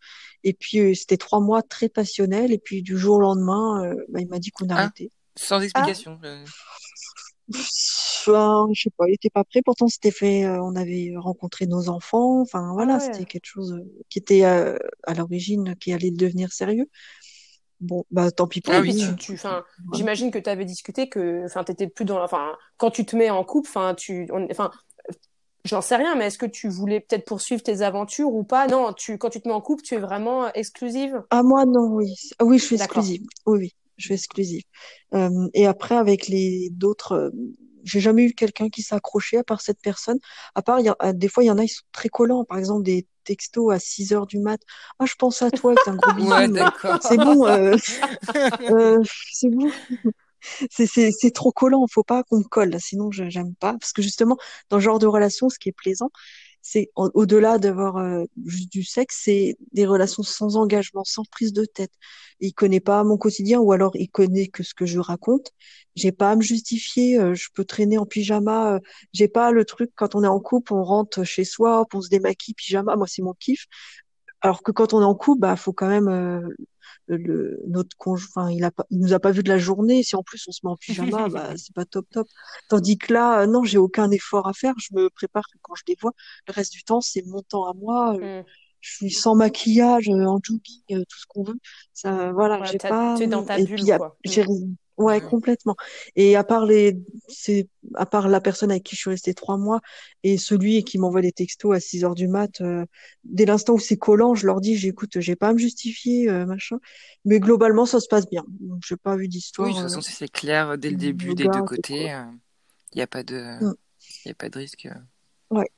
et 0.43 0.53
puis 0.53 0.79
euh, 0.79 0.93
c'était 0.93 1.17
trois 1.17 1.39
mois 1.39 1.61
très 1.63 1.89
passionnels. 1.89 2.51
Et 2.53 2.59
puis 2.59 2.81
du 2.83 2.97
jour 2.97 3.15
au 3.17 3.21
lendemain, 3.21 3.83
euh, 3.85 3.95
bah, 4.09 4.19
il 4.21 4.27
m'a 4.27 4.39
dit 4.39 4.51
qu'on 4.51 4.67
Ah. 4.69 4.75
arrêtait. 4.75 5.11
Sans 5.35 5.61
explication. 5.61 6.19
euh. 6.23 6.43
Enfin, 7.51 8.67
je 8.73 8.81
sais 8.83 8.89
pas, 8.95 9.05
il 9.07 9.13
était 9.15 9.29
pas 9.31 9.43
prêt. 9.43 9.61
Pourtant, 9.63 9.87
c'était 9.87 10.11
fait. 10.11 10.45
euh, 10.45 10.61
on 10.61 10.75
avait 10.75 11.13
rencontré 11.17 11.65
nos 11.65 11.89
enfants. 11.89 12.41
Enfin, 12.41 12.73
voilà, 12.73 12.95
Ah 12.95 12.97
ouais. 12.97 13.11
c'était 13.13 13.25
quelque 13.25 13.45
chose 13.47 13.81
qui 14.09 14.19
était 14.19 14.45
euh, 14.45 14.77
à 15.07 15.13
l'origine 15.15 15.75
qui 15.79 15.91
allait 15.93 16.11
devenir 16.11 16.51
sérieux. 16.51 16.87
Bon, 17.81 18.05
bah 18.11 18.29
tant 18.31 18.47
pis 18.47 18.61
pour 18.61 18.73
Ah 18.73 18.81
Oui, 18.81 18.93
tu, 18.95 19.03
euh, 19.03 19.15
tu, 19.15 19.39
j'imagine 19.93 20.31
que 20.31 20.39
tu 20.39 20.49
avais 20.49 20.65
discuté 20.65 21.07
que, 21.07 21.45
t'étais 21.63 21.87
plus 21.87 22.05
dans, 22.05 22.21
enfin, 22.21 22.57
quand 22.77 22.91
tu 22.91 23.05
te 23.05 23.15
mets 23.15 23.29
en 23.29 23.43
couple, 23.43 23.69
enfin, 23.69 23.95
tu, 23.95 24.27
enfin, 24.51 24.71
j'en 25.65 25.81
sais 25.81 25.95
rien, 25.95 26.15
mais 26.15 26.27
est-ce 26.27 26.37
que 26.37 26.45
tu 26.45 26.67
voulais 26.67 26.99
peut-être 26.99 27.25
poursuivre 27.25 27.61
tes 27.63 27.81
aventures 27.81 28.33
ou 28.33 28.43
pas? 28.43 28.67
Non, 28.67 28.93
tu, 28.93 29.17
quand 29.17 29.29
tu 29.29 29.41
te 29.41 29.47
mets 29.47 29.53
en 29.53 29.61
couple, 29.61 29.83
tu 29.83 29.95
es 29.95 29.99
vraiment 29.99 30.51
exclusive? 30.53 31.23
Ah, 31.29 31.43
moi, 31.43 31.65
non, 31.65 31.93
oui. 31.93 32.13
Ah 32.39 32.45
oui, 32.45 32.59
je 32.59 32.65
suis 32.65 32.75
exclusive. 32.75 33.21
Oui, 33.45 33.59
oui, 33.59 33.75
je 33.97 34.05
suis 34.05 34.13
exclusive. 34.13 34.63
Euh, 35.13 35.47
et 35.53 35.65
après, 35.65 35.95
avec 35.95 36.27
les 36.27 36.69
d'autres, 36.71 37.13
euh, 37.13 37.29
j'ai 37.83 37.99
jamais 37.99 38.23
eu 38.23 38.33
quelqu'un 38.33 38.69
qui 38.69 38.81
s'accrochait 38.81 39.37
à 39.37 39.43
part 39.43 39.61
cette 39.61 39.81
personne. 39.81 40.19
À 40.55 40.61
part, 40.61 40.79
y 40.79 40.89
a, 40.89 40.95
euh, 41.03 41.13
des 41.13 41.27
fois, 41.27 41.43
il 41.43 41.47
y 41.47 41.51
en 41.51 41.57
a, 41.57 41.63
ils 41.63 41.69
sont 41.69 41.85
très 41.91 42.09
collants. 42.09 42.45
Par 42.45 42.57
exemple, 42.57 42.83
des 42.83 43.07
textos 43.29 43.71
à 43.71 43.77
6 43.79 44.11
heures 44.13 44.25
du 44.25 44.39
mat. 44.39 44.59
Ah, 44.97 45.05
je 45.05 45.13
pense 45.13 45.41
à 45.43 45.51
toi, 45.51 45.75
c'est 45.83 45.91
un 45.91 45.95
gros 45.95 46.13
bisou. 46.17 46.31
Ouais, 46.31 46.47
d'accord. 46.47 46.97
C'est 47.01 47.17
bon, 47.17 47.45
euh, 47.45 47.75
euh, 48.71 48.99
c'est 49.31 49.49
bon. 49.49 49.69
C'est, 50.71 50.87
c'est, 50.87 51.11
c'est 51.11 51.31
trop 51.31 51.51
collant, 51.51 51.85
faut 51.91 52.03
pas 52.03 52.23
qu'on 52.23 52.39
me 52.39 52.43
colle, 52.43 52.75
sinon 52.79 53.11
je, 53.11 53.29
j'aime 53.29 53.53
pas. 53.55 53.73
Parce 53.73 53.93
que 53.93 54.01
justement, 54.01 54.37
dans 54.69 54.79
ce 54.79 54.83
genre 54.83 54.97
de 54.97 55.05
relation, 55.05 55.49
ce 55.49 55.59
qui 55.59 55.69
est 55.69 55.73
plaisant, 55.73 56.09
c'est 56.61 56.91
au- 56.95 57.09
au-delà 57.13 57.57
d'avoir 57.59 57.97
euh, 57.97 58.25
juste 58.45 58.71
du 58.71 58.83
sexe, 58.83 59.21
c'est 59.23 59.57
des 59.73 59.85
relations 59.85 60.23
sans 60.23 60.55
engagement, 60.57 61.03
sans 61.05 61.23
prise 61.25 61.53
de 61.53 61.65
tête. 61.65 61.91
Il 62.39 62.53
connaît 62.53 62.79
pas 62.79 63.03
mon 63.03 63.17
quotidien, 63.17 63.59
ou 63.59 63.71
alors 63.71 63.91
il 63.95 64.09
connaît 64.09 64.47
que 64.47 64.63
ce 64.63 64.73
que 64.73 64.85
je 64.85 64.99
raconte. 64.99 65.51
J'ai 65.95 66.11
pas 66.11 66.31
à 66.31 66.35
me 66.35 66.41
justifier, 66.41 67.19
euh, 67.19 67.33
je 67.35 67.49
peux 67.53 67.65
traîner 67.65 67.97
en 67.97 68.05
pyjama. 68.05 68.75
euh, 68.75 68.79
j'ai 69.13 69.27
pas 69.27 69.51
le 69.51 69.65
truc 69.65 69.91
quand 69.95 70.15
on 70.15 70.23
est 70.23 70.27
en 70.27 70.39
couple, 70.39 70.73
on 70.73 70.83
rentre 70.83 71.23
chez 71.23 71.43
soi, 71.45 71.81
hop, 71.81 71.93
on 71.93 72.01
se 72.01 72.09
démaquille 72.09 72.53
pyjama. 72.53 72.95
Moi, 72.95 73.07
c'est 73.07 73.21
mon 73.21 73.33
kiff. 73.33 73.65
Alors 74.41 74.63
que 74.63 74.71
quand 74.71 74.93
on 74.93 75.01
est 75.01 75.05
en 75.05 75.15
couple, 75.15 75.41
bah 75.41 75.55
faut 75.55 75.73
quand 75.73 75.87
même 75.89 76.07
euh, 76.07 76.41
le 77.15 77.59
notre 77.67 77.95
conjoint, 77.97 78.51
il 78.51 78.63
a 78.63 78.71
pas, 78.71 78.85
il 78.89 78.99
nous 78.99 79.13
a 79.13 79.19
pas 79.19 79.31
vu 79.31 79.43
de 79.43 79.49
la 79.49 79.57
journée. 79.57 80.03
Si 80.03 80.15
en 80.15 80.23
plus 80.23 80.43
on 80.47 80.51
se 80.51 80.59
met 80.63 80.71
en 80.71 80.75
pyjama, 80.77 81.27
bah 81.29 81.53
c'est 81.57 81.73
pas 81.73 81.85
top 81.85 82.07
top. 82.11 82.27
Tandis 82.69 82.97
que 82.97 83.13
là, 83.13 83.41
euh, 83.41 83.47
non, 83.47 83.63
j'ai 83.63 83.77
aucun 83.77 84.09
effort 84.11 84.47
à 84.47 84.53
faire. 84.53 84.73
Je 84.77 84.95
me 84.95 85.09
prépare 85.09 85.43
que 85.51 85.57
quand 85.61 85.75
je 85.75 85.83
les 85.87 85.97
vois. 86.01 86.11
Le 86.47 86.53
reste 86.53 86.73
du 86.73 86.83
temps, 86.83 87.01
c'est 87.01 87.23
mon 87.25 87.41
temps 87.41 87.65
à 87.65 87.73
moi. 87.73 88.15
Euh, 88.21 88.41
Hmm. 88.41 88.45
Je 88.81 88.95
suis 88.95 89.11
sans 89.11 89.35
maquillage, 89.35 90.07
euh, 90.07 90.25
en 90.25 90.39
jogging, 90.41 90.83
tout 90.87 91.19
ce 91.19 91.25
qu'on 91.27 91.43
veut. 91.43 91.59
Ça, 91.93 92.31
voilà, 92.31 92.61
Ouais, 92.61 92.67
j'ai 92.71 92.77
pas. 92.77 93.15
tu 93.17 93.23
es 93.23 93.27
dans 93.27 93.43
ta 93.43 93.57
bulle, 93.57 93.83
quoi. 93.97 94.17
Ouais, 94.99 95.19
Mm. 95.21 95.29
complètement. 95.29 95.75
Et 96.15 96.35
à 96.35 96.43
part 96.43 96.65
les, 96.65 96.97
c'est 97.27 97.67
à 97.95 98.05
part 98.05 98.27
la 98.27 98.41
personne 98.41 98.71
avec 98.71 98.83
qui 98.83 98.95
je 98.95 99.01
suis 99.01 99.09
restée 99.09 99.33
trois 99.33 99.57
mois 99.57 99.81
et 100.23 100.37
celui 100.37 100.83
qui 100.83 100.97
m'envoie 100.99 101.21
des 101.21 101.31
textos 101.31 101.75
à 101.75 101.79
6 101.79 102.03
heures 102.03 102.15
du 102.15 102.27
mat, 102.27 102.61
euh, 102.61 102.85
dès 103.23 103.45
l'instant 103.45 103.73
où 103.73 103.79
c'est 103.79 103.97
collant, 103.97 104.35
je 104.35 104.45
leur 104.45 104.61
dis, 104.61 104.75
j'écoute, 104.77 105.19
j'ai 105.19 105.35
pas 105.35 105.49
à 105.49 105.53
me 105.53 105.57
justifier, 105.57 106.29
euh, 106.29 106.45
machin. 106.45 106.77
Mais 107.25 107.39
globalement, 107.39 107.85
ça 107.85 107.99
se 107.99 108.07
passe 108.07 108.29
bien. 108.29 108.43
Donc, 108.59 108.83
j'ai 108.87 108.97
pas 108.97 109.15
vu 109.15 109.23
Oui, 109.23 109.29
d'histoire. 109.29 109.69
de 109.69 109.73
toute 109.73 109.83
façon, 109.83 109.99
euh, 109.99 110.01
si 110.01 110.11
c'est 110.13 110.27
clair 110.31 110.77
dès 110.77 110.89
le 110.91 110.97
début, 110.97 111.35
des 111.35 111.45
deux 111.45 111.61
côtés, 111.61 112.11
il 112.91 112.95
n'y 112.95 113.01
a 113.01 113.07
pas 113.07 113.23
de, 113.23 113.43
Mm. 113.61 113.73
y 114.25 114.29
a 114.29 114.33
pas 114.35 114.49
de 114.49 114.57
risque. 114.59 114.87
Ouais. 115.49 115.69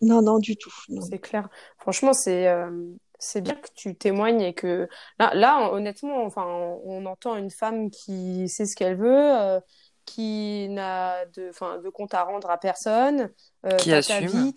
Non, 0.00 0.22
non, 0.22 0.38
du 0.38 0.56
tout. 0.56 0.72
C'est 1.10 1.18
clair. 1.18 1.48
Franchement, 1.78 2.12
c'est 2.12 2.46
euh, 2.48 2.70
c'est 3.18 3.40
bien 3.40 3.54
que 3.54 3.68
tu 3.74 3.96
témoignes 3.96 4.40
et 4.40 4.54
que 4.54 4.88
là, 5.18 5.32
là, 5.34 5.72
honnêtement, 5.72 6.24
enfin, 6.24 6.44
on, 6.46 6.80
on 6.84 7.06
entend 7.06 7.36
une 7.36 7.50
femme 7.50 7.90
qui 7.90 8.48
sait 8.48 8.66
ce 8.66 8.76
qu'elle 8.76 8.96
veut, 8.96 9.08
euh, 9.38 9.60
qui 10.04 10.68
n'a 10.70 11.26
de, 11.26 11.48
enfin, 11.50 11.78
de 11.78 11.88
compte 11.90 12.14
à 12.14 12.22
rendre 12.24 12.50
à 12.50 12.58
personne. 12.58 13.30
Euh, 13.66 13.78
Qui 13.78 13.90
t'as 13.90 14.02
ta 14.02 14.20
assume. 14.20 14.28
vie, 14.28 14.52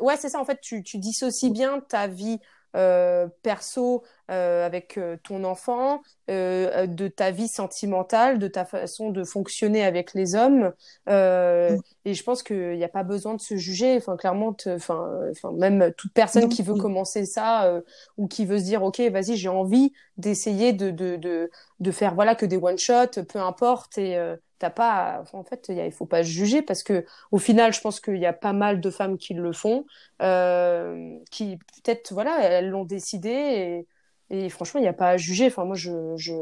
ouais, 0.00 0.16
c'est 0.16 0.28
ça. 0.28 0.40
En 0.40 0.44
fait, 0.44 0.60
tu, 0.60 0.82
tu 0.82 0.98
dissocies 0.98 1.50
bien 1.50 1.80
ta 1.80 2.06
vie 2.06 2.38
euh, 2.74 3.28
perso 3.42 4.02
euh, 4.30 4.64
avec 4.66 4.96
euh, 4.98 5.16
ton 5.22 5.44
enfant, 5.44 6.02
euh, 6.30 6.86
de 6.86 7.08
ta 7.08 7.30
vie 7.30 7.48
sentimentale, 7.48 8.38
de 8.38 8.48
ta 8.48 8.64
façon 8.64 9.10
de 9.10 9.24
fonctionner 9.24 9.84
avec 9.84 10.14
les 10.14 10.34
hommes. 10.34 10.72
Euh, 11.08 11.76
Mm. 11.76 11.80
et 12.04 12.14
je 12.14 12.22
pense 12.22 12.42
qu'il 12.42 12.76
n'y 12.76 12.84
a 12.84 12.88
pas 12.88 13.02
besoin 13.04 13.34
de 13.34 13.40
se 13.40 13.56
juger. 13.56 13.96
Enfin, 13.96 14.16
clairement, 14.16 14.54
enfin, 14.66 15.08
euh, 15.22 15.30
enfin, 15.30 15.52
même 15.52 15.92
toute 15.96 16.12
personne 16.12 16.48
qui 16.48 16.62
veut 16.62 16.74
Mm. 16.74 16.78
commencer 16.78 17.24
ça 17.26 17.64
euh, 17.66 17.80
ou 18.18 18.28
qui 18.28 18.44
veut 18.46 18.58
se 18.58 18.64
dire, 18.64 18.82
OK, 18.82 19.00
vas-y, 19.00 19.36
j'ai 19.36 19.48
envie 19.48 19.92
d'essayer 20.16 20.72
de, 20.72 20.90
de, 20.90 21.16
de, 21.16 21.50
de 21.80 21.90
faire 21.90 22.14
voilà 22.14 22.34
que 22.34 22.46
des 22.46 22.56
one-shots, 22.56 23.22
peu 23.28 23.38
importe. 23.40 23.98
Et 23.98 24.16
euh, 24.16 24.36
t'as 24.64 24.70
pas, 24.70 25.24
en 25.32 25.44
fait, 25.44 25.66
il 25.68 25.92
faut 25.92 26.06
pas 26.06 26.22
juger 26.22 26.62
parce 26.62 26.82
que 26.82 27.04
au 27.32 27.38
final, 27.38 27.72
je 27.74 27.80
pense 27.80 28.00
qu'il 28.00 28.16
y 28.18 28.26
a 28.26 28.32
pas 28.32 28.52
mal 28.52 28.80
de 28.80 28.90
femmes 28.90 29.18
qui 29.18 29.34
le 29.34 29.52
font, 29.52 29.84
euh, 30.22 31.18
qui 31.30 31.58
peut-être, 31.58 32.12
voilà, 32.12 32.40
elles 32.42 32.70
l'ont 32.70 32.84
décidé 32.84 33.86
et, 34.30 34.36
et 34.46 34.48
franchement, 34.50 34.80
il 34.80 34.84
n'y 34.84 34.88
a 34.88 34.92
pas 34.94 35.10
à 35.10 35.16
juger. 35.18 35.46
Enfin, 35.48 35.64
moi, 35.64 35.76
je, 35.76 36.16
je, 36.16 36.32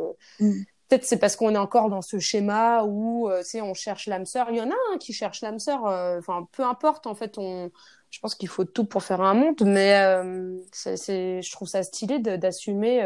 Mm. 0.40 0.64
Peut-être 0.88 1.04
c'est 1.04 1.18
parce 1.18 1.36
qu'on 1.36 1.54
est 1.54 1.58
encore 1.58 1.88
dans 1.88 2.02
ce 2.02 2.18
schéma 2.18 2.82
où, 2.84 3.28
euh, 3.30 3.38
tu 3.42 3.48
sais, 3.50 3.62
on 3.62 3.72
cherche 3.74 4.06
l'âme 4.08 4.26
sœur. 4.26 4.48
Il 4.50 4.56
y 4.56 4.60
en 4.60 4.70
a 4.70 4.74
un 4.94 4.98
qui 4.98 5.12
cherche 5.14 5.40
l'âme 5.40 5.58
sœur. 5.58 5.86
euh, 5.86 6.18
Enfin, 6.18 6.46
peu 6.52 6.64
importe, 6.64 7.06
en 7.06 7.14
fait, 7.14 7.38
on, 7.38 7.70
je 8.10 8.20
pense 8.20 8.34
qu'il 8.34 8.48
faut 8.48 8.64
tout 8.64 8.84
pour 8.84 9.02
faire 9.02 9.22
un 9.22 9.32
monde, 9.34 9.62
mais 9.64 9.94
euh, 9.96 10.58
c'est, 10.72 11.40
je 11.42 11.52
trouve 11.52 11.68
ça 11.68 11.82
stylé 11.82 12.18
de- 12.18 12.36
d'assumer. 12.36 13.02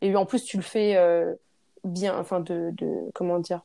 et 0.00 0.16
en 0.16 0.26
plus, 0.26 0.44
tu 0.44 0.56
le 0.56 0.62
fais 0.64 0.96
bien, 1.84 2.18
enfin, 2.18 2.40
de, 2.40 2.70
de, 2.72 3.10
comment 3.14 3.38
dire, 3.38 3.62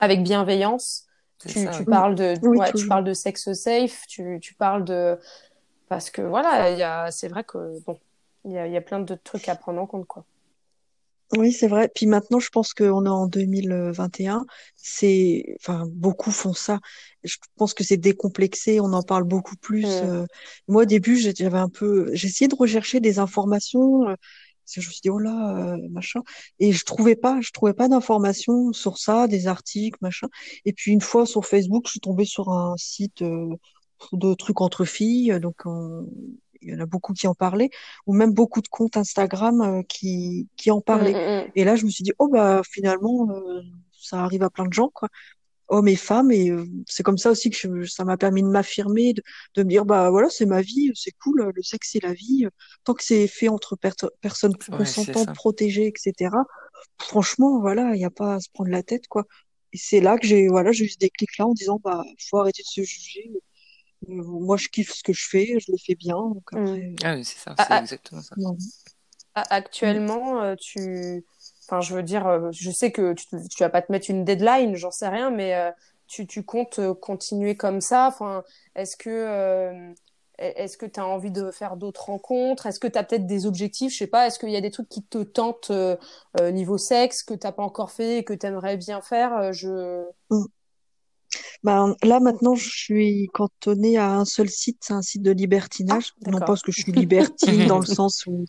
avec 0.00 0.22
bienveillance. 0.22 1.06
Tu, 1.38 1.48
ça, 1.48 1.70
tu 1.70 1.78
ouais. 1.80 1.84
parles 1.84 2.14
de, 2.14 2.34
Oui, 2.42 2.58
ouais, 2.58 2.72
tu 2.72 2.86
parles 2.86 3.04
de 3.04 3.12
sexe 3.12 3.52
safe. 3.52 4.06
Tu, 4.08 4.38
tu 4.40 4.54
parles 4.54 4.84
de, 4.84 5.18
parce 5.88 6.10
que 6.10 6.22
voilà, 6.22 6.70
il 6.70 6.78
y 6.78 6.82
a, 6.82 7.10
c'est 7.10 7.28
vrai 7.28 7.44
que 7.44 7.80
bon, 7.84 7.98
il 8.44 8.52
y 8.52 8.58
a, 8.58 8.66
il 8.66 8.72
y 8.72 8.76
a 8.76 8.80
plein 8.80 9.00
de 9.00 9.14
trucs 9.14 9.48
à 9.48 9.54
prendre 9.54 9.80
en 9.80 9.86
compte, 9.86 10.06
quoi. 10.06 10.24
Oui, 11.36 11.52
c'est 11.52 11.68
vrai. 11.68 11.90
Puis 11.92 12.06
maintenant, 12.06 12.38
je 12.38 12.50
pense 12.50 12.74
qu'on 12.74 13.06
est 13.06 13.08
en 13.08 13.26
2021. 13.26 14.44
C'est, 14.76 15.56
enfin, 15.58 15.84
beaucoup 15.88 16.30
font 16.30 16.52
ça. 16.52 16.80
Je 17.24 17.36
pense 17.56 17.74
que 17.74 17.82
c'est 17.82 17.96
décomplexé. 17.96 18.78
On 18.80 18.92
en 18.92 19.02
parle 19.02 19.24
beaucoup 19.24 19.56
plus. 19.56 19.86
Mm. 19.86 20.04
Euh, 20.04 20.26
moi, 20.68 20.82
au 20.82 20.86
début, 20.86 21.16
j'avais 21.16 21.58
un 21.58 21.68
peu, 21.68 22.10
j'ai 22.12 22.28
essayé 22.28 22.48
de 22.48 22.54
rechercher 22.54 23.00
des 23.00 23.18
informations. 23.18 24.06
Euh, 24.64 24.70
parce 24.70 24.74
que 24.76 24.80
je 24.82 24.88
me 24.88 24.92
suis 24.92 25.00
dit, 25.02 25.10
oh 25.10 25.18
là, 25.18 25.74
euh, 25.74 25.88
machin. 25.90 26.20
Et 26.58 26.72
je 26.72 26.84
trouvais 26.84 27.16
pas, 27.16 27.40
je 27.40 27.50
trouvais 27.52 27.74
pas 27.74 27.88
d'informations 27.88 28.72
sur 28.72 28.98
ça, 28.98 29.26
des 29.28 29.46
articles, 29.46 29.98
machin. 30.00 30.28
Et 30.64 30.72
puis, 30.72 30.92
une 30.92 31.00
fois 31.00 31.26
sur 31.26 31.46
Facebook, 31.46 31.84
je 31.86 31.92
suis 31.92 32.00
tombée 32.00 32.24
sur 32.24 32.50
un 32.50 32.74
site 32.76 33.22
euh, 33.22 33.48
de 34.12 34.34
trucs 34.34 34.60
entre 34.60 34.84
filles. 34.84 35.38
Donc, 35.40 35.56
on- 35.66 36.08
il 36.62 36.70
y 36.70 36.74
en 36.74 36.80
a 36.80 36.86
beaucoup 36.86 37.12
qui 37.12 37.26
en 37.26 37.34
parlaient 37.34 37.70
ou 38.06 38.14
même 38.14 38.32
beaucoup 38.32 38.62
de 38.62 38.68
comptes 38.68 38.96
Instagram 38.96 39.60
euh, 39.60 39.82
qui, 39.88 40.48
qui 40.56 40.70
en 40.70 40.80
Mm, 40.88 40.94
parlaient. 40.94 41.14
mm, 41.14 41.44
mm. 41.46 41.52
Et 41.54 41.64
là, 41.64 41.76
je 41.76 41.84
me 41.84 41.90
suis 41.90 42.04
dit, 42.04 42.12
oh 42.18 42.28
bah 42.28 42.62
finalement, 42.68 43.28
euh, 43.30 43.60
ça 43.92 44.22
arrive 44.24 44.42
à 44.42 44.50
plein 44.50 44.66
de 44.66 44.72
gens, 44.72 44.88
quoi, 44.92 45.08
hommes 45.68 45.88
et 45.88 45.96
femmes. 45.96 46.30
Et 46.32 46.50
euh, 46.50 46.64
c'est 46.88 47.02
comme 47.02 47.18
ça 47.18 47.30
aussi 47.30 47.50
que 47.50 47.56
je- 47.56 47.84
ça 47.90 48.04
m'a 48.04 48.16
permis 48.16 48.42
de 48.42 48.48
m'affirmer, 48.48 49.14
de, 49.14 49.22
de 49.56 49.62
me 49.62 49.68
dire, 49.68 49.84
bah 49.84 50.10
voilà, 50.10 50.28
c'est 50.30 50.46
ma 50.46 50.62
vie, 50.62 50.90
c'est 50.94 51.12
cool, 51.22 51.50
le 51.54 51.62
sexe 51.62 51.90
c'est 51.92 52.02
la 52.02 52.12
vie. 52.14 52.46
Tant 52.84 52.94
que 52.94 53.04
c'est 53.04 53.26
fait 53.28 53.48
entre 53.48 53.76
per- 53.76 53.90
personnes 54.20 54.54
Ouais, 54.68 54.78
consentantes, 54.78 55.32
protégées, 55.32 55.88
etc. 55.88 56.44
Franchement, 57.00 57.60
voilà, 57.60 57.94
il 57.94 57.98
n'y 57.98 58.04
a 58.04 58.10
pas 58.10 58.34
à 58.36 58.40
se 58.40 58.48
prendre 58.52 58.70
la 58.70 58.82
tête, 58.82 59.06
quoi. 59.08 59.24
Et 59.72 59.78
c'est 59.78 60.00
là 60.00 60.18
que 60.18 60.26
j'ai, 60.26 60.48
voilà, 60.48 60.72
j'ai 60.72 60.84
eu 60.86 60.88
ce 60.88 60.98
déclic-là 60.98 61.46
en 61.46 61.54
disant, 61.54 61.80
bah, 61.82 62.04
faut 62.30 62.38
arrêter 62.38 62.62
de 62.62 62.68
se 62.68 62.82
juger. 62.82 63.30
Euh, 64.08 64.22
Moi, 64.24 64.56
je 64.56 64.68
kiffe 64.68 64.92
ce 64.94 65.02
que 65.02 65.12
je 65.12 65.26
fais, 65.28 65.58
je 65.60 65.72
le 65.72 65.78
fais 65.78 65.94
bien. 65.96 66.16
Donc 66.16 66.44
Mm. 66.52 66.54
après, 66.54 66.94
Ah, 67.02 67.14
oui, 67.16 67.24
c'est 67.24 67.38
ça, 67.38 67.56
Ah, 67.56 67.66
c'est 67.66 67.72
ah, 67.72 67.78
exactement 67.78 68.22
ça. 68.22 68.36
non. 68.36 68.56
A- 69.34 69.54
Actuellement, 69.54 70.42
euh, 70.42 70.56
tu, 70.56 71.24
enfin, 71.66 71.80
je 71.80 71.94
veux 71.94 72.02
dire, 72.02 72.26
euh, 72.26 72.50
je 72.52 72.70
sais 72.70 72.92
que 72.92 73.12
tu, 73.14 73.26
tu 73.50 73.62
vas 73.62 73.70
pas 73.70 73.82
te 73.82 73.90
mettre 73.92 74.10
une 74.10 74.24
deadline, 74.24 74.76
j'en 74.76 74.90
sais 74.90 75.08
rien, 75.08 75.30
mais 75.30 75.54
euh, 75.54 75.70
tu, 76.06 76.26
tu 76.26 76.44
comptes 76.44 76.78
euh, 76.78 76.94
continuer 76.94 77.56
comme 77.56 77.80
ça? 77.80 78.06
Enfin, 78.08 78.44
est-ce 78.74 78.96
que, 78.96 79.94
est-ce 80.38 80.76
que 80.76 80.86
tu 80.86 81.00
as 81.00 81.06
envie 81.06 81.30
de 81.30 81.50
faire 81.50 81.76
d'autres 81.76 82.06
rencontres? 82.06 82.66
Est-ce 82.66 82.80
que 82.80 82.88
tu 82.88 82.98
as 82.98 83.04
peut-être 83.04 83.26
des 83.26 83.46
objectifs? 83.46 83.92
Je 83.92 83.98
sais 83.98 84.06
pas. 84.06 84.26
Est-ce 84.26 84.38
qu'il 84.38 84.50
y 84.50 84.56
a 84.56 84.60
des 84.60 84.70
trucs 84.70 84.88
qui 84.88 85.02
te 85.04 85.22
tentent 85.22 85.70
euh, 85.70 85.96
niveau 86.50 86.76
sexe 86.78 87.22
que 87.22 87.34
t'as 87.34 87.52
pas 87.52 87.62
encore 87.62 87.90
fait 87.92 88.18
et 88.18 88.24
que 88.24 88.34
tu 88.34 88.46
aimerais 88.46 88.76
bien 88.76 89.00
faire? 89.00 89.52
Je. 89.52 90.04
Ben, 91.64 91.96
là, 92.02 92.20
maintenant, 92.20 92.54
je 92.54 92.68
suis 92.68 93.28
cantonnée 93.32 93.96
à 93.96 94.12
un 94.12 94.26
seul 94.26 94.50
site, 94.50 94.76
c'est 94.82 94.92
un 94.92 95.00
site 95.00 95.22
de 95.22 95.30
ah, 95.30 95.34
libertinage. 95.34 96.12
Non 96.26 96.38
pas 96.38 96.44
parce 96.44 96.60
que 96.60 96.70
je 96.70 96.82
suis 96.82 96.92
libertine 96.92 97.66
dans 97.66 97.78
le 97.78 97.86
sens 97.86 98.26
où, 98.26 98.44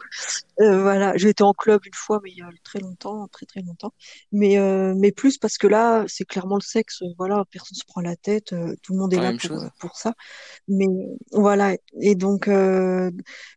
euh, 0.59 0.81
voilà, 0.81 1.15
j'ai 1.15 1.29
été 1.29 1.41
en 1.41 1.53
club 1.53 1.85
une 1.85 1.93
fois, 1.93 2.19
mais 2.23 2.31
il 2.31 2.37
y 2.37 2.41
a 2.41 2.49
très 2.65 2.79
longtemps, 2.79 3.27
très 3.29 3.45
très 3.45 3.61
longtemps. 3.61 3.93
Mais, 4.33 4.57
euh, 4.57 4.93
mais 4.97 5.13
plus 5.13 5.37
parce 5.37 5.57
que 5.57 5.67
là, 5.67 6.03
c'est 6.07 6.25
clairement 6.25 6.57
le 6.57 6.61
sexe. 6.61 7.01
euh, 7.03 7.13
Voilà, 7.17 7.45
personne 7.51 7.77
se 7.77 7.85
prend 7.85 8.01
la 8.01 8.17
tête, 8.17 8.51
euh, 8.51 8.75
tout 8.81 8.91
le 8.91 8.99
monde 8.99 9.13
est 9.13 9.17
La 9.17 9.31
là 9.31 9.37
pour, 9.41 9.57
euh, 9.63 9.67
pour 9.79 9.95
ça. 9.95 10.13
Mais 10.67 10.87
voilà, 11.31 11.77
et 12.01 12.15
donc, 12.15 12.49
euh, 12.49 13.11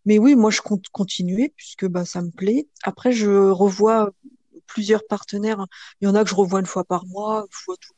mais 0.05 0.19
oui, 0.19 0.37
moi, 0.37 0.53
je 0.53 0.61
compte 0.61 0.89
continuer 0.93 1.53
puisque 1.57 1.87
bah, 1.87 2.05
ça 2.05 2.23
me 2.23 2.31
plaît. 2.31 2.69
Après, 2.85 3.11
je 3.11 3.51
revois 3.51 4.11
plusieurs 4.67 5.05
partenaires. 5.09 5.67
Il 6.01 6.05
y 6.05 6.09
en 6.09 6.15
a 6.15 6.23
que 6.23 6.31
je 6.31 6.35
revois 6.37 6.61
une 6.61 6.67
fois 6.67 6.85
par 6.85 7.07
mois, 7.07 7.41
une 7.41 7.49
fois 7.51 7.75
tous 7.81 7.93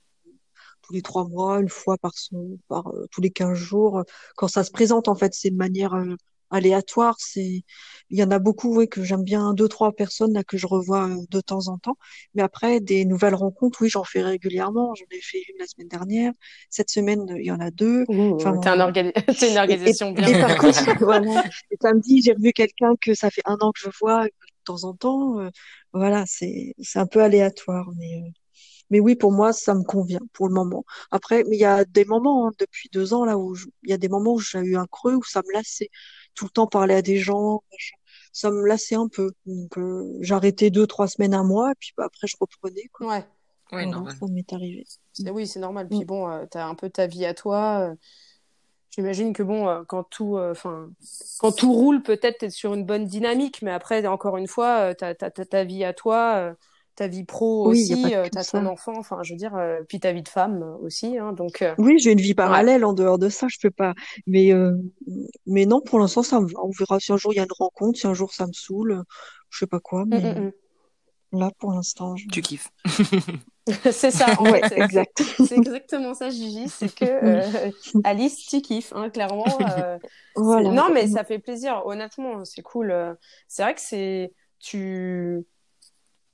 tous 0.91 0.95
les 0.95 1.03
trois 1.03 1.27
mois, 1.29 1.61
une 1.61 1.69
fois 1.69 1.97
par, 1.99 2.13
son, 2.17 2.59
par 2.69 2.89
euh, 2.89 3.07
tous 3.13 3.21
les 3.21 3.31
15 3.31 3.55
jours, 3.55 3.99
euh, 3.99 4.03
quand 4.37 4.49
ça 4.49 4.65
se 4.65 4.73
présente, 4.73 5.07
en 5.09 5.15
fait, 5.15 5.33
c'est 5.35 5.51
de 5.51 5.57
manière 5.57 5.95
euh, 5.95 6.17
aléatoire. 6.51 7.17
C'est, 7.19 7.63
il 8.11 8.19
y 8.19 8.23
en 8.23 8.31
a 8.31 8.39
beaucoup, 8.39 8.77
oui, 8.77 8.89
que 8.89 9.03
j'aime 9.05 9.23
bien, 9.23 9.55
deux, 9.55 9.69
trois 9.69 9.93
personnes 9.93 10.33
là 10.35 10.45
que 10.45 10.57
je 10.57 10.67
revois 10.67 11.09
euh, 11.09 11.17
de 11.31 11.41
temps 11.41 11.69
en 11.69 11.79
temps. 11.79 11.97
Mais 12.35 12.43
après, 12.43 12.81
des 12.81 13.05
nouvelles 13.05 13.35
rencontres, 13.35 13.83
oui, 13.83 13.89
j'en 13.89 14.05
fais 14.05 14.23
régulièrement. 14.23 14.95
J'en 14.95 15.05
ai 15.13 15.21
fait 15.21 15.39
une 15.49 15.59
la 15.59 15.67
semaine 15.67 15.89
dernière. 15.89 16.33
Cette 16.69 16.91
semaine, 16.91 17.25
il 17.39 17.47
y 17.47 17.53
en 17.53 17.61
a 17.61 17.71
deux. 17.71 18.05
enfin, 18.09 18.59
t'es 18.59 18.69
un 18.69 18.81
organi... 18.81 19.13
une 19.49 19.59
organisation 19.59 20.11
bien. 20.11 20.27
Et 20.29 20.41
par 20.41 20.57
contre, 20.59 20.99
voilà. 21.01 21.45
Et 21.71 21.77
samedi, 21.81 22.23
j'ai 22.23 22.33
revu 22.33 22.53
quelqu'un 22.53 22.95
que 23.01 23.15
ça 23.15 23.31
fait 23.31 23.43
un 23.45 23.57
an 23.61 23.73
que 23.73 23.81
je 23.81 23.91
vois 24.01 24.25
de 24.25 24.31
temps 24.65 24.85
en 24.85 24.95
temps. 24.95 25.39
Euh, 25.39 25.51
voilà, 25.93 26.25
c'est, 26.27 26.75
c'est 26.81 26.99
un 26.99 27.07
peu 27.07 27.23
aléatoire, 27.23 27.89
mais. 27.97 28.21
Mais 28.91 29.01
oui, 29.01 29.15
pour 29.15 29.33
moi, 29.33 29.53
ça 29.53 29.75
me 29.75 29.83
convient 29.83 30.21
pour 30.33 30.49
le 30.49 30.55
moment. 30.55 30.85
Après, 31.11 31.45
il 31.51 31.59
y 31.59 31.65
a 31.65 31.85
des 31.85 32.05
moments 32.05 32.49
hein, 32.49 32.53
depuis 32.59 32.89
deux 32.93 33.15
ans 33.15 33.25
là 33.25 33.39
où 33.39 33.57
il 33.83 33.91
y 33.91 33.93
a 33.93 33.99
des 33.99 34.09
moments 34.09 34.35
où 34.35 34.41
j'ai 34.41 34.59
eu 34.59 34.77
un 34.77 34.87
creux 34.87 35.15
où 35.15 35.25
ça 35.25 35.43
me 35.47 35.53
lassait 35.53 35.91
tout 36.35 36.45
le 36.45 36.51
temps 36.51 36.67
parler 36.67 36.95
à 36.95 37.03
des 37.03 37.19
gens, 37.19 37.63
ça 38.33 38.51
me 38.51 38.67
lassait 38.67 38.95
un 38.95 39.09
peu. 39.09 39.33
Donc 39.47 39.79
euh, 39.79 40.17
j'arrêtais 40.21 40.71
deux, 40.71 40.87
trois 40.87 41.09
semaines, 41.09 41.35
un 41.35 41.45
mois, 41.45 41.73
et 41.73 41.75
puis 41.79 41.93
bah, 41.97 42.05
après 42.07 42.27
je 42.27 42.37
reprenais. 42.41 42.89
Quoi. 42.93 43.09
Ouais. 43.09 43.27
Oui, 43.73 43.87
normal. 43.87 44.15
Ça 44.19 44.27
m'est 44.27 44.53
arrivé. 44.53 44.85
Oui, 45.33 45.47
c'est 45.47 45.61
normal. 45.61 45.89
Puis 45.89 46.05
bon, 46.05 46.29
euh, 46.29 46.45
tu 46.51 46.59
as 46.59 46.67
un 46.67 46.75
peu 46.75 46.91
ta 46.91 47.07
vie 47.07 47.25
à 47.25 47.35
toi. 47.35 47.91
Euh, 47.91 47.95
J'imagine 48.91 49.33
que 49.33 49.45
bon, 49.45 49.69
euh, 49.69 49.83
quand 49.87 50.03
tout, 50.03 50.37
euh, 50.37 50.51
enfin, 50.51 50.91
quand 51.39 51.53
tout 51.53 51.73
roule, 51.73 52.03
peut-être 52.03 52.39
tu 52.39 52.47
es 52.47 52.51
sur 52.51 52.75
une 52.75 52.85
bonne 52.85 53.05
dynamique, 53.05 53.63
mais 53.63 53.71
après, 53.71 54.05
encore 54.07 54.37
une 54.37 54.49
fois, 54.49 54.95
tu 54.97 55.05
as, 55.05 55.15
ta 55.15 55.65
vie 55.65 55.85
à 55.85 55.93
toi 55.93 56.57
ta 57.01 57.09
vie 57.09 57.25
pro 57.25 57.67
aussi, 57.67 57.97
tu 58.03 58.39
as 58.39 58.45
ton 58.45 58.67
enfant, 58.67 58.93
enfin, 58.99 59.23
je 59.23 59.33
veux 59.33 59.39
dire, 59.39 59.59
puis 59.89 60.01
ta 60.01 60.13
vie 60.13 60.23
de 60.23 60.29
femme 60.29 60.77
aussi, 60.83 61.17
hein, 61.17 61.33
donc. 61.33 61.65
Oui, 61.79 61.99
j'ai 61.99 62.13
une 62.13 62.21
vie 62.21 62.35
parallèle 62.35 62.85
en 62.85 62.93
dehors 62.93 63.19
de 63.19 63.31
ça, 63.31 63.47
je 63.49 63.57
peux 63.59 63.71
pas. 63.71 63.95
Mais 64.27 64.53
mais 65.47 65.65
non, 65.65 65.81
pour 65.81 65.99
l'instant, 65.99 66.23
ça 66.23 66.41
me 66.41 66.47
va. 66.47 66.61
On 66.63 66.71
verra 66.79 67.01
si 67.01 67.11
un 67.11 67.17
jour 67.17 67.33
il 67.33 67.37
y 67.37 67.41
a 67.41 67.45
une 67.45 67.53
rencontre, 67.59 67.99
si 67.99 68.07
un 68.07 68.13
jour 68.13 68.35
ça 68.35 68.47
me 68.47 68.53
saoule, 68.53 69.03
je 69.49 69.61
sais 69.61 69.67
pas 69.67 69.81
quoi. 69.81 70.05
Mais 70.07 70.21
mmh, 70.21 70.53
mmh. 71.33 71.39
là, 71.39 71.51
pour 71.59 71.73
l'instant, 71.73 72.17
je... 72.17 72.27
tu 72.27 72.43
kiffes. 72.43 72.69
c'est 73.93 74.11
ça, 74.11 74.39
en 74.39 74.45
ouais, 74.51 74.61
fait. 74.69 74.79
exact. 74.79 75.23
C'est 75.47 75.57
exactement 75.57 76.13
ça, 76.13 76.29
Gigi. 76.29 76.69
C'est 76.69 76.95
que 76.95 78.05
Alice, 78.05 78.47
tu 78.47 78.61
kiffes, 78.61 78.93
hein, 78.95 79.09
clairement. 79.09 79.47
voilà. 80.37 80.71
Non, 80.71 80.91
mais 80.93 81.07
ça 81.07 81.25
fait 81.25 81.39
plaisir. 81.39 81.81
Honnêtement, 81.87 82.45
c'est 82.45 82.63
cool. 82.63 83.17
C'est 83.49 83.63
vrai 83.63 83.75
que 83.75 83.81
c'est 83.81 84.35
tu 84.59 85.47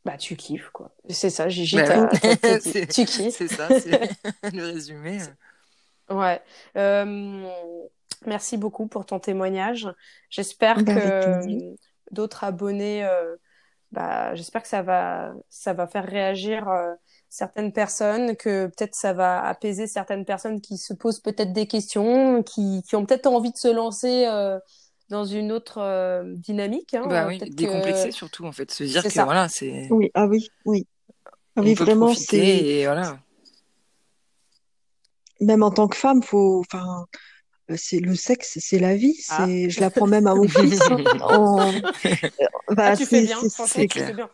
bah, 0.07 0.17
tu 0.17 0.37
kiffes, 0.37 0.71
quoi. 0.71 0.93
C'est 1.11 1.31
ça, 1.31 1.49
Gigi, 1.49 1.75
bah, 1.75 2.09
tu 2.95 3.05
kiffes. 3.05 3.35
C'est 3.35 3.49
ça, 3.49 3.69
c'est 3.81 4.09
le 4.55 4.73
résumé. 4.73 5.19
Ouais. 6.09 6.41
Euh, 6.77 7.45
merci 8.25 8.57
beaucoup 8.57 8.87
pour 8.87 9.05
ton 9.05 9.19
témoignage. 9.19 9.89
J'espère 10.31 10.85
bah, 10.85 10.95
que 10.95 11.75
d'autres 12.13 12.45
abonnés, 12.45 13.05
euh, 13.05 13.35
bah, 13.91 14.33
j'espère 14.37 14.63
que 14.63 14.69
ça 14.69 14.83
va, 14.83 15.35
ça 15.49 15.73
va 15.73 15.89
faire 15.89 16.07
réagir 16.07 16.69
euh, 16.69 16.95
certaines 17.29 17.73
personnes, 17.73 18.37
que 18.37 18.67
peut-être 18.67 18.95
ça 18.95 19.13
va 19.13 19.45
apaiser 19.45 19.89
certaines 19.89 20.25
personnes 20.25 20.61
qui 20.61 20.79
se 20.79 20.95
posent 20.95 21.19
peut-être 21.19 21.53
des 21.53 21.67
questions, 21.67 22.45
qui, 22.45 22.85
qui 22.89 22.95
ont 22.95 23.05
peut-être 23.05 23.27
envie 23.27 23.51
de 23.51 23.59
se 23.59 23.75
lancer 23.75 24.25
dans 25.09 25.25
une 25.25 25.53
autre 25.53 25.79
euh, 25.79 26.25
dynamique. 26.27 26.95
Hein, 26.95 27.07
bah 27.07 27.27
oui, 27.29 27.39
décomplexer 27.39 28.11
surtout 28.11 28.45
en 28.45 28.53
fait, 28.53 28.71
se 28.71 28.85
dire 28.85 29.03
que 29.03 29.23
voilà, 29.23 29.49
c'est. 29.49 29.89
Oui, 29.91 30.11
ah 30.15 30.27
oui, 30.27 30.49
oui. 30.65 30.87
Ah 31.57 31.63
oui, 31.63 31.75
vraiment, 31.75 32.15
c'est. 32.15 32.39
Et 32.39 32.85
voilà. 32.85 33.19
Même 35.41 35.63
en 35.63 35.71
tant 35.71 35.87
que 35.87 35.97
femme, 35.97 36.23
faut, 36.23 36.61
enfin, 36.61 37.07
c'est 37.75 37.99
le 37.99 38.15
sexe, 38.15 38.59
c'est 38.61 38.79
la 38.79 38.95
vie. 38.97 39.15
C'est, 39.15 39.67
ah. 39.67 39.69
je 39.69 39.81
l'apprends 39.81 40.07
même 40.07 40.27
à 40.27 40.35
mon 40.35 40.49
fils. 40.49 40.81
en... 41.21 41.73
bah, 42.71 42.91
ah, 42.91 42.97
tu 42.97 43.07
fais 43.07 43.23
bien, 43.23 43.37
franchement, 43.37 43.85
tu 43.87 43.99
fais 43.99 44.13
bien. 44.13 44.31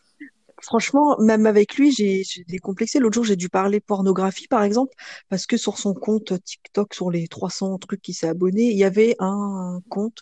Franchement, 0.60 1.16
même 1.18 1.46
avec 1.46 1.74
lui, 1.74 1.90
j'ai 1.90 2.22
décomplexé. 2.46 3.00
L'autre 3.00 3.14
jour, 3.14 3.24
j'ai 3.24 3.34
dû 3.34 3.48
parler 3.48 3.80
pornographie, 3.80 4.46
par 4.46 4.62
exemple, 4.62 4.94
parce 5.28 5.46
que 5.46 5.56
sur 5.56 5.76
son 5.76 5.92
compte 5.92 6.40
TikTok, 6.44 6.94
sur 6.94 7.10
les 7.10 7.26
300 7.26 7.78
trucs 7.78 8.00
qui 8.00 8.14
s'est 8.14 8.28
abonné, 8.28 8.70
il 8.70 8.78
y 8.78 8.84
avait 8.84 9.16
un 9.18 9.80
compte 9.88 10.18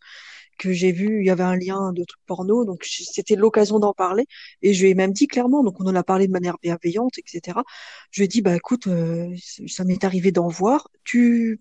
que 0.60 0.72
j'ai 0.72 0.92
vu, 0.92 1.20
il 1.20 1.26
y 1.26 1.30
avait 1.30 1.42
un 1.42 1.56
lien 1.56 1.92
de 1.92 2.04
trucs 2.04 2.20
porno, 2.26 2.64
donc 2.66 2.84
c'était 2.84 3.34
l'occasion 3.34 3.78
d'en 3.78 3.94
parler. 3.94 4.26
Et 4.62 4.74
je 4.74 4.82
lui 4.82 4.90
ai 4.90 4.94
même 4.94 5.12
dit 5.12 5.26
clairement, 5.26 5.64
donc 5.64 5.80
on 5.80 5.86
en 5.86 5.94
a 5.94 6.04
parlé 6.04 6.26
de 6.26 6.32
manière 6.32 6.58
bienveillante, 6.62 7.18
etc. 7.18 7.58
Je 8.10 8.20
lui 8.20 8.26
ai 8.26 8.28
dit, 8.28 8.42
bah 8.42 8.54
écoute, 8.54 8.86
euh, 8.86 9.34
ça 9.66 9.84
m'est 9.84 10.04
arrivé 10.04 10.32
d'en 10.32 10.48
voir. 10.48 10.88
Tu 11.02 11.60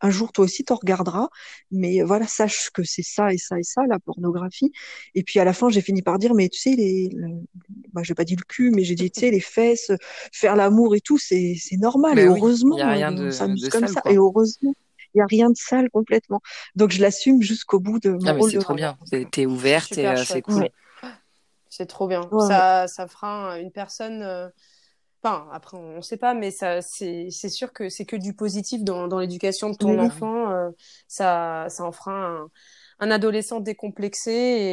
un 0.00 0.10
jour 0.10 0.30
toi 0.30 0.44
aussi 0.44 0.62
t'en 0.62 0.76
regarderas, 0.76 1.28
mais 1.72 2.02
voilà, 2.02 2.28
sache 2.28 2.70
que 2.72 2.84
c'est 2.84 3.02
ça 3.02 3.32
et 3.32 3.38
ça 3.38 3.58
et 3.58 3.64
ça 3.64 3.82
la 3.88 3.98
pornographie. 3.98 4.70
Et 5.14 5.24
puis 5.24 5.40
à 5.40 5.44
la 5.44 5.52
fin, 5.52 5.70
j'ai 5.70 5.80
fini 5.80 6.02
par 6.02 6.18
dire, 6.18 6.34
mais 6.34 6.48
tu 6.48 6.60
sais, 6.60 6.76
les, 6.76 7.08
le... 7.12 7.28
bah, 7.92 8.02
j'ai 8.04 8.14
pas 8.14 8.24
dit 8.24 8.36
le 8.36 8.44
cul, 8.46 8.70
mais 8.70 8.84
j'ai 8.84 8.94
dit, 8.94 9.10
tu 9.10 9.20
sais, 9.20 9.30
les 9.30 9.40
fesses, 9.40 9.90
faire 10.32 10.54
l'amour 10.54 10.94
et 10.94 11.00
tout, 11.00 11.18
c'est 11.18 11.56
c'est 11.58 11.78
normal. 11.78 12.18
et 12.18 12.24
heureusement, 12.24 12.76
y 12.78 12.82
a 12.82 12.90
rien 12.90 13.12
de, 13.12 13.30
ça 13.30 13.48
de 13.48 13.68
comme 13.68 13.88
ça. 13.88 14.02
Et 14.04 14.16
heureusement 14.16 14.74
il 15.16 15.20
y 15.20 15.22
a 15.22 15.26
rien 15.26 15.48
de 15.48 15.56
sale 15.56 15.90
complètement. 15.90 16.40
Donc 16.74 16.90
je 16.90 17.00
l'assume 17.00 17.42
jusqu'au 17.42 17.80
bout 17.80 17.98
de 17.98 18.10
mon 18.10 18.26
ah, 18.26 18.32
rôle 18.32 18.50
C'est 18.50 18.58
trop 18.58 18.74
bien. 18.74 18.98
T'es 19.32 19.46
ouverte 19.46 19.96
et 19.96 20.06
euh, 20.06 20.16
c'est 20.16 20.42
cool. 20.42 20.68
C'est 21.68 21.86
trop 21.86 22.06
bien. 22.06 22.28
Ça, 22.46 22.86
ça 22.86 23.06
fera 23.06 23.58
une 23.58 23.72
personne. 23.72 24.22
Euh, 24.22 24.48
enfin, 25.22 25.46
après, 25.52 25.76
on 25.76 25.96
ne 25.96 26.00
sait 26.02 26.16
pas, 26.16 26.34
mais 26.34 26.50
ça, 26.50 26.82
c'est, 26.82 27.30
sûr 27.30 27.72
que 27.72 27.88
c'est 27.88 28.04
que 28.04 28.16
du 28.16 28.34
positif 28.34 28.84
dans, 28.84 29.08
dans 29.08 29.18
l'éducation 29.18 29.70
de 29.70 29.76
ton 29.76 29.98
enfant. 29.98 30.50
Euh, 30.50 30.70
ça, 31.08 31.66
ça 31.68 31.84
en 31.84 31.92
fera 31.92 32.12
un, 32.12 32.50
un, 33.00 33.10
adolescent 33.10 33.60
décomplexé 33.60 34.30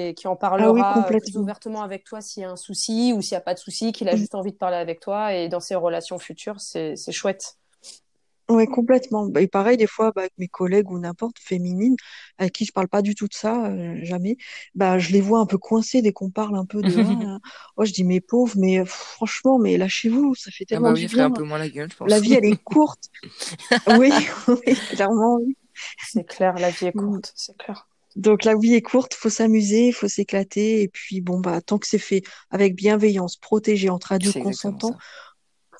et 0.09 0.13
qui 0.13 0.27
en 0.27 0.35
parlera 0.35 0.93
ah 0.95 1.03
plus 1.03 1.37
ouvertement 1.37 1.83
avec 1.83 2.03
toi 2.03 2.19
s'il 2.19 2.43
y 2.43 2.45
a 2.45 2.51
un 2.51 2.57
souci 2.57 3.13
ou 3.15 3.21
s'il 3.21 3.35
n'y 3.35 3.39
a 3.39 3.41
pas 3.41 3.53
de 3.53 3.59
souci, 3.59 3.93
qu'il 3.93 4.09
a 4.09 4.15
juste 4.15 4.35
envie 4.35 4.51
de 4.51 4.57
parler 4.57 4.77
avec 4.77 4.99
toi 4.99 5.33
et 5.33 5.47
dans 5.47 5.61
ses 5.61 5.75
relations 5.75 6.19
futures, 6.19 6.59
c'est 6.59 6.95
chouette. 7.11 7.57
Ouais, 8.49 8.67
complètement. 8.67 9.27
Bah, 9.27 9.41
et 9.41 9.47
pareil, 9.47 9.77
des 9.77 9.87
fois, 9.87 10.11
bah, 10.13 10.21
avec 10.21 10.33
mes 10.37 10.47
collègues 10.47 10.91
ou 10.91 10.99
n'importe, 10.99 11.37
féminines, 11.39 11.95
avec 12.37 12.53
qui 12.53 12.65
je 12.65 12.73
parle 12.73 12.87
pas 12.89 13.01
du 13.01 13.15
tout 13.15 13.27
de 13.27 13.33
ça, 13.33 13.67
euh, 13.67 13.97
jamais, 14.03 14.37
bah, 14.75 14.99
je 14.99 15.11
les 15.11 15.21
vois 15.21 15.39
un 15.39 15.45
peu 15.45 15.57
coincés 15.57 16.01
dès 16.01 16.11
qu'on 16.11 16.29
parle 16.29 16.57
un 16.57 16.65
peu 16.65 16.81
de, 16.81 16.93
ah, 17.27 17.39
oh, 17.77 17.85
je 17.85 17.93
dis, 17.93 18.03
mes 18.03 18.21
pauvres, 18.21 18.55
mais 18.57 18.83
franchement, 18.85 19.59
mais 19.59 19.77
lâchez-vous, 19.77 20.35
ça 20.35 20.51
fait 20.51 20.65
ah 20.67 20.69
tellement 20.69 20.89
bah 20.89 20.95
oui, 20.95 21.05
du 21.05 21.15
bien. 21.15 21.25
un 21.25 21.31
peu 21.31 21.43
moins 21.43 21.57
la 21.57 21.69
gueule, 21.69 21.89
je 21.91 21.95
pense. 21.95 22.09
La 22.09 22.19
vie, 22.19 22.33
elle 22.33 22.45
est 22.45 22.61
courte. 22.63 23.09
oui, 23.97 24.11
oui, 24.47 24.75
clairement, 24.91 25.37
oui. 25.37 25.55
C'est 26.07 26.25
clair, 26.25 26.53
la 26.55 26.69
vie 26.69 26.87
est 26.87 26.91
courte, 26.91 27.33
c'est 27.35 27.57
clair. 27.57 27.87
Donc 28.15 28.43
la 28.43 28.55
vie 28.55 28.75
est 28.75 28.81
courte, 28.81 29.15
faut 29.15 29.29
s'amuser, 29.29 29.91
faut 29.91 30.07
s'éclater, 30.07 30.83
et 30.83 30.87
puis 30.87 31.19
bon 31.19 31.39
bah 31.39 31.61
tant 31.61 31.79
que 31.79 31.87
c'est 31.87 31.97
fait 31.97 32.21
avec 32.51 32.75
bienveillance, 32.75 33.37
protégé 33.37 33.89
entre 33.89 34.11
adultes 34.11 34.39
consentants, 34.39 34.95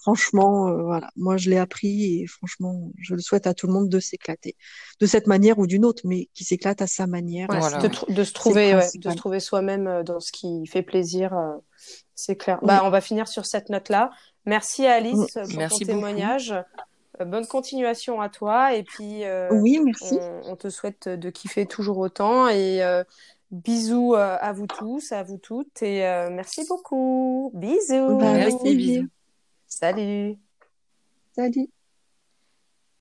franchement, 0.04 0.68
euh, 0.68 0.84
voilà, 0.84 1.10
moi 1.16 1.38
je 1.38 1.50
l'ai 1.50 1.58
appris 1.58 2.20
et 2.20 2.28
franchement, 2.28 2.92
je 3.00 3.16
le 3.16 3.22
souhaite 3.22 3.48
à 3.48 3.54
tout 3.54 3.68
le 3.68 3.74
monde 3.74 3.88
de 3.88 4.00
s'éclater 4.02 4.58
de 5.00 5.06
cette 5.06 5.28
manière 5.28 5.60
ou 5.60 5.66
d'une 5.66 5.86
autre, 5.86 6.02
mais 6.04 6.28
qui 6.34 6.44
s'éclate 6.44 6.82
à 6.82 6.88
sa 6.88 7.08
manière. 7.08 7.48
de, 7.48 8.24
se 8.26 8.34
trouver, 8.34 8.74
de 8.74 9.10
se 9.10 9.16
trouver 9.16 9.40
soi-même 9.40 9.88
euh, 9.88 10.04
dans 10.04 10.20
ce 10.20 10.34
qui 10.34 10.68
fait 10.68 10.82
plaisir, 10.82 11.34
euh, 11.34 11.54
c'est 12.16 12.36
clair. 12.36 12.60
Bah, 12.64 12.82
on 12.84 12.90
va 12.90 13.00
finir 13.00 13.30
sur 13.30 13.46
cette 13.46 13.70
note-là. 13.70 14.12
Merci 14.46 14.86
Alice 14.86 15.34
pour 15.34 15.58
Merci 15.58 15.86
ton 15.86 15.94
témoignage. 15.94 16.54
bonne 17.26 17.48
continuation 17.48 18.20
à 18.20 18.28
toi 18.28 18.76
et 18.76 18.84
puis 18.84 19.24
oui, 19.52 19.80
merci. 19.82 20.20
On, 20.44 20.58
te 20.58 20.70
souhaite 20.70 21.08
de 21.08 21.30
kiffer 21.30 21.66
toujours 21.66 21.98
autant 22.00 22.50
et 22.50 22.82
bisous 23.52 24.16
à 24.16 24.52
vous 24.52 24.68
tous, 24.68 25.14
à 25.14 25.24
vous 25.24 25.38
toutes 25.38 25.82
et 25.82 26.02
merci 26.30 26.66
beaucoup. 26.68 27.52
Bisous. 27.54 28.18
Bah, 28.18 28.34
merci, 28.34 28.76
bisous. 28.76 29.08
Salut. 29.80 30.38
Salut. 31.36 31.73